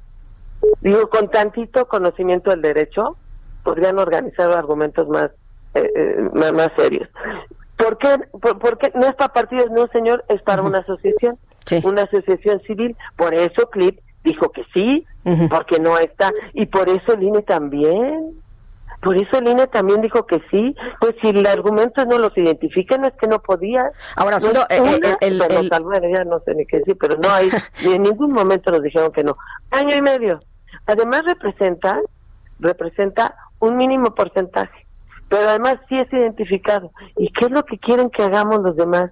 [0.80, 3.16] Digo, con tantito conocimiento del derecho,
[3.62, 5.30] podrían organizar argumentos más,
[5.74, 7.08] eh, eh, más, serios.
[7.84, 8.18] ¿Por qué?
[8.40, 11.38] Por, No es para partidos, no, señor, es para una asociación,
[11.82, 12.96] una asociación civil.
[13.16, 15.06] Por eso CLIP dijo que sí,
[15.50, 16.32] porque no está.
[16.54, 18.40] Y por eso el INE también.
[19.02, 20.74] Por eso el INE también dijo que sí.
[20.98, 23.86] Pues si el argumento no los identifica, no es que no podía.
[24.16, 27.50] Ahora, no eh, eh, el, ya no sé ni qué decir, pero no hay,
[27.84, 29.36] en ningún momento nos dijeron que no.
[29.70, 30.40] Año y medio.
[30.86, 32.00] Además representa,
[32.58, 34.83] representa un mínimo porcentaje,
[35.28, 36.92] pero además sí es identificado.
[37.16, 39.10] ¿Y qué es lo que quieren que hagamos los demás?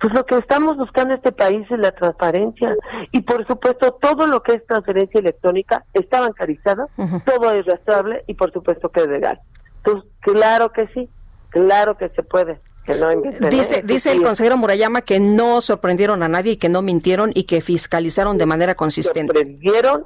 [0.00, 2.76] Pues lo que estamos buscando en este país es la transparencia.
[3.12, 6.88] Y por supuesto, todo lo que es transferencia electrónica está bancarizado,
[7.24, 9.40] todo es rastreable y por supuesto que es legal.
[9.78, 11.08] Entonces, claro que sí,
[11.50, 12.58] claro que se puede.
[12.84, 13.08] Que no
[13.48, 17.44] dice dice el consejero Murayama que no sorprendieron a nadie y que no mintieron y
[17.44, 19.32] que fiscalizaron de manera consistente.
[19.34, 20.04] Sorprendieron,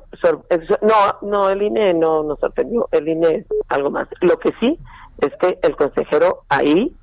[0.82, 4.06] no, no, el INE no nos sorprendió, el INE es algo más.
[4.20, 4.78] Lo que sí
[5.20, 6.94] es que el consejero ahí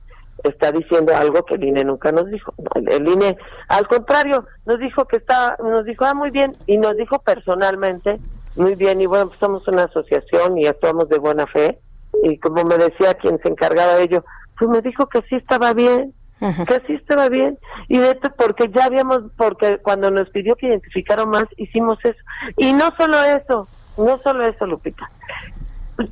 [0.43, 2.53] está diciendo algo que el INE nunca nos dijo.
[2.87, 3.37] El INE,
[3.67, 8.19] al contrario, nos dijo que está, nos dijo, ah, muy bien, y nos dijo personalmente,
[8.57, 11.79] muy bien, y bueno, pues somos una asociación y actuamos de buena fe,
[12.23, 14.25] y como me decía quien se encargaba de ello,
[14.57, 18.69] pues me dijo que sí estaba bien, que sí estaba bien, y de esto porque
[18.73, 22.19] ya habíamos, porque cuando nos pidió que identificaron más, hicimos eso.
[22.57, 23.67] Y no solo eso,
[23.97, 25.09] no solo eso, Lupita,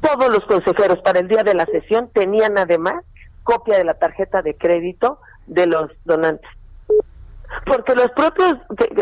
[0.01, 3.03] todos los consejeros para el día de la sesión tenían además
[3.43, 6.49] copia de la tarjeta de crédito de los donantes.
[7.65, 8.55] Porque los propios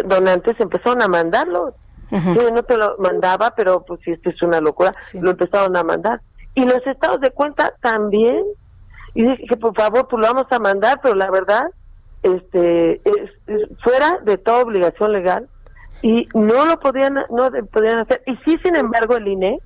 [0.05, 1.75] donantes empezaron a mandarlo.
[2.09, 5.83] Yo no te lo mandaba, pero pues si esto es una locura, lo empezaron a
[5.83, 6.19] mandar.
[6.55, 8.43] Y los estados de cuenta también.
[9.13, 11.63] Y dije que por favor, pues lo vamos a mandar, pero la verdad,
[12.23, 13.31] este, es,
[13.81, 15.47] fuera de toda obligación legal
[16.01, 18.23] y no lo podían, no podían hacer.
[18.25, 19.59] Y sí, sin embargo, el INE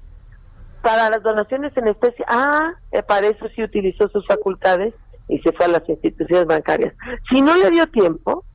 [0.85, 4.93] para las donaciones en especie, ah, eh, para eso sí utilizó sus facultades
[5.27, 6.93] y se fue a las instituciones bancarias.
[7.27, 8.45] Si no le dio tiempo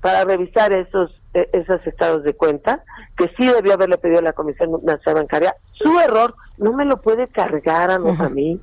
[0.00, 2.84] para revisar esos eh, esos estados de cuenta,
[3.16, 7.00] que sí debió haberle pedido a la Comisión Nacional Bancaria, su error no me lo
[7.00, 8.60] puede cargar a, a mí,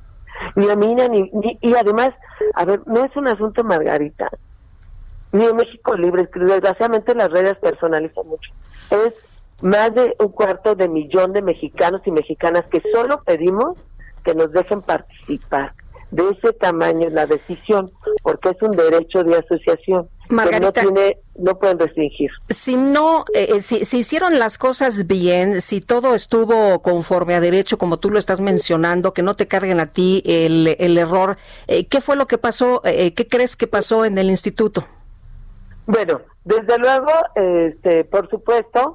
[0.56, 2.12] ni a mí, ni, ni, y además,
[2.54, 4.30] a ver, no es un asunto Margarita,
[5.32, 8.50] ni en México Libre, desgraciadamente las redes personalizan mucho.
[8.90, 13.78] Es más de un cuarto de millón de mexicanos y mexicanas que solo pedimos
[14.24, 15.72] que nos dejen participar.
[16.10, 20.08] De ese tamaño la decisión, porque es un derecho de asociación.
[20.30, 22.30] Margarita, que no, tiene, no pueden restringir.
[22.48, 27.40] Si no, eh, eh, si, si, hicieron las cosas bien, si todo estuvo conforme a
[27.40, 31.36] derecho, como tú lo estás mencionando, que no te carguen a ti el, el error,
[31.66, 32.80] eh, ¿qué fue lo que pasó?
[32.82, 34.86] ¿Qué crees que pasó en el instituto?
[35.86, 38.94] Bueno, desde luego, este, por supuesto,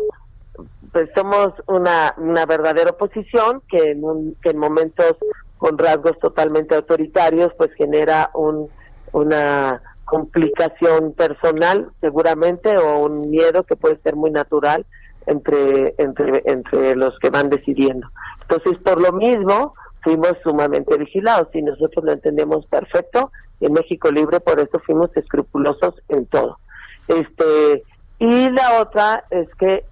[0.93, 5.17] pues somos una, una verdadera oposición que en, un, que en momentos
[5.57, 8.69] con rasgos totalmente autoritarios pues genera un,
[9.11, 14.85] una complicación personal seguramente o un miedo que puede ser muy natural
[15.25, 18.07] entre, entre, entre los que van decidiendo.
[18.41, 23.31] Entonces, por lo mismo, fuimos sumamente vigilados y nosotros lo entendemos perfecto.
[23.61, 26.59] En México Libre, por eso fuimos escrupulosos en todo.
[27.07, 27.83] Este,
[28.19, 29.85] y la otra es que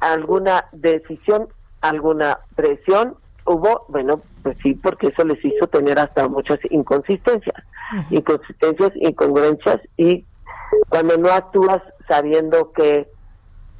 [0.00, 1.48] alguna decisión,
[1.80, 3.16] alguna presión
[3.46, 7.56] hubo, bueno, pues sí, porque eso les hizo tener hasta muchas inconsistencias,
[8.10, 10.24] inconsistencias, incongruencias y
[10.88, 13.08] cuando no actúas sabiendo que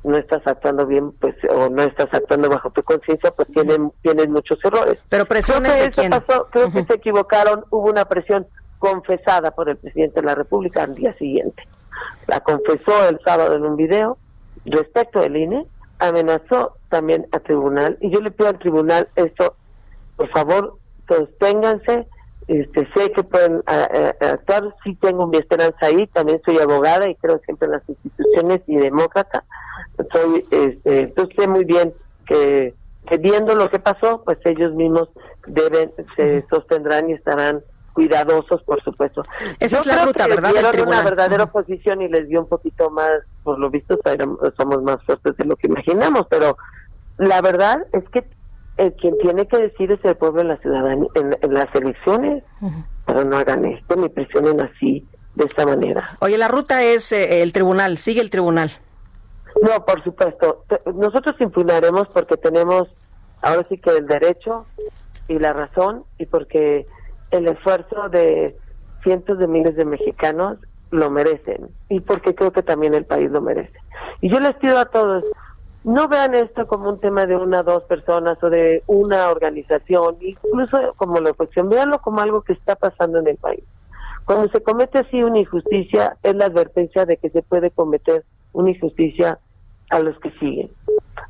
[0.02, 4.32] no estás actuando bien, pues o no estás actuando bajo tu conciencia, pues tienen tienen
[4.32, 4.98] muchos errores.
[5.08, 8.46] Pero presiones creo que de Pasó, creo que se equivocaron, hubo una presión
[8.78, 11.62] confesada por el presidente de la República al día siguiente.
[12.26, 14.16] La confesó el sábado en un video
[14.64, 15.66] respecto del INE
[16.00, 17.98] amenazó también al tribunal.
[18.00, 19.54] Y yo le pido al tribunal esto,
[20.16, 20.78] por favor,
[21.08, 22.06] sosténganse,
[22.48, 27.40] este, sé que pueden actuar, sí tengo mi esperanza ahí, también soy abogada y creo
[27.44, 29.44] siempre en las instituciones y demócrata,
[30.12, 31.92] soy, este, entonces sé muy bien
[32.26, 32.74] que,
[33.06, 35.08] que viendo lo que pasó, pues ellos mismos
[35.46, 39.22] deben, se sostendrán y estarán cuidadosos, por supuesto.
[39.58, 40.52] Esa es la ruta, ¿verdad?
[40.52, 43.10] Dieron una verdadera oposición y les dio un poquito más,
[43.42, 43.98] por lo visto,
[44.56, 46.56] somos más fuertes de lo que imaginamos, pero
[47.18, 48.24] la verdad es que
[48.76, 52.42] el quien tiene que decir es el pueblo en la ciudadanía, en, las elecciones,
[53.06, 56.16] pero no hagan esto ni presionen así, de esta manera.
[56.20, 58.70] Oye, la ruta es eh, el tribunal, sigue el tribunal.
[59.60, 60.64] No, por supuesto.
[60.94, 62.88] Nosotros impugnaremos porque tenemos
[63.42, 64.66] ahora sí que el derecho
[65.28, 66.86] y la razón y porque
[67.30, 68.56] el esfuerzo de
[69.02, 70.58] cientos de miles de mexicanos
[70.90, 73.78] lo merecen y porque creo que también el país lo merece.
[74.20, 75.24] Y yo les pido a todos,
[75.84, 80.16] no vean esto como un tema de una o dos personas o de una organización,
[80.20, 83.64] incluso como la cuestión, véanlo como algo que está pasando en el país.
[84.24, 88.70] Cuando se comete así una injusticia, es la advertencia de que se puede cometer una
[88.70, 89.38] injusticia
[89.90, 90.70] a los que siguen,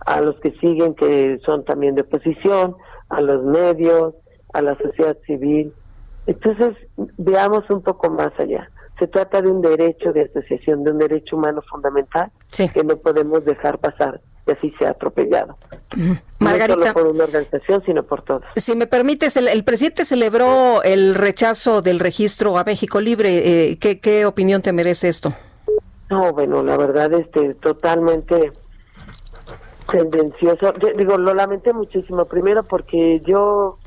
[0.05, 2.77] a los que siguen que son también de oposición,
[3.09, 4.15] a los medios,
[4.53, 5.73] a la sociedad civil.
[6.31, 6.77] Entonces,
[7.19, 8.71] veamos un poco más allá.
[9.01, 12.31] Se trata de un derecho de asociación, de un derecho humano fundamental
[12.73, 15.57] que no podemos dejar pasar y así se ha atropellado.
[16.39, 16.77] Margarita.
[16.77, 18.45] No solo por una organización, sino por todos.
[18.55, 23.71] Si me permites, el, presidente celebró el rechazo del registro a México Libre.
[23.71, 25.33] Eh, ¿qué, ¿Qué opinión te merece esto?
[26.11, 28.53] No, bueno, la verdad, este, totalmente
[29.91, 30.75] tendencioso.
[30.97, 32.25] digo, lo lamenté muchísimo.
[32.27, 33.80] Primero porque yo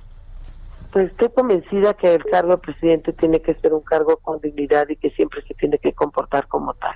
[0.94, 4.88] pues estoy convencida que el cargo de presidente tiene que ser un cargo con dignidad
[4.90, 6.96] y que siempre se tiene que comportar como tal.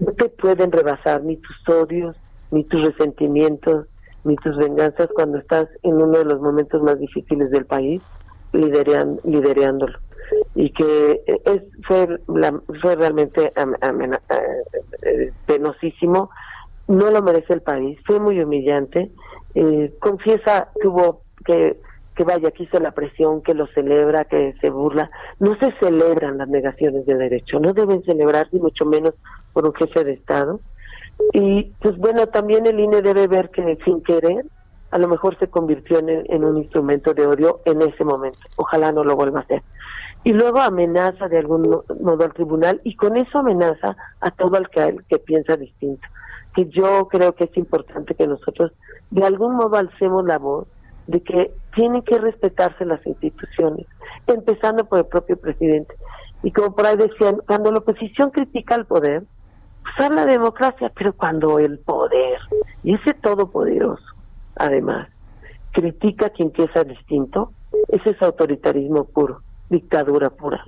[0.00, 2.16] No te pueden rebasar ni tus odios,
[2.52, 3.88] ni tus resentimientos,
[4.22, 8.00] ni tus venganzas cuando estás en uno de los momentos más difíciles del país,
[8.52, 9.98] liderean, lidereándolo.
[10.54, 13.50] Y que es, fue, la, fue realmente
[15.02, 16.30] eh, penosísimo,
[16.86, 19.10] no lo merece el país, fue muy humillante.
[19.56, 21.80] Eh, confiesa tuvo que
[22.14, 25.10] que vaya, que hizo la presión, que lo celebra, que se burla.
[25.40, 29.14] No se celebran las negaciones de derecho, no deben celebrar, ni mucho menos
[29.52, 30.60] por un jefe de Estado.
[31.32, 34.44] Y pues bueno, también el INE debe ver que sin querer,
[34.90, 38.38] a lo mejor se convirtió en, un instrumento de odio en ese momento.
[38.56, 39.62] Ojalá no lo vuelva a hacer.
[40.22, 41.62] Y luego amenaza de algún
[42.00, 46.06] modo al tribunal y con eso amenaza a todo el que, que piensa distinto.
[46.54, 48.72] Que yo creo que es importante que nosotros
[49.10, 50.66] de algún modo alcemos la voz
[51.06, 53.86] de que tienen que respetarse las instituciones,
[54.26, 55.94] empezando por el propio presidente.
[56.42, 59.24] Y como por ahí decían, cuando la oposición critica al poder,
[59.94, 62.38] usar la democracia, pero cuando el poder,
[62.82, 64.04] y ese todopoderoso,
[64.56, 65.08] además,
[65.72, 67.52] critica a quien piensa distinto,
[67.88, 70.64] ese es autoritarismo puro, dictadura pura,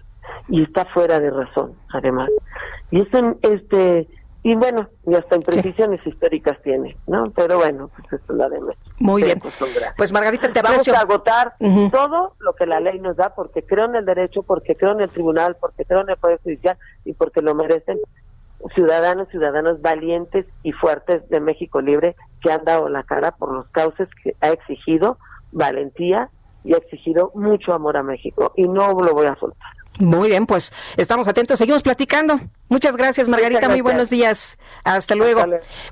[0.49, 2.31] y está fuera de razón, además.
[2.91, 4.09] Y eso, este,
[4.47, 7.32] y bueno, y hasta imprecisiones históricas tiene, ¿no?
[7.35, 8.60] Pero bueno, pues eso es la de
[9.01, 9.43] Muy bien.
[9.97, 11.55] Pues Margarita, te Vamos a agotar
[11.90, 15.01] todo lo que la ley nos da, porque creo en el derecho, porque creo en
[15.01, 17.98] el tribunal, porque creo en el Poder Judicial y porque lo merecen
[18.77, 23.66] ciudadanos, ciudadanos valientes y fuertes de México Libre que han dado la cara por los
[23.70, 25.18] cauces que ha exigido
[25.51, 26.31] valentía
[26.62, 29.76] y ha exigido mucho amor a México y no lo voy a soltar.
[29.98, 32.39] Muy bien, pues estamos atentos, seguimos platicando.
[32.68, 33.68] Muchas gracias, Margarita.
[33.68, 34.59] Muy buenos días.
[34.85, 35.44] Hasta luego.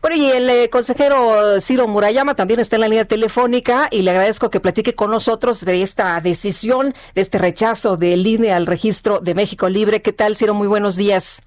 [0.02, 4.10] Bueno, y el eh, consejero Ciro Murayama también está en la línea telefónica y le
[4.10, 9.20] agradezco que platique con nosotros de esta decisión, de este rechazo de línea al registro
[9.20, 10.02] de México Libre.
[10.02, 10.52] ¿Qué tal, Ciro?
[10.52, 11.42] Muy buenos días.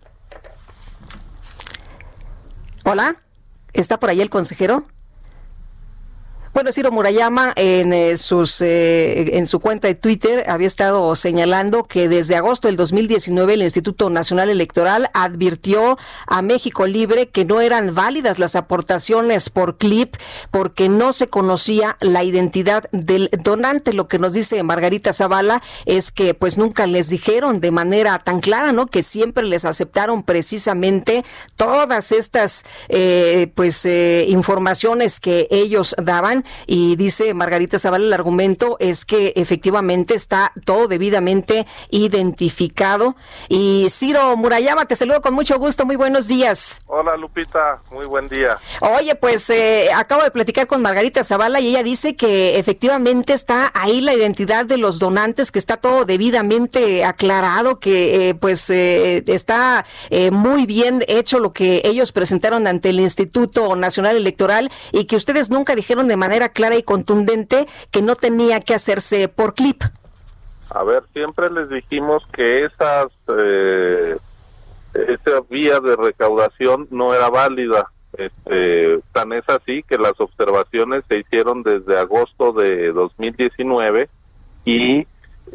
[2.86, 3.18] Hola,
[3.74, 4.86] ¿está por ahí el consejero?
[6.58, 11.84] Bueno, Ciro Murayama en, eh, sus, eh, en su cuenta de Twitter había estado señalando
[11.84, 17.62] que desde agosto del 2019 el Instituto Nacional Electoral advirtió a México Libre que no
[17.62, 20.16] eran válidas las aportaciones por clip
[20.50, 23.94] porque no se conocía la identidad del donante.
[23.94, 28.40] Lo que nos dice Margarita Zavala es que pues nunca les dijeron de manera tan
[28.40, 28.88] clara, ¿no?
[28.88, 31.24] Que siempre les aceptaron precisamente
[31.56, 39.06] todas estas eh, pues informaciones que ellos daban y dice Margarita Zavala, el argumento es
[39.06, 43.16] que efectivamente está todo debidamente identificado.
[43.50, 46.80] Y Ciro Murayama, te saludo con mucho gusto, muy buenos días.
[46.88, 48.58] Hola Lupita, muy buen día.
[48.82, 53.72] Oye, pues eh, acabo de platicar con Margarita Zavala y ella dice que efectivamente está
[53.74, 59.24] ahí la identidad de los donantes, que está todo debidamente aclarado, que eh, pues eh,
[59.28, 59.86] está
[60.32, 65.50] muy bien hecho lo que ellos presentaron ante el Instituto Nacional Electoral y que ustedes
[65.50, 69.84] nunca dijeron de manera era clara y contundente que no tenía que hacerse por clip.
[70.70, 73.08] A ver, siempre les dijimos que esas
[73.38, 74.18] eh,
[74.94, 81.20] esa vía de recaudación no era válida Este, tan es así que las observaciones se
[81.20, 84.10] hicieron desde agosto de 2019
[84.66, 85.06] y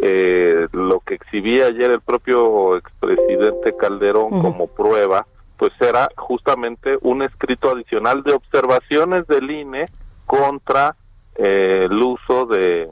[0.00, 5.26] eh, lo que exhibía ayer el propio expresidente Calderón como prueba,
[5.56, 9.86] pues era justamente un escrito adicional de observaciones del INE
[10.32, 10.96] contra
[11.36, 12.90] eh, el uso de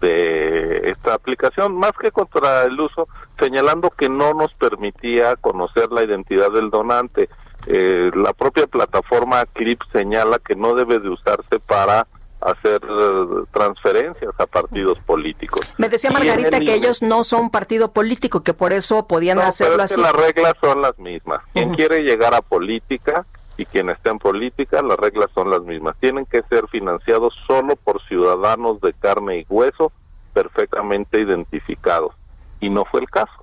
[0.00, 3.08] de esta aplicación, más que contra el uso,
[3.40, 7.28] señalando que no nos permitía conocer la identidad del donante.
[7.66, 12.06] Eh, la propia plataforma CLIP señala que no debe de usarse para
[12.40, 15.60] hacer eh, transferencias a partidos políticos.
[15.78, 19.84] Me decía Margarita que ellos no son partido político, que por eso podían hacerlo pero
[19.84, 19.94] así.
[19.94, 21.40] Que las reglas son las mismas.
[21.54, 23.24] Quien quiere llegar a política
[23.62, 25.96] y quien está en política, las reglas son las mismas.
[26.00, 29.92] Tienen que ser financiados solo por ciudadanos de carne y hueso
[30.32, 32.12] perfectamente identificados.
[32.60, 33.41] Y no fue el caso.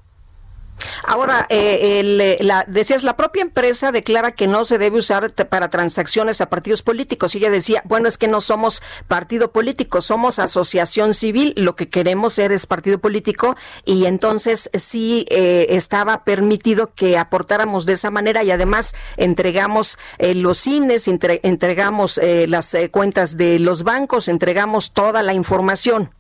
[1.06, 5.34] Ahora, eh, el, eh, la, decías, la propia empresa declara que no se debe usar
[5.50, 7.36] para transacciones a partidos políticos.
[7.36, 11.90] Y ella decía, bueno, es que no somos partido político, somos asociación civil, lo que
[11.90, 18.12] queremos ser es partido político y entonces sí eh, estaba permitido que aportáramos de esa
[18.12, 23.84] manera y además entregamos eh, los cines, entre, entregamos eh, las eh, cuentas de los
[23.84, 26.12] bancos, entregamos toda la información.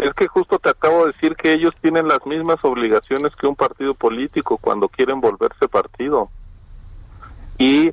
[0.00, 3.56] Es que justo te acabo de decir que ellos tienen las mismas obligaciones que un
[3.56, 6.30] partido político cuando quieren volverse partido.
[7.58, 7.92] Y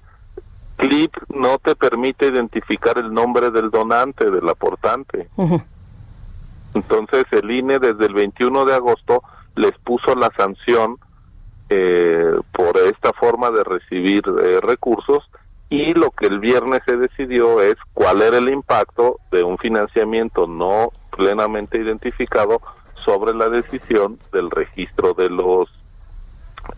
[0.77, 5.27] CLIP no te permite identificar el nombre del donante, del aportante.
[6.73, 9.23] Entonces el INE desde el 21 de agosto
[9.55, 10.97] les puso la sanción
[11.69, 15.29] eh, por esta forma de recibir eh, recursos
[15.69, 20.48] y lo que el viernes se decidió es cuál era el impacto de un financiamiento
[20.48, 22.61] no plenamente identificado
[23.06, 25.69] sobre la decisión del registro de los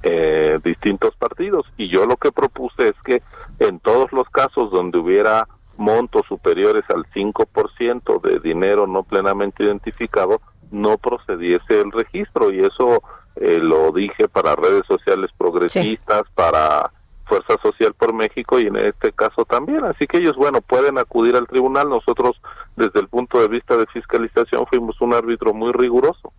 [0.03, 1.65] eh, distintos partidos.
[1.77, 3.21] Y yo lo que propuse es que
[3.59, 5.47] en todos los casos donde hubiera
[5.77, 10.41] montos superiores al 5% de dinero no plenamente identificado,
[10.71, 12.51] no procediese el registro.
[12.51, 13.01] Y eso
[13.35, 16.91] eh, lo dije para redes sociales progresistas, para
[17.29, 19.85] Fuerza Social por México y en este caso también.
[19.85, 21.87] Así que ellos, bueno, pueden acudir al tribunal.
[21.87, 22.41] Nosotros,
[22.75, 26.33] desde el punto de vista de fiscalización, fuimos un árbitro muy riguroso.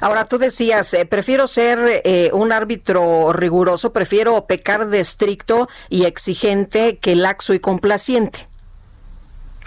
[0.00, 6.04] Ahora, tú decías, eh, prefiero ser eh, un árbitro riguroso, prefiero pecar de estricto y
[6.04, 8.48] exigente que laxo y complaciente.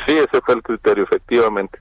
[0.05, 1.79] Sí, ese fue el criterio, efectivamente.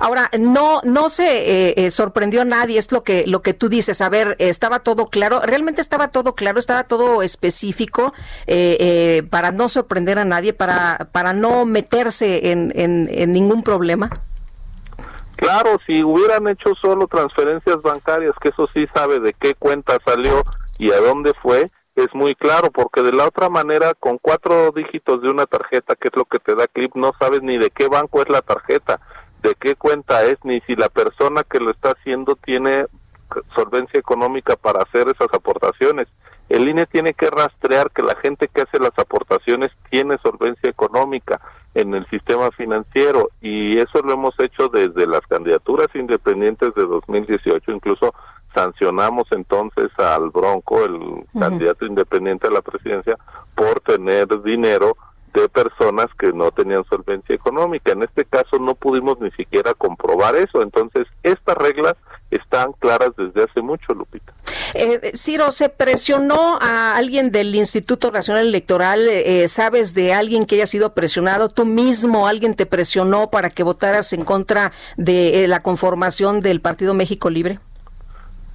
[0.00, 4.00] Ahora, no, no se eh, eh, sorprendió nadie, es lo que, lo que tú dices.
[4.00, 8.12] A ver, estaba todo claro, realmente estaba todo claro, estaba todo específico
[8.46, 13.62] eh, eh, para no sorprender a nadie, para, para no meterse en, en, en ningún
[13.62, 14.10] problema.
[15.36, 20.42] Claro, si hubieran hecho solo transferencias bancarias, que eso sí sabe de qué cuenta salió
[20.78, 25.20] y a dónde fue, es muy claro, porque de la otra manera, con cuatro dígitos
[25.20, 27.88] de una tarjeta, que es lo que te da CLIP, no sabes ni de qué
[27.88, 29.00] banco es la tarjeta,
[29.42, 32.86] de qué cuenta es, ni si la persona que lo está haciendo tiene
[33.54, 36.08] solvencia económica para hacer esas aportaciones.
[36.48, 41.40] El INE tiene que rastrear que la gente que hace las aportaciones tiene solvencia económica
[41.74, 47.72] en el sistema financiero y eso lo hemos hecho desde las candidaturas independientes de 2018,
[47.72, 48.14] incluso
[48.54, 53.16] sancionamos entonces al Bronco, el candidato independiente a la presidencia,
[53.54, 54.96] por tener dinero
[55.40, 57.92] de personas que no tenían solvencia económica.
[57.92, 60.62] En este caso no pudimos ni siquiera comprobar eso.
[60.62, 61.94] Entonces, estas reglas
[62.30, 64.32] están claras desde hace mucho, Lupita.
[64.74, 69.06] Eh, Ciro, ¿se presionó a alguien del Instituto Nacional Electoral?
[69.08, 71.48] Eh, ¿Sabes de alguien que haya sido presionado?
[71.48, 76.60] ¿Tú mismo alguien te presionó para que votaras en contra de eh, la conformación del
[76.60, 77.58] Partido México Libre?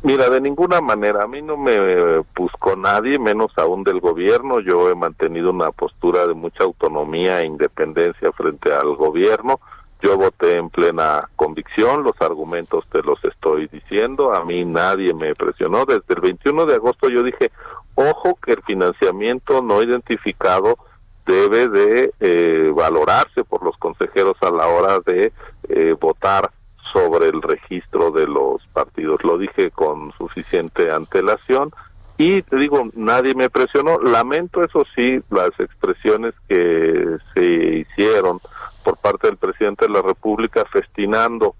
[0.07, 4.61] Mira, de ninguna manera, a mí no me buscó nadie, menos aún del gobierno.
[4.61, 9.59] Yo he mantenido una postura de mucha autonomía e independencia frente al gobierno.
[10.01, 15.35] Yo voté en plena convicción, los argumentos te los estoy diciendo, a mí nadie me
[15.35, 15.84] presionó.
[15.84, 17.51] Desde el 21 de agosto yo dije,
[17.95, 20.77] ojo que el financiamiento no identificado
[21.25, 25.34] debe de eh, valorarse por los consejeros a la hora de
[25.67, 26.49] eh, votar
[26.93, 29.23] sobre el registro de los partidos.
[29.23, 31.72] Lo dije con suficiente antelación
[32.18, 33.99] y te digo, nadie me presionó.
[33.99, 38.39] Lamento, eso sí, las expresiones que se hicieron
[38.84, 41.55] por parte del presidente de la República festinando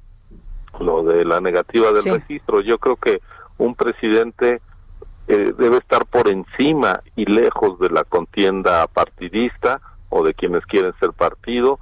[0.80, 2.12] lo de la negativa del Sí.
[2.12, 2.62] registro.
[2.62, 3.22] Yo creo que
[3.58, 4.62] un presidente
[5.28, 10.94] eh, debe estar por encima y lejos de la contienda partidista o de quienes quieren
[11.02, 11.80] ser partido.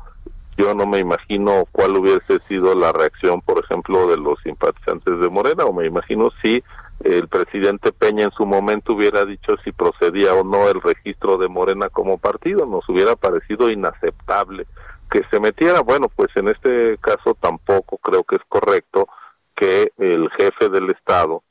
[0.57, 5.29] Yo no me imagino cuál hubiese sido la reacción, por ejemplo, de los simpatizantes de
[5.29, 6.63] Morena, o me imagino si
[7.03, 11.49] el presidente Peña en su momento hubiera dicho si procedía o no el registro de
[11.49, 14.65] Morena como partido, nos hubiera parecido inaceptable
[15.11, 15.81] que se metiera.
[15.81, 19.07] Bueno, pues en este caso tampoco creo que es correcto
[19.55, 21.43] que el jefe del Estado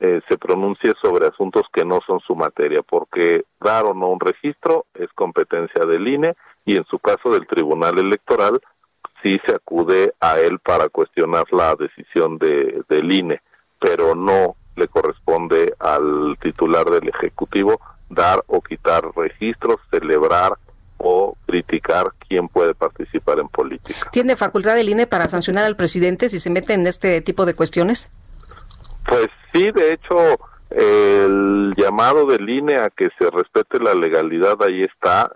[0.00, 4.20] eh, se pronuncie sobre asuntos que no son su materia, porque dar o no un
[4.20, 6.34] registro es competencia del INE
[6.64, 8.60] y en su caso del Tribunal Electoral
[9.22, 13.40] sí se acude a él para cuestionar la decisión de, del INE,
[13.78, 17.80] pero no le corresponde al titular del Ejecutivo
[18.10, 20.52] dar o quitar registros, celebrar
[20.98, 24.10] o criticar quién puede participar en política.
[24.12, 27.54] ¿Tiene facultad el INE para sancionar al presidente si se mete en este tipo de
[27.54, 28.10] cuestiones?
[29.06, 30.38] Pues sí, de hecho,
[30.76, 35.30] el llamado del INE a que se respete la legalidad ahí está,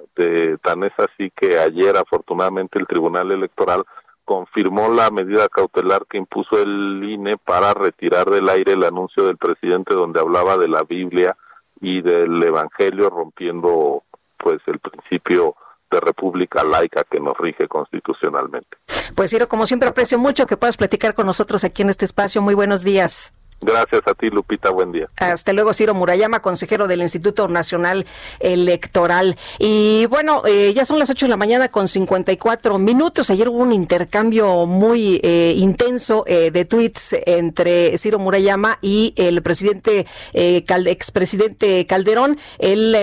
[0.62, 3.84] tan es así que ayer afortunadamente el Tribunal Electoral
[4.24, 9.38] confirmó la medida cautelar que impuso el INE para retirar del aire el anuncio del
[9.38, 11.36] presidente donde hablaba de la Biblia
[11.80, 14.02] y del Evangelio rompiendo
[14.36, 15.54] pues el principio
[15.90, 18.76] de república laica que nos rige constitucionalmente.
[19.14, 22.42] Pues Ciro, como siempre aprecio mucho que puedas platicar con nosotros aquí en este espacio.
[22.42, 23.32] Muy buenos días.
[23.60, 24.70] Gracias a ti, Lupita.
[24.70, 25.08] Buen día.
[25.16, 28.06] Hasta luego, Ciro Murayama, consejero del Instituto Nacional
[28.38, 29.36] Electoral.
[29.58, 33.30] Y bueno, eh, ya son las 8 de la mañana con 54 minutos.
[33.30, 39.42] Ayer hubo un intercambio muy eh, intenso eh, de tweets entre Ciro Murayama y el
[39.42, 42.38] presidente, expresidente Calderón.
[42.58, 42.96] Él,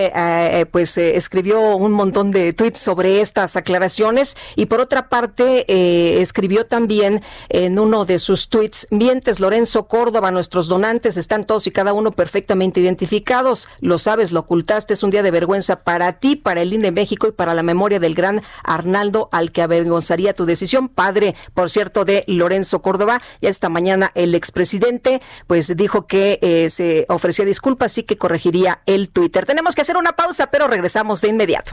[0.70, 4.38] pues, escribió un montón de tweets sobre estas aclaraciones.
[4.54, 10.68] Y por otra parte, escribió también en uno de sus tweets, mientes Lorenzo Córdoba, nuestros
[10.68, 13.68] donantes están todos y cada uno perfectamente identificados.
[13.80, 14.94] Lo sabes, lo ocultaste.
[14.94, 17.98] Es un día de vergüenza para ti, para el INE México y para la memoria
[17.98, 20.88] del gran Arnaldo, al que avergonzaría tu decisión.
[20.88, 23.20] Padre, por cierto, de Lorenzo Córdoba.
[23.42, 28.82] Ya esta mañana el expresidente, pues dijo que eh, se ofrecía disculpas y que corregiría
[28.86, 29.46] el Twitter.
[29.46, 31.72] Tenemos que hacer una pausa, pero regresamos de inmediato.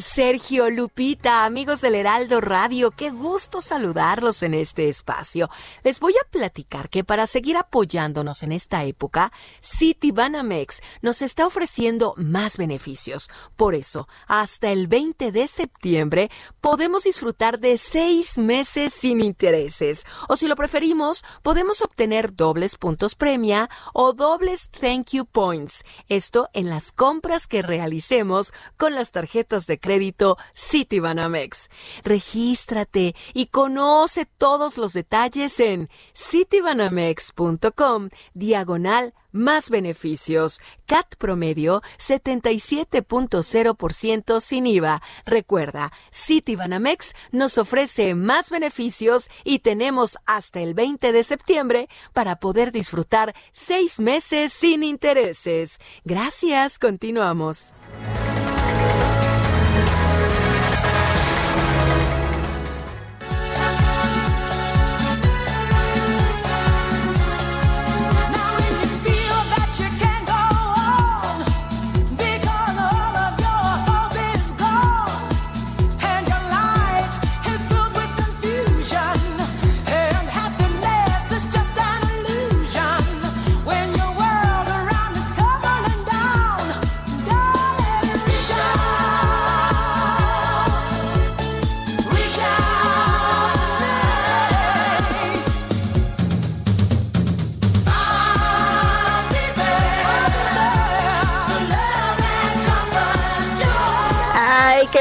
[0.00, 5.50] Sergio Lupita, amigos del Heraldo Radio, qué gusto saludarlos en este espacio.
[5.84, 9.30] Les voy a platicar que para seguir apoyándonos en esta época,
[9.62, 13.28] Citibanamex nos está ofreciendo más beneficios.
[13.56, 16.30] Por eso, hasta el 20 de septiembre
[16.62, 20.06] podemos disfrutar de seis meses sin intereses.
[20.28, 25.84] O si lo preferimos, podemos obtener dobles puntos premia o dobles thank you points.
[26.08, 31.68] Esto en las compras que realicemos con las tarjetas de crédito crédito Citibanamex.
[32.04, 40.60] Regístrate y conoce todos los detalles en citibanamex.com diagonal más beneficios.
[40.86, 45.02] CAT promedio 77.0% sin IVA.
[45.26, 52.70] Recuerda, Citibanamex nos ofrece más beneficios y tenemos hasta el 20 de septiembre para poder
[52.70, 55.80] disfrutar seis meses sin intereses.
[56.04, 57.74] Gracias, continuamos.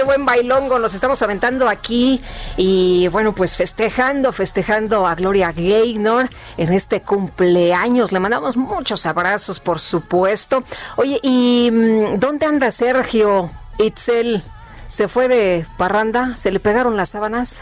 [0.09, 2.19] Buen bailongo nos estamos aventando aquí
[2.57, 8.11] y bueno, pues festejando, festejando a Gloria Gaynor en este cumpleaños.
[8.11, 10.63] Le mandamos muchos abrazos, por supuesto.
[10.95, 14.41] Oye, ¿y mm, dónde anda Sergio Itzel?
[14.87, 16.35] ¿Se fue de parranda?
[16.35, 17.61] ¿Se le pegaron las sábanas?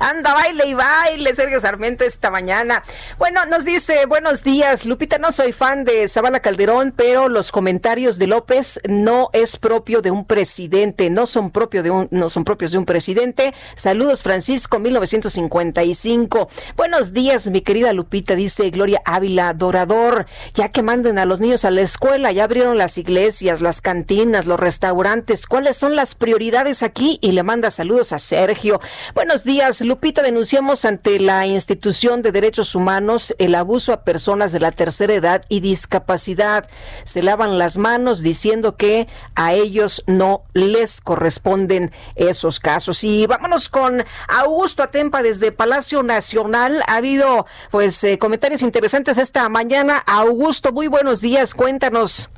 [0.00, 2.82] Anda, baile y baile, Sergio Sarmiento, esta mañana.
[3.18, 8.18] Bueno, nos dice, buenos días, Lupita, no soy fan de Zabala Calderón, pero los comentarios
[8.18, 12.44] de López no es propio de un presidente, no son, propio de un, no son
[12.44, 13.52] propios de un presidente.
[13.74, 16.48] Saludos, Francisco, 1955.
[16.76, 21.64] Buenos días, mi querida Lupita, dice Gloria Ávila, Dorador, ya que manden a los niños
[21.64, 26.82] a la escuela, ya abrieron las iglesias, las cantinas, los restaurantes, ¿cuáles son las prioridades
[26.82, 27.18] aquí?
[27.20, 28.80] Y le manda saludos a Sergio.
[29.14, 30.22] Buenos días, Lupita.
[30.22, 35.42] Denunciamos ante la institución de derechos humanos el abuso a personas de la tercera edad
[35.48, 36.68] y discapacidad.
[37.04, 43.04] Se lavan las manos diciendo que a ellos no les corresponden esos casos.
[43.04, 46.82] Y vámonos con Augusto Atempa desde Palacio Nacional.
[46.86, 49.98] Ha habido pues eh, comentarios interesantes esta mañana.
[49.98, 51.54] Augusto, muy buenos días.
[51.54, 52.30] Cuéntanos.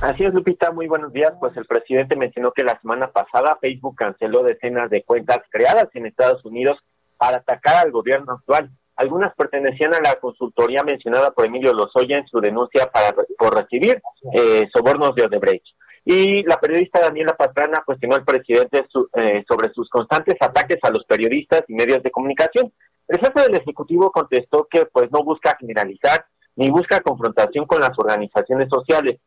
[0.00, 1.32] Así es, Lupita, muy buenos días.
[1.40, 6.06] Pues el presidente mencionó que la semana pasada Facebook canceló decenas de cuentas creadas en
[6.06, 6.78] Estados Unidos
[7.16, 8.70] para atacar al gobierno actual.
[8.94, 14.00] Algunas pertenecían a la consultoría mencionada por Emilio Lozoya en su denuncia para, por recibir
[14.32, 15.66] eh, sobornos de Odebrecht.
[16.04, 21.04] Y la periodista Daniela Pastrana cuestionó al presidente eh, sobre sus constantes ataques a los
[21.06, 22.72] periodistas y medios de comunicación.
[23.08, 27.98] El jefe del Ejecutivo contestó que pues no busca generalizar ni busca confrontación con las
[27.98, 29.18] organizaciones sociales,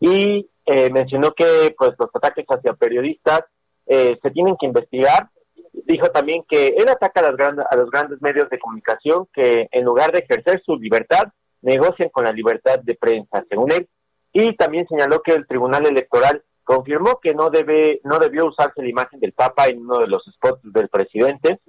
[0.00, 3.44] y eh, mencionó que pues los ataques hacia periodistas
[3.86, 5.30] eh, se tienen que investigar.
[5.72, 9.68] Dijo también que él ataca a, las grandes, a los grandes medios de comunicación que
[9.70, 11.24] en lugar de ejercer su libertad,
[11.62, 13.88] negocian con la libertad de prensa, según él.
[14.32, 18.88] Y también señaló que el Tribunal Electoral confirmó que no debe no debió usarse la
[18.88, 21.60] imagen del Papa en uno de los spots del presidente.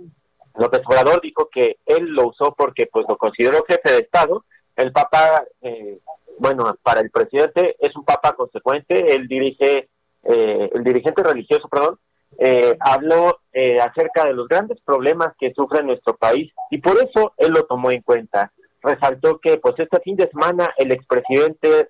[0.56, 4.44] López Obrador dijo que él lo usó porque pues lo consideró jefe de Estado.
[4.76, 6.00] El Papa eh,
[6.40, 9.90] bueno, para el presidente es un papa consecuente, él dirige,
[10.24, 12.00] eh, el dirigente religioso, perdón,
[12.38, 17.34] eh, habló eh, acerca de los grandes problemas que sufre nuestro país y por eso
[17.38, 18.52] él lo tomó en cuenta.
[18.82, 21.90] Resaltó que pues este fin de semana el expresidente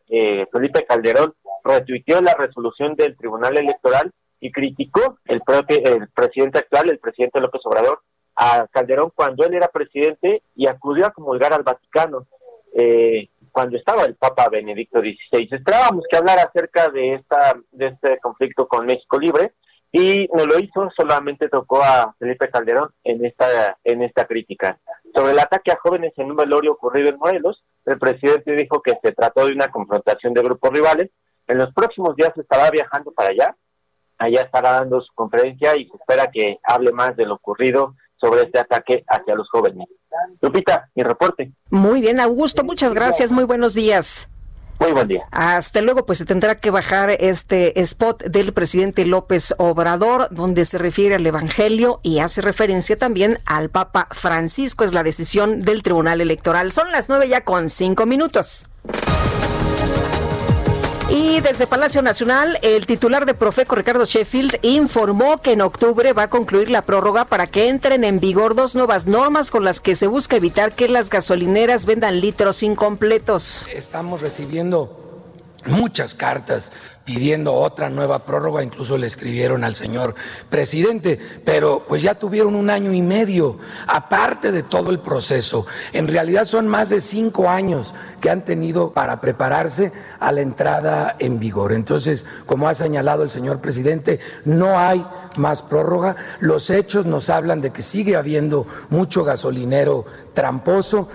[0.52, 6.90] Felipe Calderón retuiteó la resolución del Tribunal Electoral y criticó el propio el presidente actual,
[6.90, 8.02] el presidente López Obrador,
[8.36, 12.26] a Calderón cuando él era presidente y acudió a comulgar al Vaticano.
[12.74, 15.48] Eh, cuando estaba el Papa Benedicto XVI.
[15.52, 19.54] Esperábamos que hablara acerca de esta de este conflicto con México Libre
[19.92, 24.80] y no lo hizo, solamente tocó a Felipe Calderón en esta en esta crítica.
[25.16, 28.98] Sobre el ataque a jóvenes en un velorio ocurrido en Morelos, el presidente dijo que
[29.02, 31.10] se trató de una confrontación de grupos rivales.
[31.48, 33.56] En los próximos días estará viajando para allá,
[34.20, 38.44] allá estará dando su conferencia y se espera que hable más de lo ocurrido sobre
[38.44, 39.88] este ataque hacia los jóvenes.
[40.42, 41.52] Lupita, mi reporte.
[41.70, 44.28] Muy bien, Augusto, muchas gracias, muy buenos días.
[44.80, 45.24] Muy buen día.
[45.32, 50.78] Hasta luego, pues se tendrá que bajar este spot del presidente López Obrador, donde se
[50.78, 54.86] refiere al Evangelio y hace referencia también al Papa Francisco.
[54.86, 56.72] Es la decisión del Tribunal Electoral.
[56.72, 58.70] Son las nueve ya con cinco minutos.
[61.22, 66.24] Y desde Palacio Nacional, el titular de Profeco, Ricardo Sheffield, informó que en octubre va
[66.24, 69.96] a concluir la prórroga para que entren en vigor dos nuevas normas con las que
[69.96, 73.68] se busca evitar que las gasolineras vendan litros incompletos.
[73.68, 74.96] Estamos recibiendo
[75.66, 76.72] muchas cartas
[77.10, 80.14] pidiendo otra nueva prórroga, incluso le escribieron al señor
[80.48, 83.58] presidente, pero pues ya tuvieron un año y medio,
[83.88, 85.66] aparte de todo el proceso.
[85.92, 91.16] En realidad son más de cinco años que han tenido para prepararse a la entrada
[91.18, 91.74] en vigor.
[91.74, 95.04] Entonces, como ha señalado el señor presidente, no hay
[95.36, 96.16] más prórroga.
[96.40, 101.10] Los hechos nos hablan de que sigue habiendo mucho gasolinero tramposo.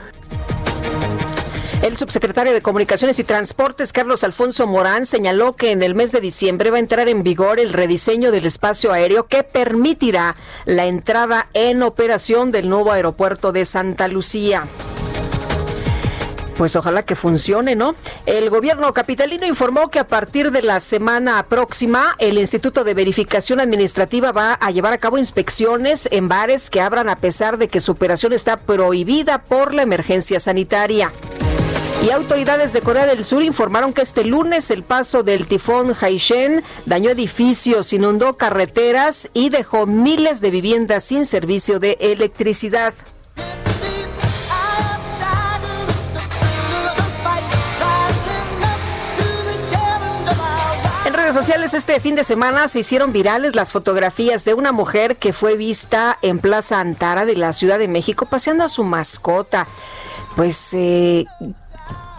[1.84, 6.22] El subsecretario de Comunicaciones y Transportes, Carlos Alfonso Morán, señaló que en el mes de
[6.22, 10.34] diciembre va a entrar en vigor el rediseño del espacio aéreo que permitirá
[10.64, 14.66] la entrada en operación del nuevo aeropuerto de Santa Lucía.
[16.56, 17.94] Pues ojalá que funcione, ¿no?
[18.24, 23.60] El gobierno capitalino informó que a partir de la semana próxima el Instituto de Verificación
[23.60, 27.80] Administrativa va a llevar a cabo inspecciones en bares que abran a pesar de que
[27.80, 31.12] su operación está prohibida por la emergencia sanitaria.
[32.04, 36.62] Y autoridades de Corea del Sur informaron que este lunes el paso del tifón Haishen
[36.84, 42.92] dañó edificios, inundó carreteras y dejó miles de viviendas sin servicio de electricidad.
[51.06, 55.16] En redes sociales este fin de semana se hicieron virales las fotografías de una mujer
[55.16, 59.66] que fue vista en Plaza Antara de la Ciudad de México paseando a su mascota.
[60.36, 61.24] Pues eh,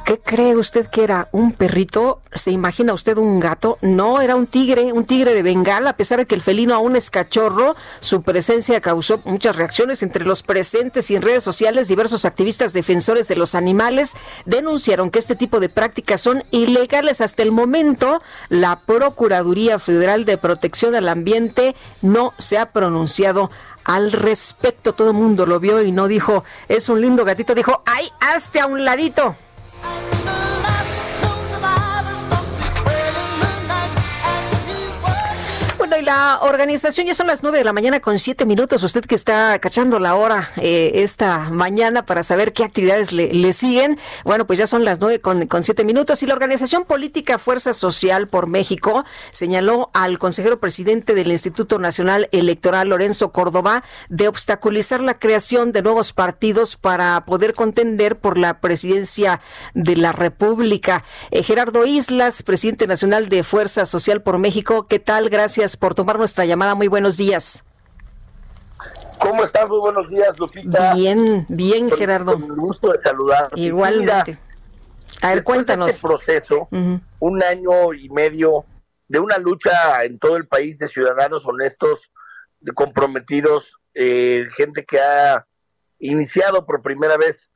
[0.06, 1.30] ¿Qué cree usted que era?
[1.32, 2.22] ¿Un perrito?
[2.36, 3.80] ¿Se imagina usted un gato?
[3.82, 6.96] No, era un tigre, un tigre de Bengala, a pesar de que el felino aún
[6.96, 11.88] es cachorro, su presencia causó muchas reacciones entre los presentes y en redes sociales.
[11.88, 14.14] Diversos activistas defensores de los animales
[14.46, 17.20] denunciaron que este tipo de prácticas son ilegales.
[17.20, 23.50] Hasta el momento, la Procuraduría Federal de Protección al Ambiente no se ha pronunciado
[23.84, 24.94] al respecto.
[24.94, 28.60] Todo el mundo lo vio y no dijo, es un lindo gatito, dijo, ¡ay, hazte
[28.60, 29.36] a un ladito!
[29.86, 30.25] Y
[36.06, 38.84] la organización ya son las nueve de la mañana con siete minutos.
[38.84, 44.00] Usted que está cachando la hora eh, esta mañana para saber qué actividades le, siguen.
[44.24, 46.22] Bueno, pues ya son las nueve con, con siete minutos.
[46.22, 52.30] Y la organización política Fuerza Social por México señaló al consejero presidente del Instituto Nacional
[52.32, 58.60] Electoral, Lorenzo Córdoba, de obstaculizar la creación de nuevos partidos para poder contender por la
[58.60, 59.42] presidencia
[59.74, 61.04] de la República.
[61.32, 65.30] Eh, Gerardo Islas, presidente nacional de Fuerza Social por México, ¿qué tal?
[65.30, 66.76] Gracias por tomar nuestra llamada.
[66.76, 67.64] Muy buenos días.
[69.20, 69.68] ¿Cómo estás?
[69.68, 70.94] Muy buenos días, Lupita.
[70.94, 72.34] Bien, bien, Gerardo.
[72.34, 73.50] Con el gusto de saludar.
[73.56, 74.38] Igualmente.
[75.22, 75.88] a ver, cuéntanos.
[75.88, 78.66] De este proceso, un año y medio
[79.08, 82.12] de una lucha en todo el país de ciudadanos honestos,
[82.60, 85.48] de comprometidos, eh, gente que ha
[86.00, 87.52] iniciado por primera vez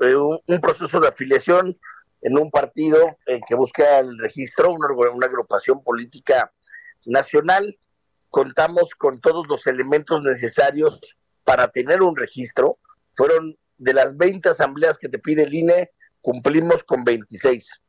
[0.00, 1.74] eh, un, proceso de afiliación
[2.22, 6.52] en un partido eh, que busca el registro, una, una agrupación política
[7.04, 7.78] nacional
[8.34, 12.80] contamos con todos los elementos necesarios para tener un registro.
[13.12, 17.80] Fueron de las 20 asambleas que te pide el INE, cumplimos con 26.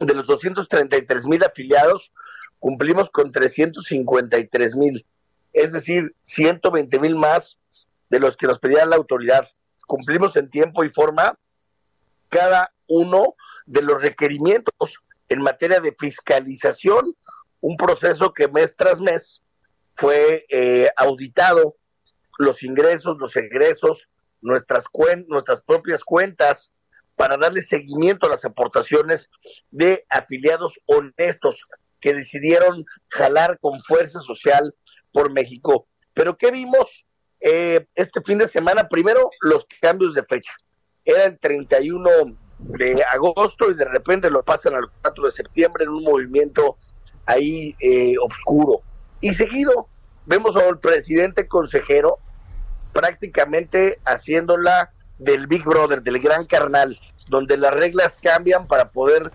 [0.00, 2.12] De los 233 mil afiliados,
[2.58, 5.06] cumplimos con 353 mil.
[5.52, 7.56] Es decir, 120 mil más
[8.08, 9.46] de los que nos pedía la autoridad.
[9.86, 11.38] Cumplimos en tiempo y forma
[12.28, 13.36] cada uno
[13.66, 17.16] de los requerimientos en materia de fiscalización
[17.60, 19.40] un proceso que mes tras mes
[20.00, 21.76] fue eh, auditado,
[22.38, 24.08] los ingresos, los egresos,
[24.40, 24.86] nuestras,
[25.28, 26.72] nuestras propias cuentas,
[27.16, 29.28] para darle seguimiento a las aportaciones
[29.70, 31.66] de afiliados honestos
[32.00, 34.74] que decidieron jalar con fuerza social
[35.12, 35.86] por México.
[36.14, 37.04] Pero ¿qué vimos
[37.40, 38.88] eh, este fin de semana?
[38.88, 40.54] Primero, los cambios de fecha.
[41.04, 42.08] Era el 31
[42.58, 46.78] de agosto y de repente lo pasan al 4 de septiembre en un movimiento
[47.26, 48.80] ahí eh, oscuro.
[49.20, 49.89] Y seguido
[50.26, 52.18] vemos al presidente consejero
[52.92, 56.98] prácticamente haciéndola del Big Brother, del gran carnal,
[57.28, 59.30] donde las reglas cambian para poder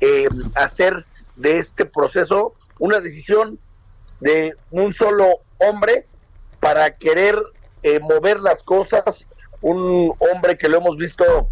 [0.00, 1.04] eh, hacer
[1.36, 3.58] de este proceso una decisión
[4.20, 6.06] de un solo hombre
[6.60, 7.38] para querer
[7.82, 9.26] eh, mover las cosas,
[9.60, 11.48] un hombre que lo hemos visto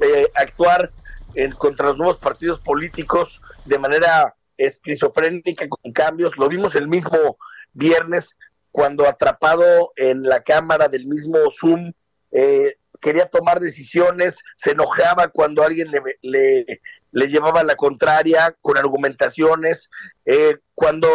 [0.00, 0.90] eh, actuar
[1.34, 6.36] en, contra los nuevos partidos políticos de manera esquizofrénica con cambios.
[6.36, 7.38] Lo vimos el mismo
[7.74, 8.36] viernes
[8.70, 11.92] cuando atrapado en la cámara del mismo Zoom,
[12.32, 16.80] eh, quería tomar decisiones, se enojaba cuando alguien le,
[17.12, 19.90] le, llevaba la contraria con argumentaciones,
[20.24, 21.08] eh, cuando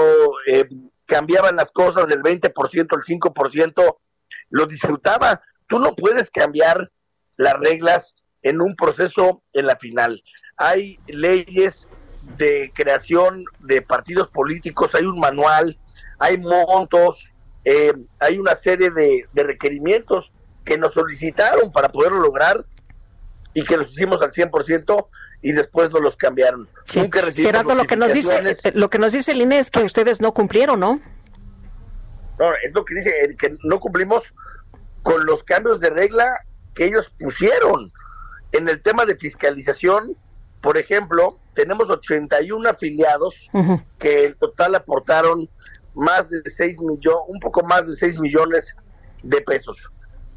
[0.47, 0.69] eh,
[1.05, 3.97] cambiaban las cosas del 20% al 5%,
[4.51, 5.41] lo disfrutaba.
[5.67, 6.91] Tú no puedes cambiar
[7.37, 10.23] las reglas en un proceso en la final.
[10.57, 11.87] Hay leyes
[12.37, 15.78] de creación de partidos políticos, hay un manual,
[16.19, 17.31] hay montos,
[17.65, 20.33] eh, hay una serie de, requerimientos
[20.65, 22.65] que nos solicitaron para poderlo lograr
[23.53, 25.07] y que los hicimos al 100%
[25.41, 26.67] y después nos los cambiaron.
[26.85, 28.41] Gerardo, lo que nos dice
[28.73, 30.95] lo que nos dice el INE es que ustedes no cumplieron, ¿no?
[32.37, 34.33] No, es lo que dice, que no cumplimos
[35.01, 37.91] con los cambios de regla que ellos pusieron.
[38.51, 40.15] En el tema de fiscalización,
[40.61, 43.49] por ejemplo, tenemos 81 afiliados
[43.97, 45.49] que en total aportaron
[45.99, 48.75] más de 6 millones, un poco más de 6 millones
[49.23, 49.91] de pesos.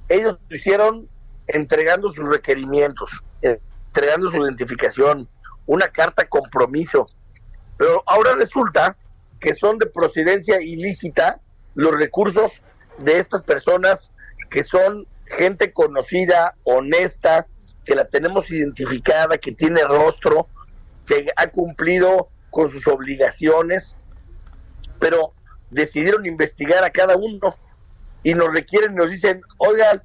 [0.09, 1.09] Ellos lo hicieron
[1.47, 5.29] entregando sus requerimientos, entregando su identificación,
[5.67, 7.09] una carta compromiso.
[7.77, 8.97] Pero ahora resulta
[9.41, 11.41] que son de procedencia ilícita
[11.75, 12.63] los recursos
[12.99, 14.13] de estas personas
[14.51, 17.47] que son gente conocida, honesta,
[17.85, 20.47] que la tenemos identificada, que tiene rostro,
[21.07, 23.97] que ha cumplido con sus obligaciones,
[25.01, 25.33] pero
[25.73, 27.57] decidieron investigar a cada uno
[28.23, 30.03] y nos requieren, nos dicen, oigan,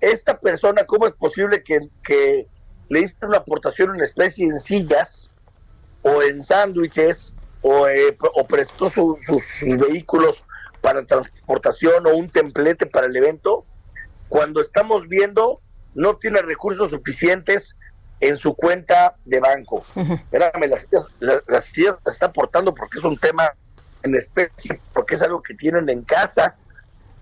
[0.00, 2.46] esta persona, ¿cómo es posible que, que
[2.88, 5.30] le hizo una aportación en especie en sillas
[6.02, 9.16] o en sándwiches o, eh, o prestó sus
[9.62, 10.44] vehículos
[10.82, 13.64] para transportación o un templete para el evento?
[14.28, 15.60] Cuando estamos viendo,
[15.94, 17.76] no tiene recursos suficientes
[18.20, 19.82] en su cuenta de banco.
[19.96, 20.68] Espérame,
[21.20, 23.54] la, la, se está aportando porque es un tema
[24.04, 26.54] en especie, porque es algo que tienen en casa.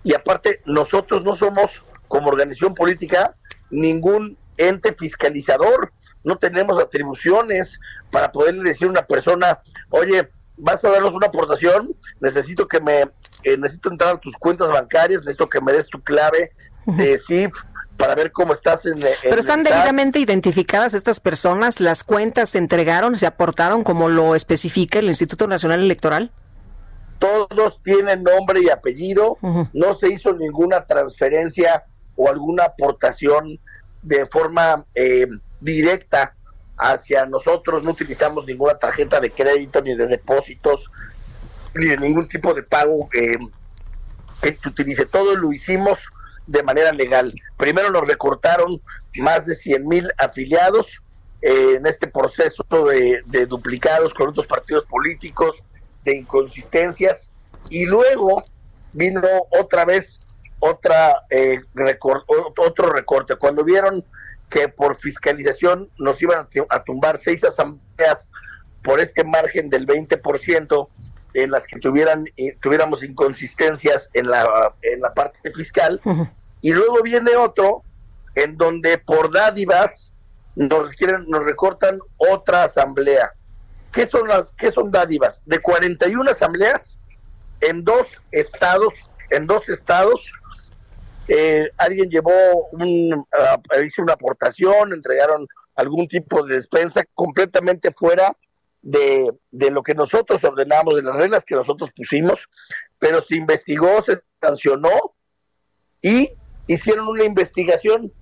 [0.03, 3.35] Y aparte, nosotros no somos, como organización política,
[3.71, 5.91] ningún ente fiscalizador.
[6.23, 7.79] No tenemos atribuciones
[8.11, 13.01] para poderle decir a una persona, oye, vas a darnos una aportación, necesito que me,
[13.43, 16.51] eh, necesito entrar a tus cuentas bancarias, necesito que me des tu clave
[16.85, 17.53] de CIF,
[17.97, 23.17] para ver cómo estás en, Pero están debidamente identificadas estas personas, las cuentas se entregaron,
[23.17, 26.31] se aportaron como lo especifica el Instituto Nacional Electoral.
[27.23, 29.37] Todos tienen nombre y apellido,
[29.71, 31.85] no se hizo ninguna transferencia
[32.17, 33.59] o alguna aportación
[34.01, 35.27] de forma eh,
[35.61, 36.35] directa
[36.77, 40.91] hacia nosotros, no utilizamos ninguna tarjeta de crédito ni de depósitos,
[41.75, 43.37] ni de ningún tipo de pago eh,
[44.41, 45.05] que se utilice.
[45.05, 45.99] Todo lo hicimos
[46.45, 47.33] de manera legal.
[47.55, 48.81] Primero nos recortaron
[49.19, 51.01] más de 100 mil afiliados
[51.41, 55.63] eh, en este proceso de, duplicados con otros partidos políticos,
[56.03, 57.29] de inconsistencias,
[57.69, 58.43] y luego
[58.93, 60.19] vino otra vez
[60.59, 61.59] otra eh,
[62.57, 63.35] otro recorte.
[63.35, 64.03] Cuando vieron
[64.49, 68.27] que por fiscalización nos iban a tumbar seis asambleas
[68.83, 70.87] por este margen del 20%,
[71.33, 75.99] en las que tuvieran eh, tuviéramos inconsistencias en la en la parte fiscal
[76.61, 77.83] y luego viene otro
[78.35, 80.11] en donde por dádivas
[80.55, 83.33] nos quieren nos recortan otra asamblea
[83.93, 86.97] qué son las qué son dádivas de 41 asambleas
[87.61, 90.33] en dos estados en dos estados
[91.27, 98.35] eh, alguien llevó un uh, hizo una aportación entregaron algún tipo de despensa completamente fuera
[98.83, 102.49] de, de lo que nosotros ordenamos, de las reglas que nosotros pusimos,
[102.99, 105.15] pero se investigó, se sancionó
[106.01, 106.31] y
[106.67, 108.13] hicieron una investigación.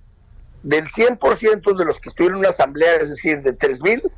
[0.62, 4.08] Del 100% de los que estuvieron en una asamblea, es decir, de 3.000,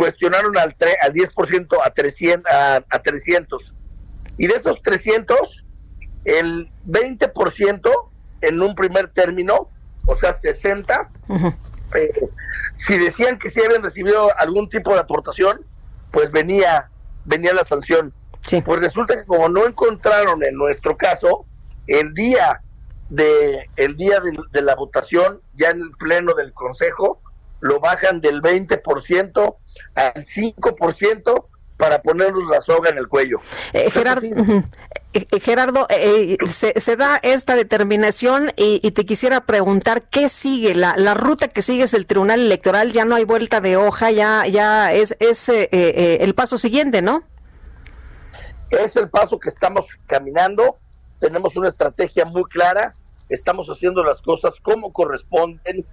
[0.00, 3.74] cuestionaron al, al 10% a 300, a, a 300.
[4.38, 5.62] Y de esos 300,
[6.24, 7.90] el 20%
[8.40, 9.68] en un primer término,
[10.06, 11.10] o sea, 60,
[11.96, 12.28] eh,
[12.72, 15.66] si decían que sí habían recibido algún tipo de aportación,
[16.12, 16.90] pues venía,
[17.26, 18.14] venía la sanción.
[18.64, 21.44] Pues resulta que como no encontraron en nuestro caso,
[21.86, 22.62] el día
[23.10, 24.18] de el día
[24.50, 27.20] de, la votación, ya en el pleno del Consejo,
[27.60, 29.56] lo bajan del 20%
[29.94, 31.46] al 5%
[31.80, 33.40] para ponernos la soga en el cuello.
[33.72, 35.88] Eh, Gerardo, eh, eh, Gerardo
[36.46, 41.84] se, da esta determinación y, te quisiera preguntar qué sigue, la, la, ruta que sigue
[41.84, 46.34] es el Tribunal Electoral, ya no hay vuelta de hoja, ya, ya es, es el
[46.34, 47.24] paso siguiente, ¿no?
[48.68, 50.78] Es el paso que estamos caminando,
[51.18, 52.94] tenemos una estrategia muy clara,
[53.30, 55.86] estamos haciendo las cosas como corresponden.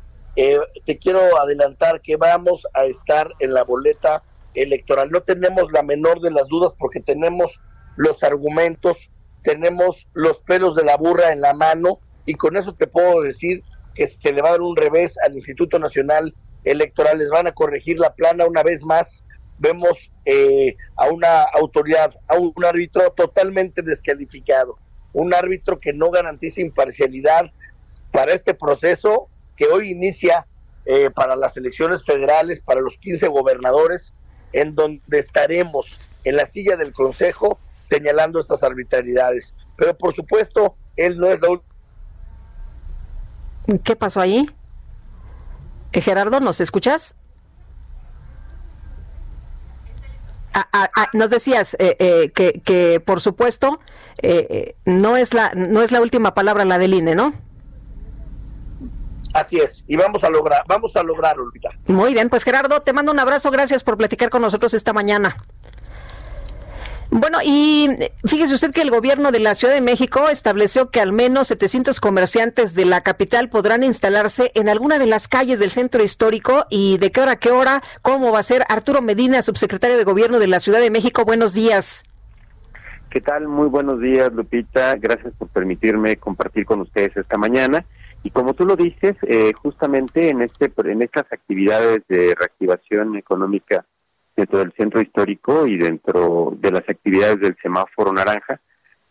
[0.86, 4.24] Te quiero adelantar que vamos a estar en la boleta
[4.54, 5.10] electoral.
[5.10, 7.60] No tenemos la menor de las dudas porque tenemos
[7.96, 9.10] los argumentos,
[9.42, 13.64] tenemos los pelos de la burra en la mano y con eso te puedo decir
[13.96, 17.54] que se le va a dar un revés al Instituto Nacional Electoral, les van a
[17.54, 19.24] corregir la plana una vez más.
[19.58, 24.78] Vemos eh, a una autoridad, a un, árbitro totalmente descalificado,
[25.14, 27.52] un árbitro que no garantiza imparcialidad
[28.12, 30.48] para este proceso que hoy inicia
[30.86, 34.14] eh, para las elecciones federales, para los 15 gobernadores
[34.54, 39.54] en donde estaremos en la silla del Consejo señalando estas arbitrariedades.
[39.76, 41.60] Pero por supuesto, él no es la
[43.84, 44.46] ¿Qué pasó ahí?
[45.92, 47.18] Eh, Gerardo, ¿nos escuchas?
[50.54, 53.80] Ah, ah, ah, nos decías eh, eh, que, que, por supuesto,
[54.86, 57.34] no, es la, no es la última palabra la del INE, ¿no?
[59.38, 61.70] Así es, y vamos a lograr, vamos a lograrlo, Lupita.
[61.86, 65.38] Muy bien, pues Gerardo, te mando un abrazo, gracias por platicar con nosotros esta mañana.
[67.12, 67.88] Bueno, y
[68.26, 72.00] fíjese usted que el gobierno de la Ciudad de México estableció que al menos 700
[72.00, 76.98] comerciantes de la capital podrán instalarse en alguna de las calles del centro histórico y
[76.98, 80.40] de qué hora a qué hora, cómo va a ser Arturo Medina, subsecretario de Gobierno
[80.40, 81.26] de la Ciudad de México.
[81.26, 82.04] Buenos días.
[83.12, 83.48] ¿Qué tal?
[83.48, 84.96] Muy buenos días, Lupita.
[84.96, 87.86] Gracias por permitirme compartir con ustedes esta mañana.
[88.23, 93.85] Y como tú lo dices, eh, justamente en este en estas actividades de reactivación económica
[94.35, 98.60] dentro del centro histórico y dentro de las actividades del semáforo naranja,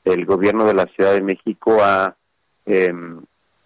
[0.05, 2.15] el gobierno de la Ciudad de México ha
[2.65, 3.21] em,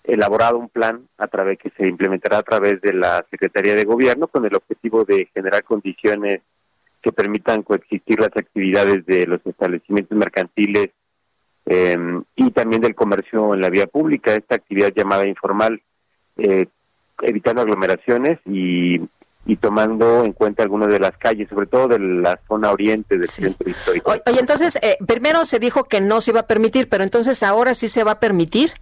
[0.04, 4.26] elaborado un plan a través que se implementará a través de la Secretaría de Gobierno
[4.28, 6.40] con el objetivo de generar condiciones
[7.02, 10.90] que permitan coexistir las actividades de los establecimientos mercantiles
[11.66, 11.96] eh,
[12.36, 15.80] y también del comercio en la vía pública, esta actividad llamada informal.
[16.36, 16.66] Eh,
[17.22, 19.00] evitando aglomeraciones y,
[19.46, 23.28] y tomando en cuenta algunas de las calles, sobre todo de la zona oriente del
[23.28, 24.12] centro histórico.
[24.26, 27.74] Oye, entonces, eh, primero se dijo que no se iba a permitir, pero entonces ahora
[27.74, 28.72] sí se va a permitir.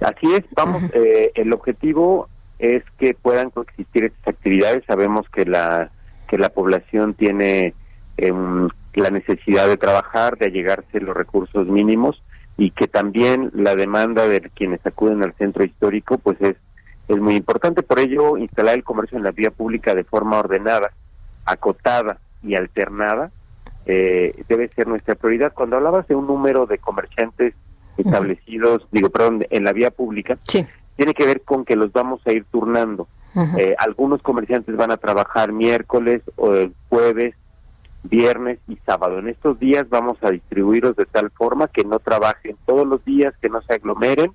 [0.00, 2.28] Así es, vamos, eh, el objetivo
[2.58, 4.84] es que puedan coexistir estas actividades.
[4.86, 5.90] Sabemos que la
[6.28, 7.72] que la población tiene
[8.18, 12.22] em, la necesidad de trabajar, de allegarse los recursos mínimos
[12.56, 16.56] y que también la demanda de quienes acuden al centro histórico pues es
[17.08, 17.82] es muy importante.
[17.82, 20.92] Por ello, instalar el comercio en la vía pública de forma ordenada,
[21.44, 23.30] acotada y alternada
[23.86, 25.52] eh, debe ser nuestra prioridad.
[25.54, 27.54] Cuando hablabas de un número de comerciantes
[27.96, 30.38] establecidos, digo, perdón, en la vía pública,
[30.96, 33.08] tiene que ver con que los vamos a ir turnando.
[33.56, 37.34] Eh, algunos comerciantes van a trabajar miércoles, o jueves,
[38.02, 39.18] viernes y sábado.
[39.18, 43.34] En estos días vamos a distribuirlos de tal forma que no trabajen todos los días,
[43.40, 44.32] que no se aglomeren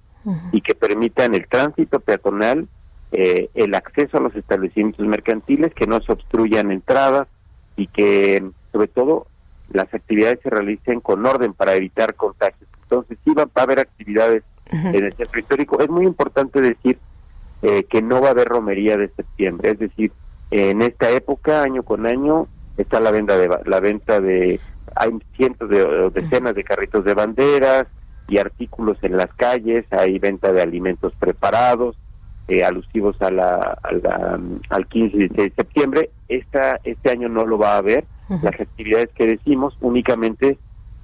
[0.52, 2.68] y que permitan el tránsito peatonal,
[3.12, 7.28] eh, el acceso a los establecimientos mercantiles, que no se obstruyan entradas
[7.76, 9.28] y que sobre todo
[9.70, 12.70] las actividades se realicen con orden para evitar contagios.
[12.84, 15.80] Entonces sí va, a haber actividades en el centro histórico.
[15.80, 16.98] Es muy importante decir
[17.62, 20.12] eh, que no va a haber romería de septiembre, es decir,
[20.52, 24.60] en esta época, año con año, está la venta de la venta de
[24.96, 27.88] hay cientos de decenas de carritos de banderas,
[28.28, 31.96] y artículos en las calles, hay venta de alimentos preparados,
[32.48, 33.78] eh, alusivos a la,
[34.70, 36.10] al 15 y 16 de septiembre.
[36.28, 38.06] Esta, este año no lo va a haber.
[38.42, 40.58] Las actividades que decimos únicamente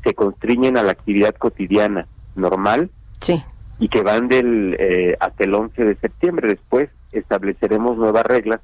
[0.03, 2.89] se constriñen a la actividad cotidiana normal
[3.19, 3.43] sí.
[3.77, 6.47] y que van del eh, hasta el 11 de septiembre.
[6.47, 8.61] Después estableceremos nuevas reglas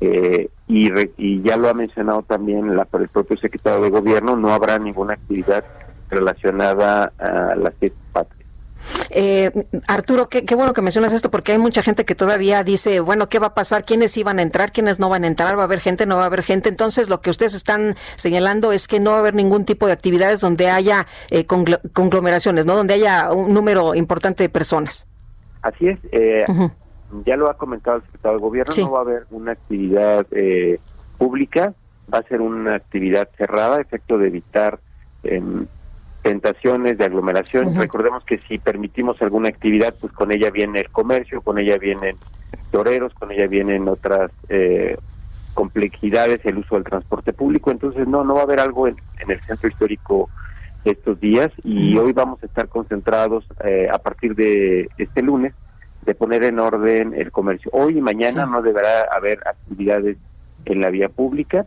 [0.00, 4.52] eh, y, y ya lo ha mencionado también la, el propio secretario de Gobierno, no
[4.52, 5.64] habrá ninguna actividad
[6.10, 8.44] relacionada a las fiestas patrias.
[9.10, 9.50] Eh,
[9.86, 13.38] Arturo, qué, bueno que mencionas esto porque hay mucha gente que todavía dice, bueno, ¿qué
[13.38, 13.84] va a pasar?
[13.84, 14.72] ¿Quiénes iban a entrar?
[14.72, 15.56] ¿Quiénes no van a entrar?
[15.56, 16.06] ¿Va a haber gente?
[16.06, 16.68] ¿No va a haber gente?
[16.68, 19.92] Entonces, lo que ustedes están señalando es que no va a haber ningún tipo de
[19.92, 22.76] actividades donde haya eh, conglomeraciones, ¿no?
[22.76, 25.08] Donde haya un número importante de personas.
[25.62, 25.98] Así es.
[26.12, 26.44] Eh,
[27.24, 30.80] ya lo ha comentado el secretario de Gobierno, no va a haber una actividad eh,
[31.18, 31.74] pública,
[32.12, 34.78] va a ser una actividad cerrada, efecto de evitar
[35.22, 35.66] em,
[36.22, 37.74] tentaciones de aglomeración.
[37.76, 42.16] Recordemos que si permitimos alguna actividad, pues con ella viene el comercio, con ella vienen
[42.70, 44.96] toreros, con ella vienen otras eh,
[45.54, 47.70] complejidades, el uso del transporte público.
[47.70, 48.96] Entonces, no, no va a haber algo en,
[49.26, 50.28] el centro histórico
[50.84, 55.54] estos días y hoy vamos a estar concentrados eh, a partir de este lunes
[56.04, 57.70] de poner en orden el comercio.
[57.72, 60.16] Hoy y mañana no deberá haber actividades
[60.64, 61.66] en la vía pública.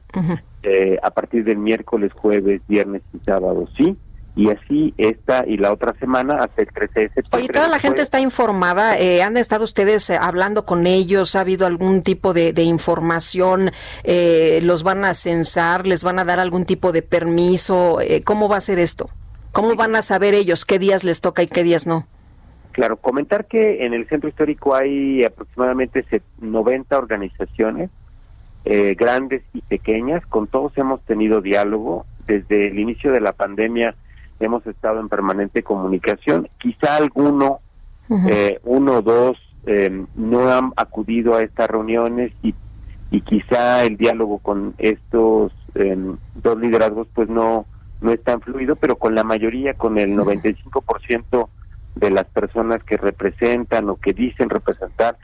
[0.64, 3.98] Eh, a partir del miércoles, jueves, viernes y sábado sí
[4.38, 7.40] y así esta y la otra semana hasta el 13 de septiembre.
[7.40, 11.36] Oye, toda la gente está informada, eh, ¿han estado ustedes eh, hablando con ellos?
[11.36, 13.72] ¿Ha habido algún tipo de, información?
[14.04, 15.88] Eh, ¿Los van a censar?
[15.88, 17.98] ¿Les van a dar algún tipo de permiso?
[18.24, 19.10] ¿Cómo va a ser esto?
[19.52, 22.06] ¿Cómo van a saber ellos qué días les toca y qué días no?
[22.78, 26.06] Claro, comentar que en el centro histórico hay aproximadamente
[26.40, 27.90] 90 organizaciones,
[28.96, 32.06] grandes y pequeñas, con todos hemos tenido diálogo.
[32.28, 33.96] Desde el inicio de la pandemia
[34.40, 36.48] hemos estado en permanente comunicación.
[36.60, 37.62] Quizá alguno,
[38.30, 42.54] eh, uno o dos, eh, no han acudido a estas reuniones y,
[43.10, 47.66] y quizá el diálogo con estos em, dos liderazgos pues no,
[48.02, 51.50] no es tan fluido, pero con la mayoría, con el 95%
[52.00, 55.18] de las personas que representan o que dicen representar,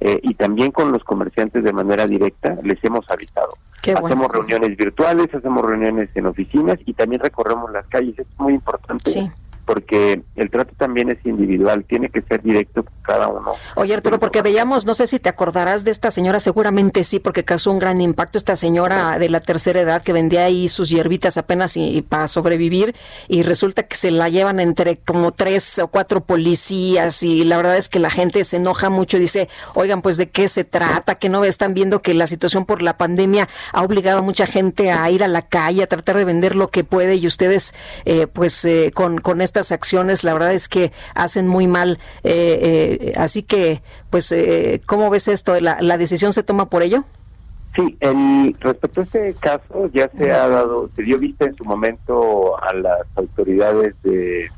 [0.00, 3.50] eh, y también con los comerciantes de manera directa, les hemos avisado
[3.94, 8.18] hacemos reuniones virtuales, hacemos reuniones en oficinas y también recorremos las calles.
[8.18, 9.30] Es muy importante
[9.68, 13.52] porque el trato también es individual, tiene que ser directo con cada uno.
[13.74, 17.44] Oye Arturo, porque veíamos, no sé si te acordarás de esta señora, seguramente sí, porque
[17.44, 21.36] causó un gran impacto esta señora de la tercera edad que vendía ahí sus hierbitas
[21.36, 22.96] apenas y, para sobrevivir
[23.28, 27.76] y resulta que se la llevan entre como tres o cuatro policías y la verdad
[27.76, 31.16] es que la gente se enoja mucho y dice, oigan, pues de qué se trata,
[31.16, 34.90] que no están viendo que la situación por la pandemia ha obligado a mucha gente
[34.90, 37.74] a ir a la calle, a tratar de vender lo que puede y ustedes
[38.06, 41.98] eh, pues eh, con, con esta acciones, la verdad es que hacen muy mal.
[42.24, 45.60] Eh, eh, así que, pues, eh, ¿cómo ves esto?
[45.60, 47.04] ¿La, ¿La, decisión se toma por ello?
[47.76, 51.64] Sí, el, respecto a este caso ya se ha dado, se dio vista en su
[51.64, 54.48] momento a las autoridades de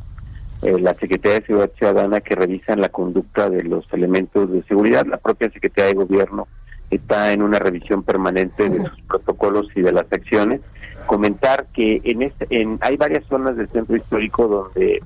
[0.63, 5.07] la Secretaría de Seguridad Ciudadana que revisan la conducta de los elementos de seguridad.
[5.07, 6.47] La propia Secretaría de Gobierno
[6.91, 10.61] está en una revisión permanente de sus protocolos y de las acciones
[11.11, 15.01] comentar que en, este, en hay varias zonas del centro histórico donde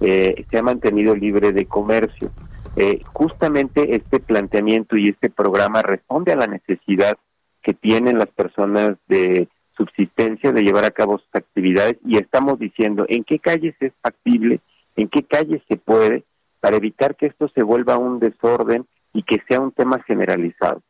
[0.00, 2.30] eh, se ha mantenido libre de comercio.
[2.76, 7.18] Eh, justamente este planteamiento y este programa responde a la necesidad
[7.62, 13.04] que tienen las personas de subsistencia de llevar a cabo sus actividades y estamos diciendo
[13.06, 14.60] en qué calles es factible,
[14.96, 16.24] en qué calles se puede,
[16.60, 20.80] para evitar que esto se vuelva un desorden y que sea un tema generalizado.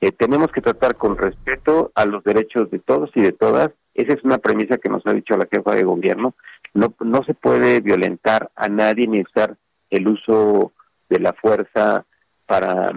[0.00, 3.70] Eh, tenemos que tratar con respeto a los derechos de todos y de todas.
[3.96, 6.34] Esa es una premisa que nos ha dicho la jefa de gobierno.
[6.74, 9.56] No, no se puede violentar a nadie ni usar
[9.88, 10.72] el uso
[11.08, 12.04] de la fuerza
[12.44, 12.92] para,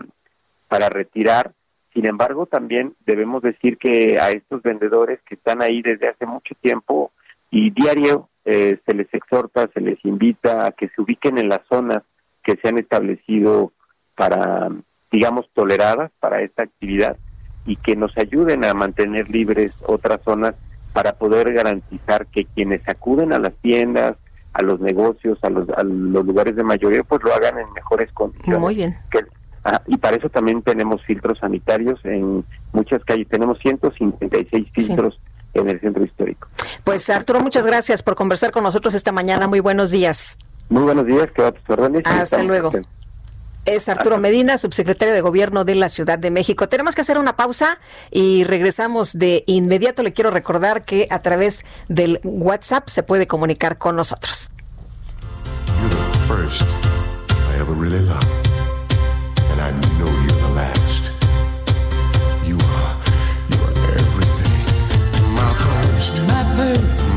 [0.68, 1.54] para retirar.
[1.94, 6.54] Sin embargo, también debemos decir que a estos vendedores que están ahí desde hace mucho
[6.62, 7.12] tiempo
[7.50, 11.62] y diario eh, se les exhorta, se les invita a que se ubiquen en las
[11.70, 12.04] zonas
[12.44, 13.72] que se han establecido
[14.16, 14.70] para,
[15.12, 17.16] digamos, toleradas para esta actividad
[17.66, 20.56] y que nos ayuden a mantener libres otras zonas
[20.94, 24.16] para poder garantizar que quienes acuden a las tiendas,
[24.54, 28.12] a los negocios, a los, a los lugares de mayoría, pues lo hagan en mejores
[28.12, 28.60] condiciones.
[28.60, 28.98] Muy bien.
[29.64, 33.28] Ah, y para eso también tenemos filtros sanitarios en muchas calles.
[33.28, 35.20] Tenemos 156 filtros
[35.54, 36.48] en el centro histórico.
[36.84, 39.48] Pues Arturo, muchas gracias por conversar con nosotros esta mañana.
[39.48, 40.38] Muy buenos días.
[40.70, 42.04] Muy buenos días, que a tus órdenes.
[42.06, 42.72] Hasta luego.
[43.70, 46.68] Es Arturo Medina, subsecretario de Gobierno de la Ciudad de México.
[46.68, 47.78] Tenemos que hacer una pausa
[48.10, 50.02] y regresamos de inmediato.
[50.02, 54.50] Le quiero recordar que a través del WhatsApp se puede comunicar con nosotros.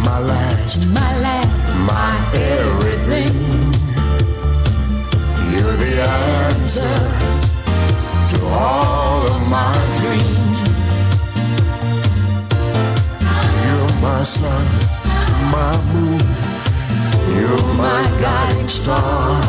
[0.05, 1.49] my last, my last,
[1.87, 3.22] my everything.
[6.03, 6.99] Answer
[8.31, 10.59] to all of my dreams.
[13.65, 14.67] You're my sun,
[15.57, 16.23] my moon.
[17.37, 19.41] You're my guiding star.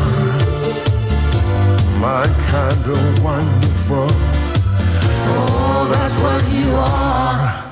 [1.99, 4.09] My kind of wonderful.
[5.35, 7.63] Oh, that's what you are.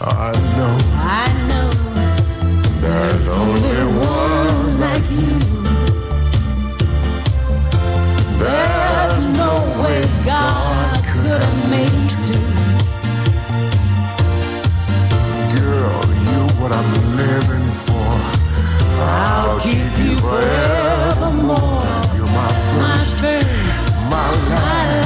[0.00, 0.76] I know.
[1.20, 1.70] I know.
[2.80, 5.35] There's only one like you.
[8.38, 9.52] There's no
[9.82, 12.46] way God could have made two.
[15.56, 18.10] Girl, you're what I'm living for.
[18.98, 21.82] I'll keep you forevermore.
[22.16, 25.05] You're my first, my, first, my last,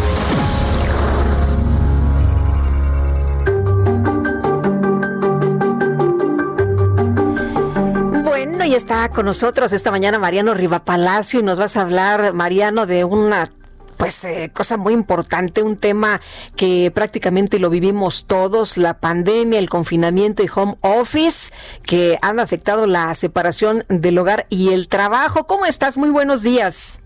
[8.75, 13.51] Está con nosotros esta mañana Mariano Rivapalacio y nos vas a hablar, Mariano, de una
[13.97, 16.21] pues eh, cosa muy importante, un tema
[16.55, 21.53] que prácticamente lo vivimos todos, la pandemia, el confinamiento y home office,
[21.83, 25.45] que han afectado la separación del hogar y el trabajo.
[25.45, 25.97] ¿Cómo estás?
[25.97, 27.01] Muy buenos días.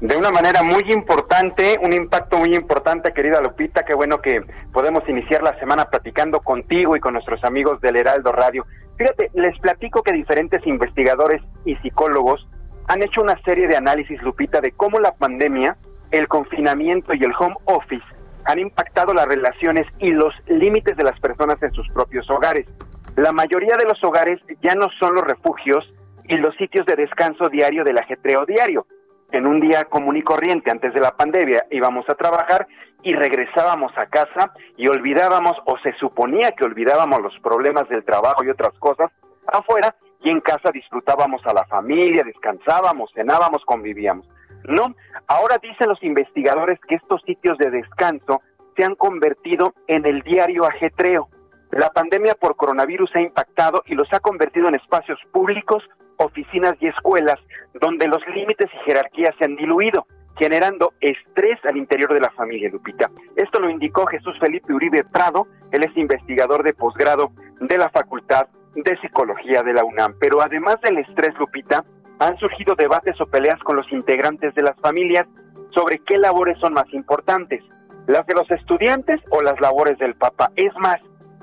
[0.00, 4.42] De una manera muy importante, un impacto muy importante, querida Lupita, qué bueno que
[4.72, 8.64] podemos iniciar la semana platicando contigo y con nuestros amigos del Heraldo Radio.
[9.00, 12.46] Fíjate, les platico que diferentes investigadores y psicólogos
[12.86, 15.78] han hecho una serie de análisis, Lupita, de cómo la pandemia,
[16.10, 18.04] el confinamiento y el home office
[18.44, 22.70] han impactado las relaciones y los límites de las personas en sus propios hogares.
[23.16, 25.90] La mayoría de los hogares ya no son los refugios
[26.28, 28.86] y los sitios de descanso diario del ajetreo diario.
[29.32, 32.66] En un día común y corriente antes de la pandemia íbamos a trabajar
[33.02, 38.44] y regresábamos a casa y olvidábamos o se suponía que olvidábamos los problemas del trabajo
[38.44, 39.10] y otras cosas
[39.46, 44.26] afuera y en casa disfrutábamos a la familia, descansábamos, cenábamos, convivíamos.
[44.64, 44.94] No,
[45.26, 48.42] ahora dicen los investigadores que estos sitios de descanso
[48.76, 51.28] se han convertido en el diario ajetreo.
[51.70, 55.82] La pandemia por coronavirus ha impactado y los ha convertido en espacios públicos,
[56.18, 57.38] oficinas y escuelas
[57.80, 60.06] donde los límites y jerarquías se han diluido
[60.40, 63.10] generando estrés al interior de la familia, Lupita.
[63.36, 67.30] Esto lo indicó Jesús Felipe Uribe Prado, él es investigador de posgrado
[67.60, 70.14] de la Facultad de Psicología de la UNAM.
[70.18, 71.84] Pero además del estrés, Lupita,
[72.20, 75.26] han surgido debates o peleas con los integrantes de las familias
[75.74, 77.62] sobre qué labores son más importantes,
[78.06, 80.50] las de los estudiantes o las labores del papá.
[80.56, 80.96] Es más,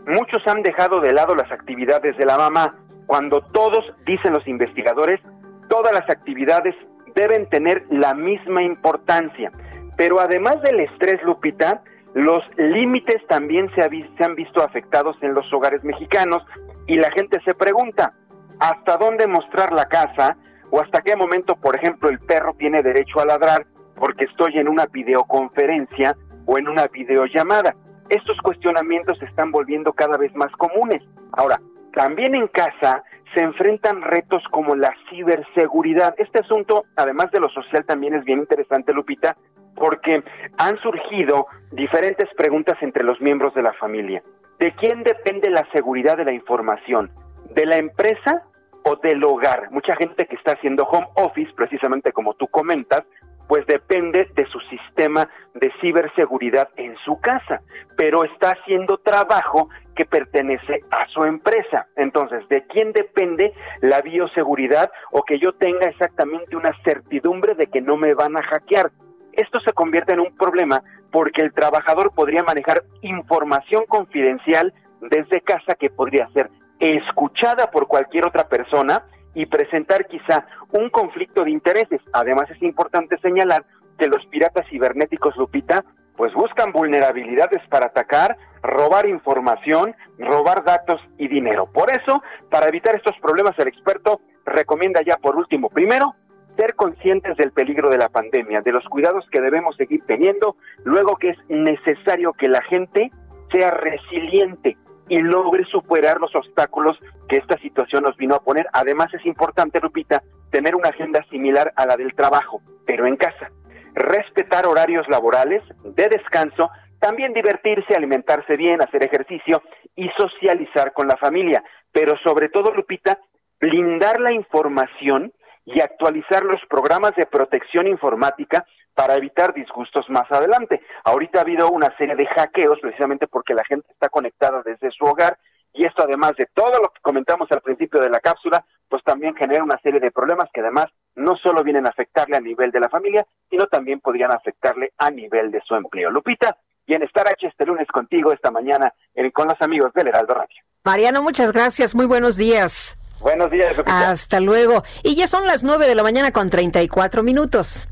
[0.08, 2.76] muchos han dejado de lado las actividades de la mamá,
[3.06, 5.22] cuando todos, dicen los investigadores,
[5.70, 6.76] todas las actividades
[7.18, 9.52] deben tener la misma importancia.
[9.98, 11.82] Pero además del estrés, Lupita,
[12.14, 16.46] los límites también se, han visto afectados en los hogares mexicanos
[16.86, 18.14] y la gente se pregunta,
[18.60, 20.38] ¿hasta dónde mostrar la casa?
[20.70, 23.66] ¿O hasta qué momento, por ejemplo, el perro tiene derecho a ladrar
[23.96, 26.16] porque estoy en una videoconferencia
[26.46, 27.76] o en una videollamada?
[28.10, 31.02] Estos cuestionamientos se están volviendo cada vez más comunes.
[31.34, 31.60] Ahora,
[31.94, 36.16] también en casa se enfrentan retos como la ciberseguridad.
[36.18, 39.36] Este asunto, además de lo social, también es bien interesante, Lupita,
[39.76, 40.24] porque
[40.58, 44.24] han surgido diferentes preguntas entre los miembros de la familia.
[44.60, 47.12] ¿De quién depende la seguridad de la información?
[47.54, 48.44] ¿De la empresa
[48.84, 49.70] o del hogar?
[49.72, 53.04] Mucha gente que está haciendo home office, precisamente como tú comentas,
[53.48, 57.62] pues depende de su sistema de ciberseguridad en su casa,
[57.96, 61.88] pero está haciendo trabajo que pertenece a su empresa.
[61.96, 67.82] Entonces, ¿de quién depende la bioseguridad o que yo tenga exactamente una certidumbre de que
[67.82, 68.92] no me van a hackear?
[69.34, 75.74] Esto se convierte en un problema porque el trabajador podría manejar información confidencial desde casa
[75.78, 76.50] que podría ser
[76.80, 79.04] escuchada por cualquier otra persona
[79.34, 82.02] y presentar quizá un conflicto de intereses.
[82.14, 83.66] Además es importante señalar
[83.98, 85.84] que los piratas cibernéticos, Lupita,
[86.18, 91.68] pues buscan vulnerabilidades para atacar, robar información, robar datos y dinero.
[91.72, 96.16] Por eso, para evitar estos problemas, el experto recomienda ya por último, primero,
[96.58, 101.16] ser conscientes del peligro de la pandemia, de los cuidados que debemos seguir teniendo, luego
[101.16, 103.12] que es necesario que la gente
[103.52, 104.76] sea resiliente,
[105.10, 106.98] y logre superar los obstáculos
[107.30, 108.68] que esta situación nos vino a poner.
[108.74, 113.52] Además es importante, Lupita, tener una agenda similar a la del trabajo, pero en casa.
[113.98, 116.70] Respetar horarios laborales, de descanso,
[117.00, 119.64] también divertirse, alimentarse bien, hacer ejercicio
[119.96, 121.64] y socializar con la familia.
[121.92, 123.20] Pero sobre todo, Lupita,
[123.60, 125.34] blindar la información
[125.66, 130.82] y actualizar los programas de protección informática para evitar disgustos más adelante.
[131.04, 135.06] Ahorita ha habido una serie de hackeos precisamente porque la gente está conectada desde su
[135.06, 135.38] hogar
[135.74, 139.36] y esto además de todo lo que comentamos al principio de la cápsula, pues también
[139.36, 140.86] genera una serie de problemas que además
[141.18, 145.12] no solo vienen a afectarle a nivel de la familia, sino también podrían afectarle a
[145.12, 146.10] nivel de su empleo.
[146.10, 148.94] Lupita, Bienestar H este lunes contigo esta mañana
[149.34, 150.56] con los amigos del Heraldo Radio.
[150.84, 152.98] Mariano, muchas gracias, muy buenos días.
[153.20, 154.10] Buenos días, Lupita.
[154.10, 154.84] Hasta luego.
[155.04, 157.90] Y ya son las nueve de la mañana con 34 minutos.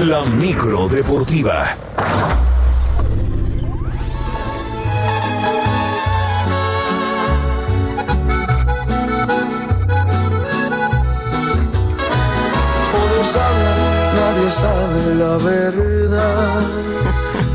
[0.00, 1.64] La micro deportiva.
[14.44, 16.60] Nadie sabe la verdad.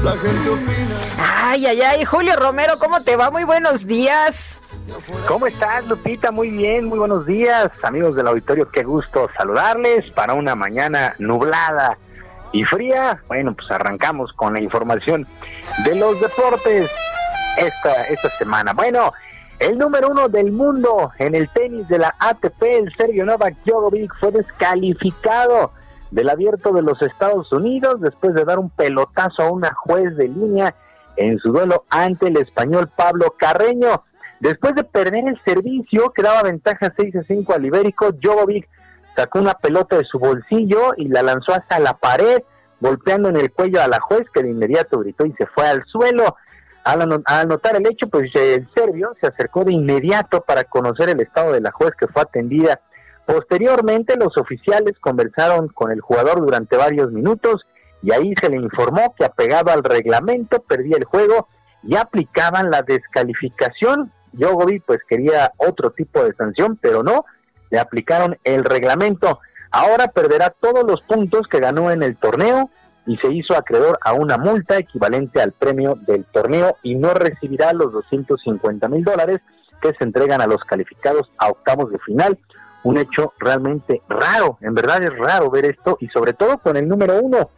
[0.03, 0.95] La gente opina.
[1.17, 3.29] Ay, ay, ay, Julio Romero, ¿cómo te va?
[3.29, 4.59] Muy buenos días.
[5.27, 6.31] ¿Cómo estás, Lupita?
[6.31, 8.69] Muy bien, muy buenos días, amigos del auditorio.
[8.71, 11.97] Qué gusto saludarles para una mañana nublada
[12.51, 13.21] y fría.
[13.27, 15.27] Bueno, pues arrancamos con la información
[15.83, 16.89] de los deportes
[17.57, 18.73] esta, esta semana.
[18.73, 19.13] Bueno,
[19.59, 24.15] el número uno del mundo en el tenis de la ATP, el Sergio Novak Djokovic,
[24.15, 25.71] fue descalificado
[26.11, 30.27] del abierto de los Estados Unidos después de dar un pelotazo a una juez de
[30.27, 30.75] línea
[31.15, 34.03] en su duelo ante el español Pablo Carreño.
[34.39, 38.67] Después de perder el servicio, que daba ventaja 6 a 5 al Ibérico, Djokovic
[39.15, 42.41] sacó una pelota de su bolsillo y la lanzó hasta la pared,
[42.79, 45.83] golpeando en el cuello a la juez, que de inmediato gritó y se fue al
[45.85, 46.37] suelo.
[46.85, 51.51] Al, anotar el hecho, pues el serbio se acercó de inmediato para conocer el estado
[51.51, 52.79] de la juez que fue atendida.
[53.29, 57.61] Posteriormente, los oficiales conversaron con el jugador durante varios minutos
[58.01, 61.47] y ahí se le informó que apegado al reglamento perdía el juego
[61.83, 64.11] y aplicaban la descalificación.
[64.35, 67.25] Jogovic pues quería otro tipo de sanción, pero no,
[67.69, 69.39] le aplicaron el reglamento.
[69.69, 72.71] Ahora perderá todos los puntos que ganó en el torneo
[73.05, 77.73] y se hizo acreedor a una multa equivalente al premio del torneo y no recibirá
[77.73, 79.39] los 250 mil dólares
[79.83, 82.39] que se entregan a los calificados a octavos de final.
[82.83, 86.87] Un hecho realmente raro, en verdad es raro ver esto y sobre todo con el
[86.87, 87.49] número uno.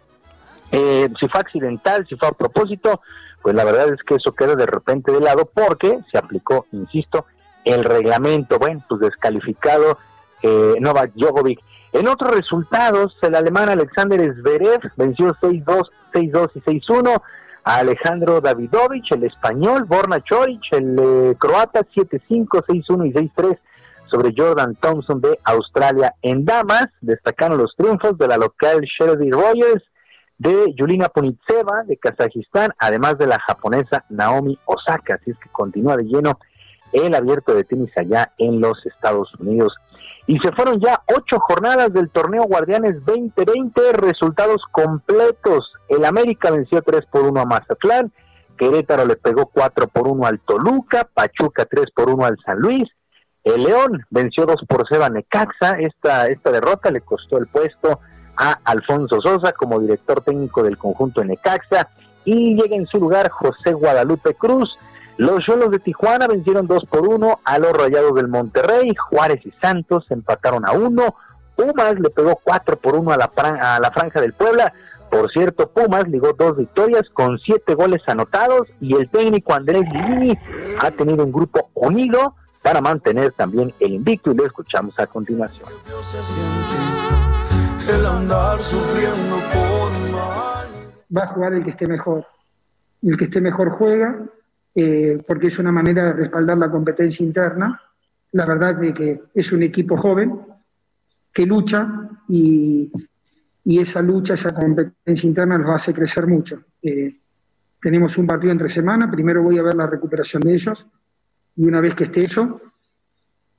[0.71, 3.01] Eh, si fue accidental, si fue a propósito,
[3.41, 7.25] pues la verdad es que eso queda de repente de lado porque se aplicó, insisto,
[7.65, 9.97] el reglamento, bueno, pues descalificado
[10.41, 11.59] eh, Novak Djokovic.
[11.93, 17.21] En otros resultados, el alemán Alexander Zverev venció 6-2, 6-2 y 6-1
[17.63, 23.57] a Alejandro Davidovich, el español, Borna Choric, el eh, croata 7-5, 6-1 y 6-3
[24.11, 26.87] sobre Jordan Thompson de Australia en damas.
[27.01, 29.83] Destacaron los triunfos de la local Shelby Rogers,
[30.37, 35.15] de Yulina Punitseva de Kazajistán, además de la japonesa Naomi Osaka.
[35.15, 36.39] Así es que continúa de lleno
[36.93, 39.73] el abierto de tenis allá en los Estados Unidos.
[40.27, 45.73] Y se fueron ya ocho jornadas del torneo Guardianes 2020, resultados completos.
[45.89, 48.11] El América venció 3 por 1 a Mazatlán,
[48.57, 52.87] Querétaro le pegó 4 por 1 al Toluca, Pachuca 3 por 1 al San Luis,
[53.43, 57.99] el León venció 2 por 0 a Necaxa, esta, esta derrota le costó el puesto
[58.37, 61.87] a Alfonso Sosa como director técnico del conjunto de Necaxa
[62.25, 64.77] y llega en su lugar José Guadalupe Cruz,
[65.17, 68.95] los Cholos de Tijuana vencieron 2 por 1 a los Rayados del Monterrey.
[68.95, 71.15] Juárez y Santos empataron a 1.
[71.55, 74.73] Pumas le pegó 4 por 1 a la, a la Franja del Puebla.
[75.11, 80.35] Por cierto, Pumas ligó dos victorias con siete goles anotados y el técnico Andrés Lini
[80.79, 85.67] ha tenido un grupo unido para mantener también el invicto y lo escuchamos a continuación.
[91.15, 92.25] Va a jugar el que esté mejor.
[93.01, 94.19] El que esté mejor juega
[94.73, 97.81] eh, porque es una manera de respaldar la competencia interna.
[98.31, 100.39] La verdad es que es un equipo joven
[101.33, 102.91] que lucha y,
[103.65, 106.61] esa lucha, esa competencia interna los hace crecer mucho.
[106.81, 107.17] Eh,
[107.81, 110.85] tenemos un partido entre semana, primero voy a ver la recuperación de ellos
[111.55, 112.61] y una vez que esté eso,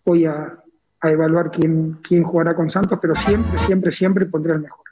[0.05, 0.59] voy a,
[1.01, 4.83] a evaluar quién, quién jugará con Santos, pero siempre, siempre, siempre pondré el mejor.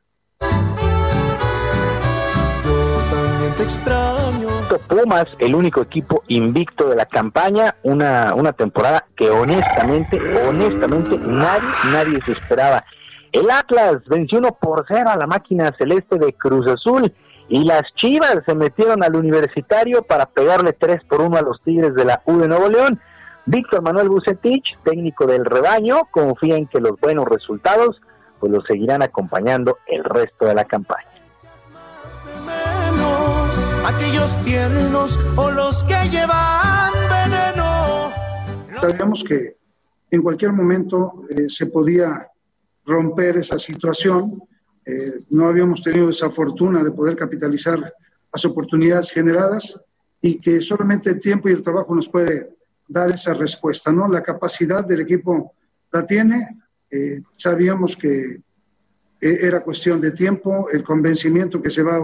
[3.63, 4.49] extraño.
[4.89, 11.69] Pumas, el único equipo invicto de la campaña, una, una temporada que honestamente, honestamente nadie,
[11.91, 12.85] nadie se esperaba.
[13.33, 17.13] El Atlas venció 1 por 0 a la máquina celeste de Cruz Azul
[17.51, 21.95] y las Chivas se metieron al universitario para pegarle 3 por 1 a los Tigres
[21.95, 22.99] de la U de Nuevo León.
[23.45, 28.01] Víctor Manuel Bucetich, técnico del rebaño, confía en que los buenos resultados
[28.39, 31.11] pues los seguirán acompañando el resto de la campaña
[33.87, 38.11] aquellos tiernos o los que llevan veneno.
[38.81, 39.57] Sabíamos que
[40.11, 42.31] en cualquier momento eh, se podía
[42.85, 44.43] romper esa situación.
[44.91, 47.95] Eh, no habíamos tenido esa fortuna de poder capitalizar
[48.33, 49.81] las oportunidades generadas
[50.21, 52.51] y que solamente el tiempo y el trabajo nos puede
[52.89, 54.09] dar esa respuesta, ¿no?
[54.09, 55.55] La capacidad del equipo
[55.93, 56.61] la tiene,
[56.91, 58.41] eh, sabíamos que
[59.21, 62.01] era cuestión de tiempo, el convencimiento que se va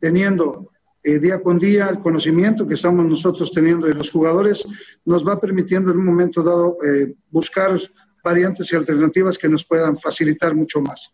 [0.00, 0.70] teniendo
[1.06, 4.64] eh, día con día, el conocimiento que estamos nosotros teniendo de los jugadores
[5.04, 7.78] nos va permitiendo en un momento dado eh, buscar
[8.24, 11.12] variantes y alternativas que nos puedan facilitar mucho más.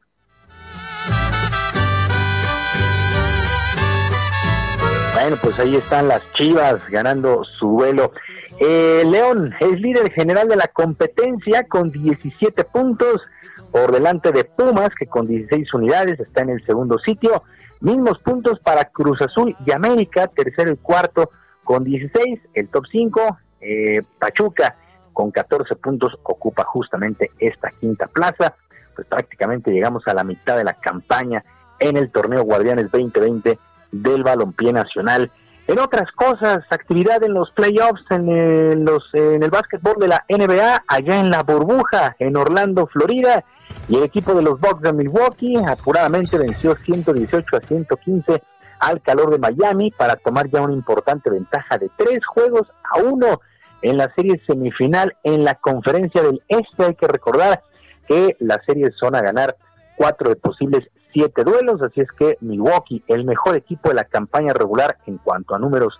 [5.20, 8.12] Bueno, pues ahí están las Chivas ganando su vuelo.
[8.58, 13.20] Eh, León es líder general de la competencia con 17 puntos
[13.70, 17.42] por delante de Pumas, que con 16 unidades está en el segundo sitio.
[17.80, 21.28] Mismos puntos para Cruz Azul y América, tercero y cuarto
[21.64, 24.76] con 16, el top 5, eh, Pachuca
[25.12, 28.54] con 14 puntos ocupa justamente esta quinta plaza,
[28.94, 31.44] pues prácticamente llegamos a la mitad de la campaña
[31.78, 33.58] en el torneo Guardianes 2020
[33.92, 35.30] del Balompié Nacional.
[35.66, 40.82] En otras cosas, actividad en los playoffs, en los en el básquetbol de la NBA,
[40.88, 43.44] allá en la burbuja, en Orlando, Florida,
[43.88, 48.42] y el equipo de los Bucks de Milwaukee apuradamente venció 118 a 115
[48.80, 53.40] al calor de Miami para tomar ya una importante ventaja de tres juegos a uno
[53.82, 56.84] en la serie semifinal en la conferencia del Este.
[56.84, 57.62] Hay que recordar
[58.08, 59.56] que la serie son a ganar
[59.96, 64.52] cuatro de posibles siete duelos, así es que Milwaukee, el mejor equipo de la campaña
[64.52, 65.98] regular en cuanto a números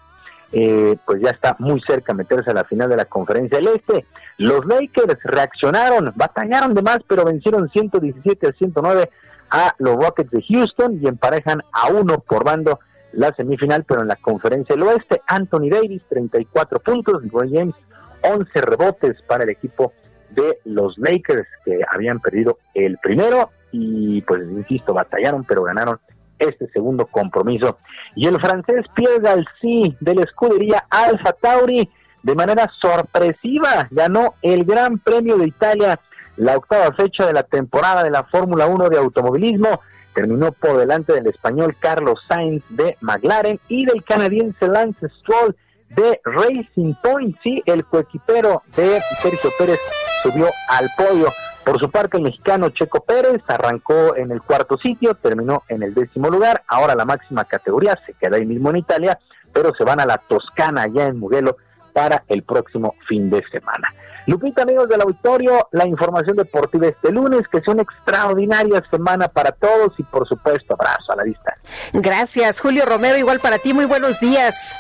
[0.53, 3.69] eh, pues ya está muy cerca de meterse a la final de la conferencia del
[3.69, 4.07] Este.
[4.37, 9.11] Los Lakers reaccionaron, batallaron de más, pero vencieron 117 a 109
[9.51, 12.81] a los Rockets de Houston y emparejan a uno por bando
[13.13, 17.75] la semifinal, pero en la conferencia del Oeste, Anthony Davis, 34 puntos, LeBron James,
[18.23, 19.93] 11 rebotes para el equipo
[20.31, 25.99] de los Lakers que habían perdido el primero y pues insisto, batallaron pero ganaron
[26.39, 27.79] este segundo compromiso.
[28.15, 31.89] Y el francés Pierre Galcy de la escudería Alfa Tauri
[32.23, 35.99] de manera sorpresiva ganó el Gran Premio de Italia,
[36.37, 39.81] la octava fecha de la temporada de la Fórmula 1 de automovilismo.
[40.15, 45.57] Terminó por delante del español Carlos Sainz de McLaren y del canadiense Lance Stroll
[45.91, 47.37] de Racing Point.
[47.43, 49.79] Sí, el coequipero de Sergio Pérez
[50.23, 51.29] subió al podio.
[51.71, 55.95] Por su parte, el mexicano Checo Pérez arrancó en el cuarto sitio, terminó en el
[55.95, 56.65] décimo lugar.
[56.67, 59.21] Ahora la máxima categoría se queda ahí mismo en Italia,
[59.53, 61.57] pero se van a la Toscana, allá en Mugello,
[61.93, 63.95] para el próximo fin de semana.
[64.27, 69.53] Lupita, amigos del auditorio, la información deportiva este lunes, que es una extraordinaria semana para
[69.53, 71.57] todos y por supuesto abrazo a la vista.
[71.93, 74.77] Gracias, Julio Romero, igual para ti, muy buenos días.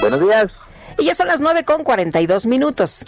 [0.00, 0.46] Buenos días.
[0.98, 3.06] Y ya son las 9 con 42 minutos.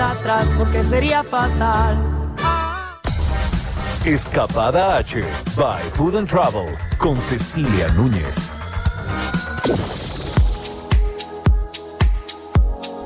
[0.00, 1.96] Atrás porque sería fatal.
[4.04, 5.22] Escapada H
[5.56, 8.50] by Food and Travel con Cecilia Núñez.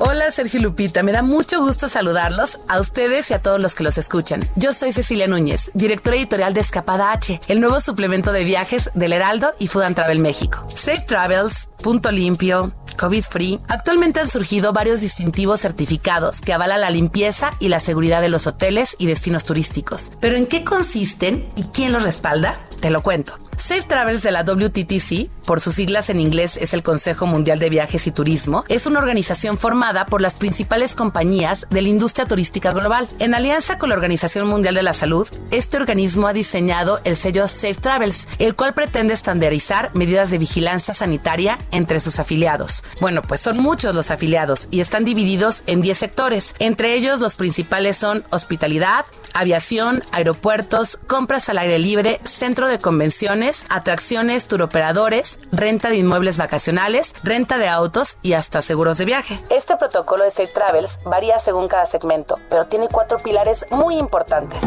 [0.05, 3.85] Hola Sergio Lupita, me da mucho gusto saludarlos a ustedes y a todos los que
[3.85, 4.41] los escuchan.
[4.57, 9.13] Yo soy Cecilia Núñez, directora editorial de Escapada H, el nuevo suplemento de viajes del
[9.13, 10.67] Heraldo y Food and Travel México.
[10.75, 16.89] Safe Travels, Punto Limpio, COVID Free, actualmente han surgido varios distintivos certificados que avalan la
[16.89, 20.11] limpieza y la seguridad de los hoteles y destinos turísticos.
[20.19, 22.59] Pero ¿en qué consisten y quién los respalda?
[22.81, 23.37] Te lo cuento.
[23.57, 27.69] Safe Travels de la WTTC, por sus siglas en inglés es el Consejo Mundial de
[27.69, 32.71] Viajes y Turismo, es una organización formada por las principales compañías de la industria turística
[32.71, 33.07] global.
[33.19, 37.47] En alianza con la Organización Mundial de la Salud, este organismo ha diseñado el sello
[37.47, 42.83] Safe Travels, el cual pretende estandarizar medidas de vigilancia sanitaria entre sus afiliados.
[43.01, 46.55] Bueno, pues son muchos los afiliados y están divididos en 10 sectores.
[46.59, 53.42] Entre ellos los principales son hospitalidad, aviación, aeropuertos, compras al aire libre, centro de convenciones,
[53.69, 59.39] atracciones, turoperadores, renta de inmuebles vacacionales, renta de autos y hasta seguros de viaje.
[59.49, 64.63] Este protocolo de Safe Travels varía según cada segmento, pero tiene cuatro pilares muy importantes.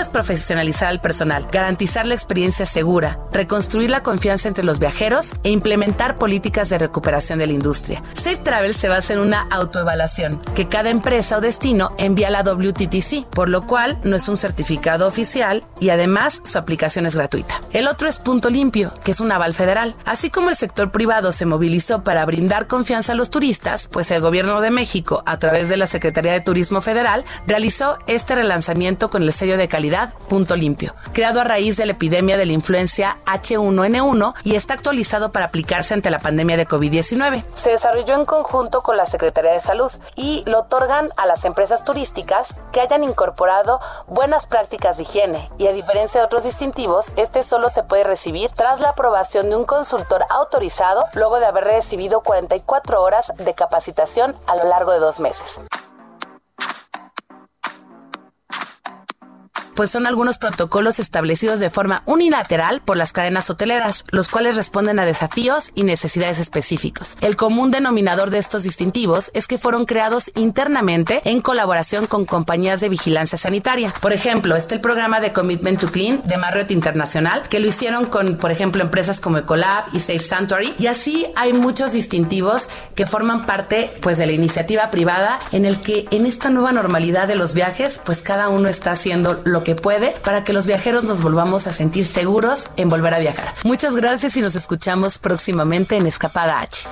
[0.00, 5.50] Es profesionalizar al personal, garantizar la experiencia segura, reconstruir la confianza entre los viajeros e
[5.50, 8.00] implementar políticas de recuperación de la industria.
[8.14, 12.44] Safe Travel se basa en una autoevaluación que cada empresa o destino envía a la
[12.44, 17.60] WTTC, por lo cual no es un certificado oficial y además su aplicación es gratuita.
[17.72, 19.96] El otro es Punto Limpio, que es un aval federal.
[20.04, 24.20] Así como el sector privado se movilizó para brindar confianza a los turistas, pues el
[24.20, 29.24] gobierno de México, a través de la Secretaría de Turismo Federal, realizó este relanzamiento con
[29.24, 29.87] el sello de calidad
[30.28, 35.32] Punto Limpio, creado a raíz de la epidemia de la influencia H1N1 y está actualizado
[35.32, 37.44] para aplicarse ante la pandemia de COVID-19.
[37.54, 41.84] Se desarrolló en conjunto con la Secretaría de Salud y lo otorgan a las empresas
[41.84, 47.42] turísticas que hayan incorporado buenas prácticas de higiene y a diferencia de otros distintivos, este
[47.42, 52.20] solo se puede recibir tras la aprobación de un consultor autorizado luego de haber recibido
[52.20, 55.60] 44 horas de capacitación a lo largo de dos meses.
[59.78, 64.98] Pues son algunos protocolos establecidos de forma unilateral por las cadenas hoteleras, los cuales responden
[64.98, 67.16] a desafíos y necesidades específicos.
[67.20, 72.80] El común denominador de estos distintivos es que fueron creados internamente en colaboración con compañías
[72.80, 73.94] de vigilancia sanitaria.
[74.00, 78.06] Por ejemplo, está el programa de Commitment to Clean de Marriott Internacional, que lo hicieron
[78.06, 83.06] con, por ejemplo, empresas como Ecolab y Safe Sanctuary, y así hay muchos distintivos que
[83.06, 87.36] forman parte pues de la iniciativa privada en el que en esta nueva normalidad de
[87.36, 91.22] los viajes, pues cada uno está haciendo lo que puede para que los viajeros nos
[91.22, 93.52] volvamos a sentir seguros en volver a viajar.
[93.64, 96.82] Muchas gracias y nos escuchamos próximamente en Escapada H.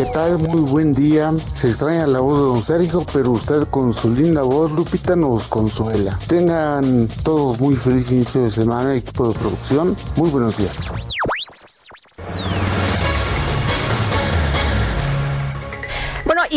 [0.00, 0.38] ¿Qué tal?
[0.38, 1.30] Muy buen día.
[1.54, 5.46] Se extraña la voz de don Sergio, pero usted con su linda voz, Lupita, nos
[5.46, 6.18] consuela.
[6.26, 9.94] Tengan todos muy feliz inicio de semana, equipo de producción.
[10.16, 10.90] Muy buenos días.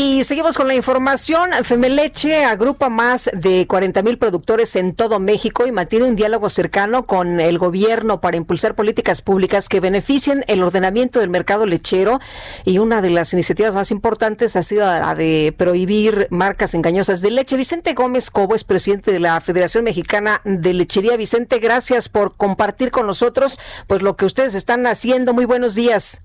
[0.03, 1.51] Y seguimos con la información.
[1.64, 7.06] Femeleche agrupa más de 40 mil productores en todo México y mantiene un diálogo cercano
[7.06, 12.19] con el gobierno para impulsar políticas públicas que beneficien el ordenamiento del mercado lechero.
[12.65, 17.32] Y una de las iniciativas más importantes ha sido la de prohibir marcas engañosas de
[17.32, 17.56] leche.
[17.56, 21.15] Vicente Gómez Cobo es presidente de la Federación Mexicana de Lechería.
[21.15, 23.57] Vicente, gracias por compartir con nosotros
[23.88, 25.33] pues lo que ustedes están haciendo.
[25.33, 26.22] Muy buenos días.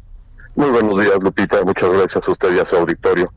[0.56, 1.62] Muy buenos días, Lupita.
[1.62, 3.32] Muchas gracias a usted y a su auditorio.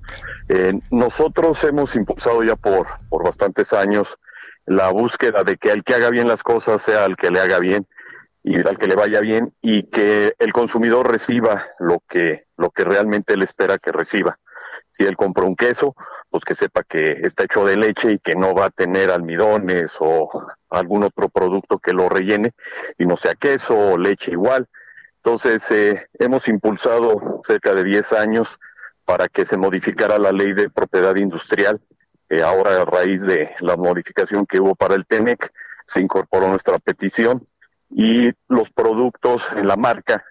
[0.54, 4.18] Eh, nosotros hemos impulsado ya por, por bastantes años
[4.66, 7.58] la búsqueda de que el que haga bien las cosas sea el que le haga
[7.60, 7.88] bien
[8.44, 12.84] y al que le vaya bien y que el consumidor reciba lo que, lo que
[12.84, 14.40] realmente él espera que reciba.
[14.92, 15.96] Si él compra un queso,
[16.30, 19.96] pues que sepa que está hecho de leche y que no va a tener almidones
[20.02, 20.30] o
[20.70, 22.52] algún otro producto que lo rellene
[22.98, 24.68] y no sea queso o leche igual
[25.24, 28.60] entonces, eh, hemos impulsado cerca de 10 años
[29.12, 31.82] para que se modificara la ley de propiedad industrial.
[32.30, 35.52] Eh, ahora, a raíz de la modificación que hubo para el TEMEC,
[35.86, 37.46] se incorporó nuestra petición
[37.90, 40.24] y los productos en la marca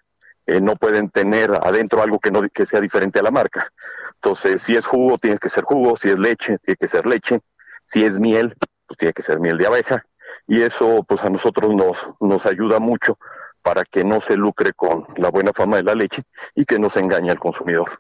[0.47, 3.71] eh, no pueden tener adentro algo que, no, que sea diferente a la marca.
[4.15, 7.41] Entonces, si es jugo, tiene que ser jugo, si es leche, tiene que ser leche,
[7.85, 10.07] si es miel, pues tiene que ser miel de abeja,
[10.47, 13.19] y eso pues a nosotros nos, nos ayuda mucho
[13.61, 16.23] para que no se lucre con la buena fama de la leche
[16.55, 17.91] y que no se engañe al consumidor.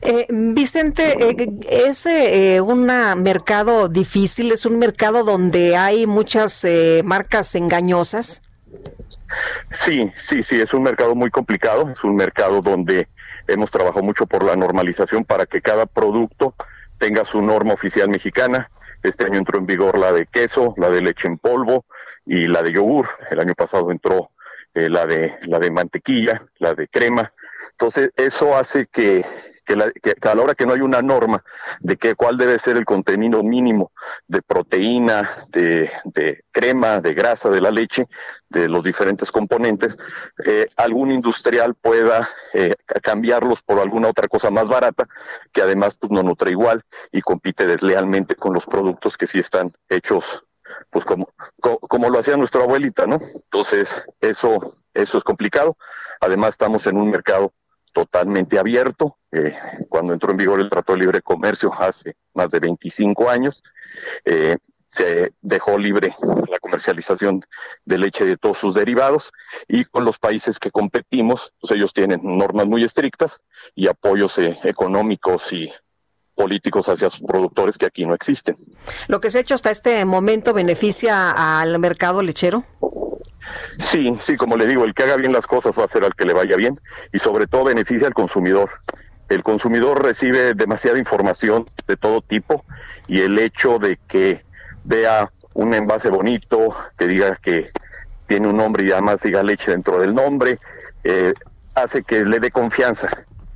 [0.00, 4.52] Eh, Vicente, eh, ¿es eh, un mercado difícil?
[4.52, 8.42] ¿Es un mercado donde hay muchas eh, marcas engañosas?
[9.72, 13.08] Sí, sí, sí, es un mercado muy complicado, es un mercado donde
[13.48, 16.54] hemos trabajado mucho por la normalización para que cada producto
[16.98, 18.70] tenga su norma oficial mexicana.
[19.02, 21.84] Este año entró en vigor la de queso, la de leche en polvo
[22.24, 23.08] y la de yogur.
[23.30, 24.30] El año pasado entró
[24.74, 27.30] eh, la de la de mantequilla, la de crema.
[27.72, 29.24] Entonces eso hace que
[29.64, 31.44] que, la, que, a la hora que no hay una norma
[31.80, 33.92] de que cuál debe ser el contenido mínimo
[34.26, 38.06] de proteína, de, de crema, de grasa de la leche,
[38.48, 39.96] de los diferentes componentes,
[40.44, 45.06] eh, algún industrial pueda eh, cambiarlos por alguna otra cosa más barata,
[45.52, 49.72] que además pues, no nutre igual y compite deslealmente con los productos que sí están
[49.88, 50.46] hechos
[50.90, 51.28] pues como,
[51.60, 53.18] como, como, lo hacía nuestra abuelita, ¿no?
[53.44, 55.76] Entonces, eso, eso es complicado.
[56.20, 57.52] Además, estamos en un mercado
[57.94, 59.16] totalmente abierto.
[59.32, 59.56] Eh,
[59.88, 63.62] cuando entró en vigor el Trato de Libre Comercio hace más de 25 años,
[64.24, 66.14] eh, se dejó libre
[66.50, 67.40] la comercialización
[67.84, 69.32] de leche de todos sus derivados
[69.66, 73.40] y con los países que competimos, pues ellos tienen normas muy estrictas
[73.74, 75.72] y apoyos eh, económicos y
[76.34, 78.56] políticos hacia sus productores que aquí no existen.
[79.08, 82.64] ¿Lo que se ha hecho hasta este momento beneficia al mercado lechero?
[83.78, 86.14] Sí, sí, como le digo, el que haga bien las cosas va a ser al
[86.14, 86.78] que le vaya bien
[87.12, 88.70] y sobre todo beneficia al consumidor.
[89.28, 92.64] El consumidor recibe demasiada información de todo tipo
[93.06, 94.44] y el hecho de que
[94.84, 97.70] vea un envase bonito, que diga que
[98.26, 100.58] tiene un nombre y además diga leche dentro del nombre,
[101.04, 101.32] eh,
[101.74, 103.08] hace que le dé confianza.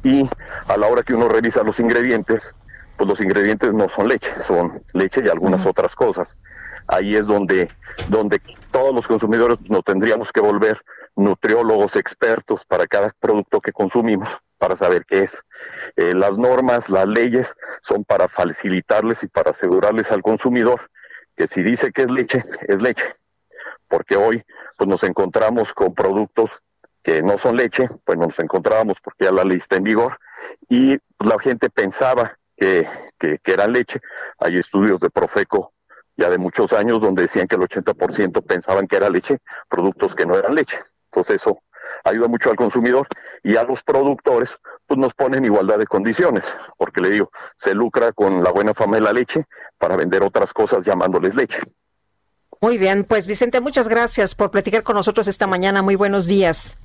[0.03, 0.29] Y
[0.69, 2.55] a la hora que uno revisa los ingredientes,
[2.97, 6.39] pues los ingredientes no son leche, son leche y algunas otras cosas
[6.89, 7.71] ahí es donde,
[8.09, 10.81] donde todos los consumidores nos tendríamos que volver
[11.17, 15.45] nutriólogos expertos para cada producto que consumimos para saber qué es.
[15.97, 20.91] Eh, las normas, las leyes son para facilitarles y para asegurarles al consumidor
[21.37, 23.05] que si dice que es leche, es leche.
[23.87, 24.45] Porque hoy
[24.77, 26.51] pues nos encontramos con productos
[27.03, 30.19] que no son leche, pues nos encontrábamos porque ya la ley está en vigor
[30.69, 32.87] y la gente pensaba que,
[33.19, 34.01] que, que era leche.
[34.39, 35.73] Hay estudios de Profeco
[36.19, 39.39] ya de muchos años donde decían que el 80% pensaban que era leche,
[39.69, 40.79] productos que no eran leche.
[41.05, 41.63] Entonces eso
[42.05, 43.07] ayuda mucho al consumidor
[43.43, 46.45] y a los productores pues nos ponen igualdad de condiciones,
[46.77, 49.47] porque le digo, se lucra con la buena fama de la leche
[49.79, 51.61] para vender otras cosas llamándoles leche.
[52.61, 55.83] Muy bien, pues Vicente, muchas gracias por platicar con nosotros esta mañana.
[55.83, 56.77] Muy buenos días.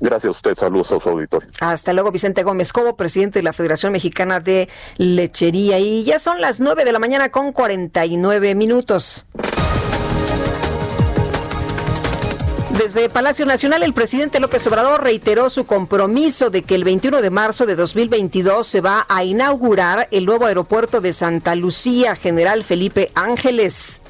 [0.00, 1.48] Gracias a usted, saludos a su auditorio.
[1.60, 5.78] Hasta luego, Vicente Gómez Cobo, presidente de la Federación Mexicana de Lechería.
[5.78, 9.26] Y ya son las 9 de la mañana con 49 minutos.
[12.78, 17.30] Desde Palacio Nacional, el presidente López Obrador reiteró su compromiso de que el 21 de
[17.30, 23.12] marzo de 2022 se va a inaugurar el nuevo aeropuerto de Santa Lucía, General Felipe
[23.14, 24.00] Ángeles.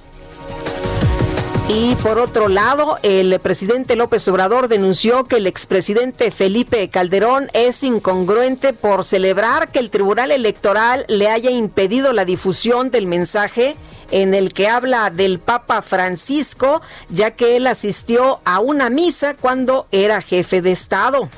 [1.67, 7.83] Y por otro lado, el presidente López Obrador denunció que el expresidente Felipe Calderón es
[7.83, 13.77] incongruente por celebrar que el Tribunal Electoral le haya impedido la difusión del mensaje
[14.11, 19.87] en el que habla del Papa Francisco, ya que él asistió a una misa cuando
[19.91, 21.31] era jefe de Estado.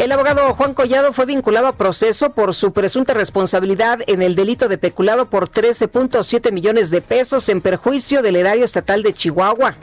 [0.00, 4.66] El abogado Juan Collado fue vinculado a proceso por su presunta responsabilidad en el delito
[4.66, 9.74] de peculado por 13.7 millones de pesos en perjuicio del erario estatal de Chihuahua.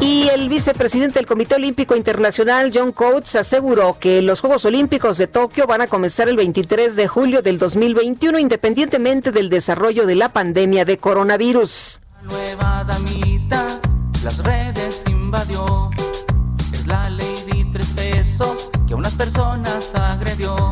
[0.00, 5.28] Y el vicepresidente del Comité Olímpico Internacional, John Coates, aseguró que los Juegos Olímpicos de
[5.28, 10.30] Tokio van a comenzar el 23 de julio del 2021, independientemente del desarrollo de la
[10.30, 12.00] pandemia de coronavirus.
[12.24, 13.64] Nueva damita,
[14.24, 15.04] las redes.
[16.72, 17.10] Es la
[19.18, 20.67] personas agredió.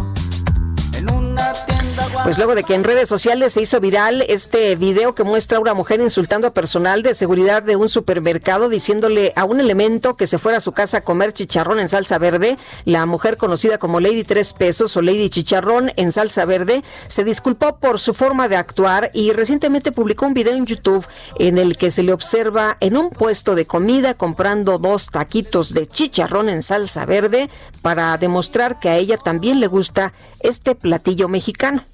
[2.26, 5.60] Pues luego de que en redes sociales se hizo viral este video que muestra a
[5.60, 10.26] una mujer insultando a personal de seguridad de un supermercado diciéndole a un elemento que
[10.26, 14.00] se fuera a su casa a comer chicharrón en salsa verde, la mujer conocida como
[14.00, 18.56] Lady Tres Pesos o Lady Chicharrón en salsa verde se disculpó por su forma de
[18.56, 21.06] actuar y recientemente publicó un video en YouTube
[21.38, 25.86] en el que se le observa en un puesto de comida comprando dos taquitos de
[25.86, 27.50] chicharrón en salsa verde
[27.82, 31.84] para demostrar que a ella también le gusta este platillo mexicano.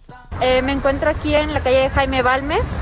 [0.41, 2.75] Eh, me encuentro aquí en la calle Jaime Balmes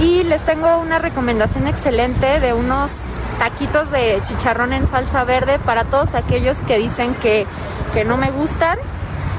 [0.00, 2.90] y les tengo una recomendación excelente de unos
[3.38, 7.46] taquitos de chicharrón en salsa verde para todos aquellos que dicen que,
[7.92, 8.78] que no me gustan.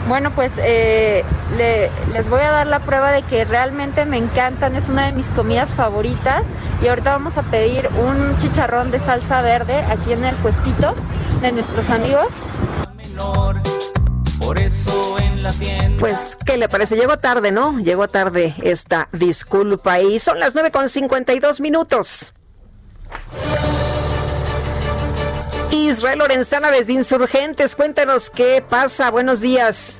[0.08, 1.26] Bueno, pues eh,
[1.58, 5.14] le- les voy a dar la prueba de que realmente me encantan, es una de
[5.14, 6.45] mis comidas favoritas
[6.82, 10.94] y ahorita vamos a pedir un chicharrón de salsa verde aquí en el puestito
[11.42, 12.27] de nuestros amigos.
[14.46, 15.98] Por eso en la tienda.
[16.00, 16.96] Pues, ¿qué le parece?
[16.96, 17.80] Llegó tarde, ¿no?
[17.80, 22.32] Llegó tarde esta disculpa y son las 9 con 52 minutos.
[25.72, 29.10] Israel Lorenzana desde Insurgentes, cuéntanos qué pasa.
[29.10, 30.00] Buenos días.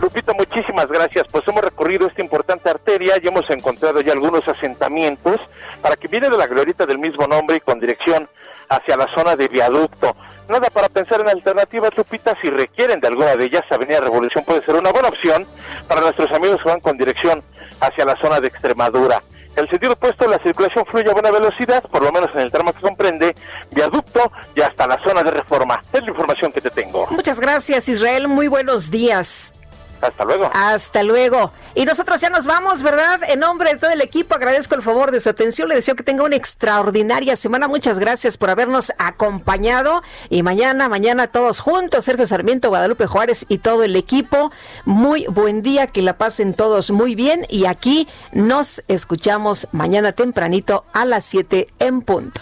[0.00, 1.26] Lupita, muchísimas gracias.
[1.30, 5.36] Pues hemos recorrido esta importante arteria y hemos encontrado ya algunos asentamientos
[5.80, 8.28] para que viene de la glorieta del mismo nombre y con dirección
[8.70, 10.16] hacia la zona de viaducto.
[10.48, 14.64] Nada para pensar en alternativas, Lupita, si requieren de alguna de ellas, Avenida Revolución puede
[14.64, 15.46] ser una buena opción
[15.86, 17.42] para nuestros amigos que van con dirección
[17.80, 19.22] hacia la zona de Extremadura.
[19.56, 22.72] El sentido opuesto, la circulación fluye a buena velocidad, por lo menos en el tramo
[22.72, 23.34] que comprende
[23.72, 25.82] viaducto y hasta la zona de reforma.
[25.92, 27.06] Es la información que te tengo.
[27.10, 28.28] Muchas gracias, Israel.
[28.28, 29.52] Muy buenos días.
[30.00, 30.50] Hasta luego.
[30.52, 31.52] Hasta luego.
[31.74, 33.20] Y nosotros ya nos vamos, ¿verdad?
[33.28, 35.68] En nombre de todo el equipo agradezco el favor de su atención.
[35.68, 37.68] Le deseo que tenga una extraordinaria semana.
[37.68, 40.02] Muchas gracias por habernos acompañado.
[40.28, 44.50] Y mañana, mañana todos juntos, Sergio Sarmiento, Guadalupe Juárez y todo el equipo.
[44.84, 47.46] Muy buen día, que la pasen todos muy bien.
[47.48, 52.40] Y aquí nos escuchamos mañana tempranito a las 7 en punto.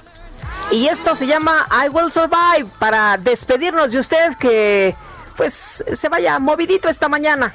[0.70, 4.94] Y esto se llama I Will Survive para despedirnos de usted que
[5.38, 7.54] pues se vaya movidito esta mañana.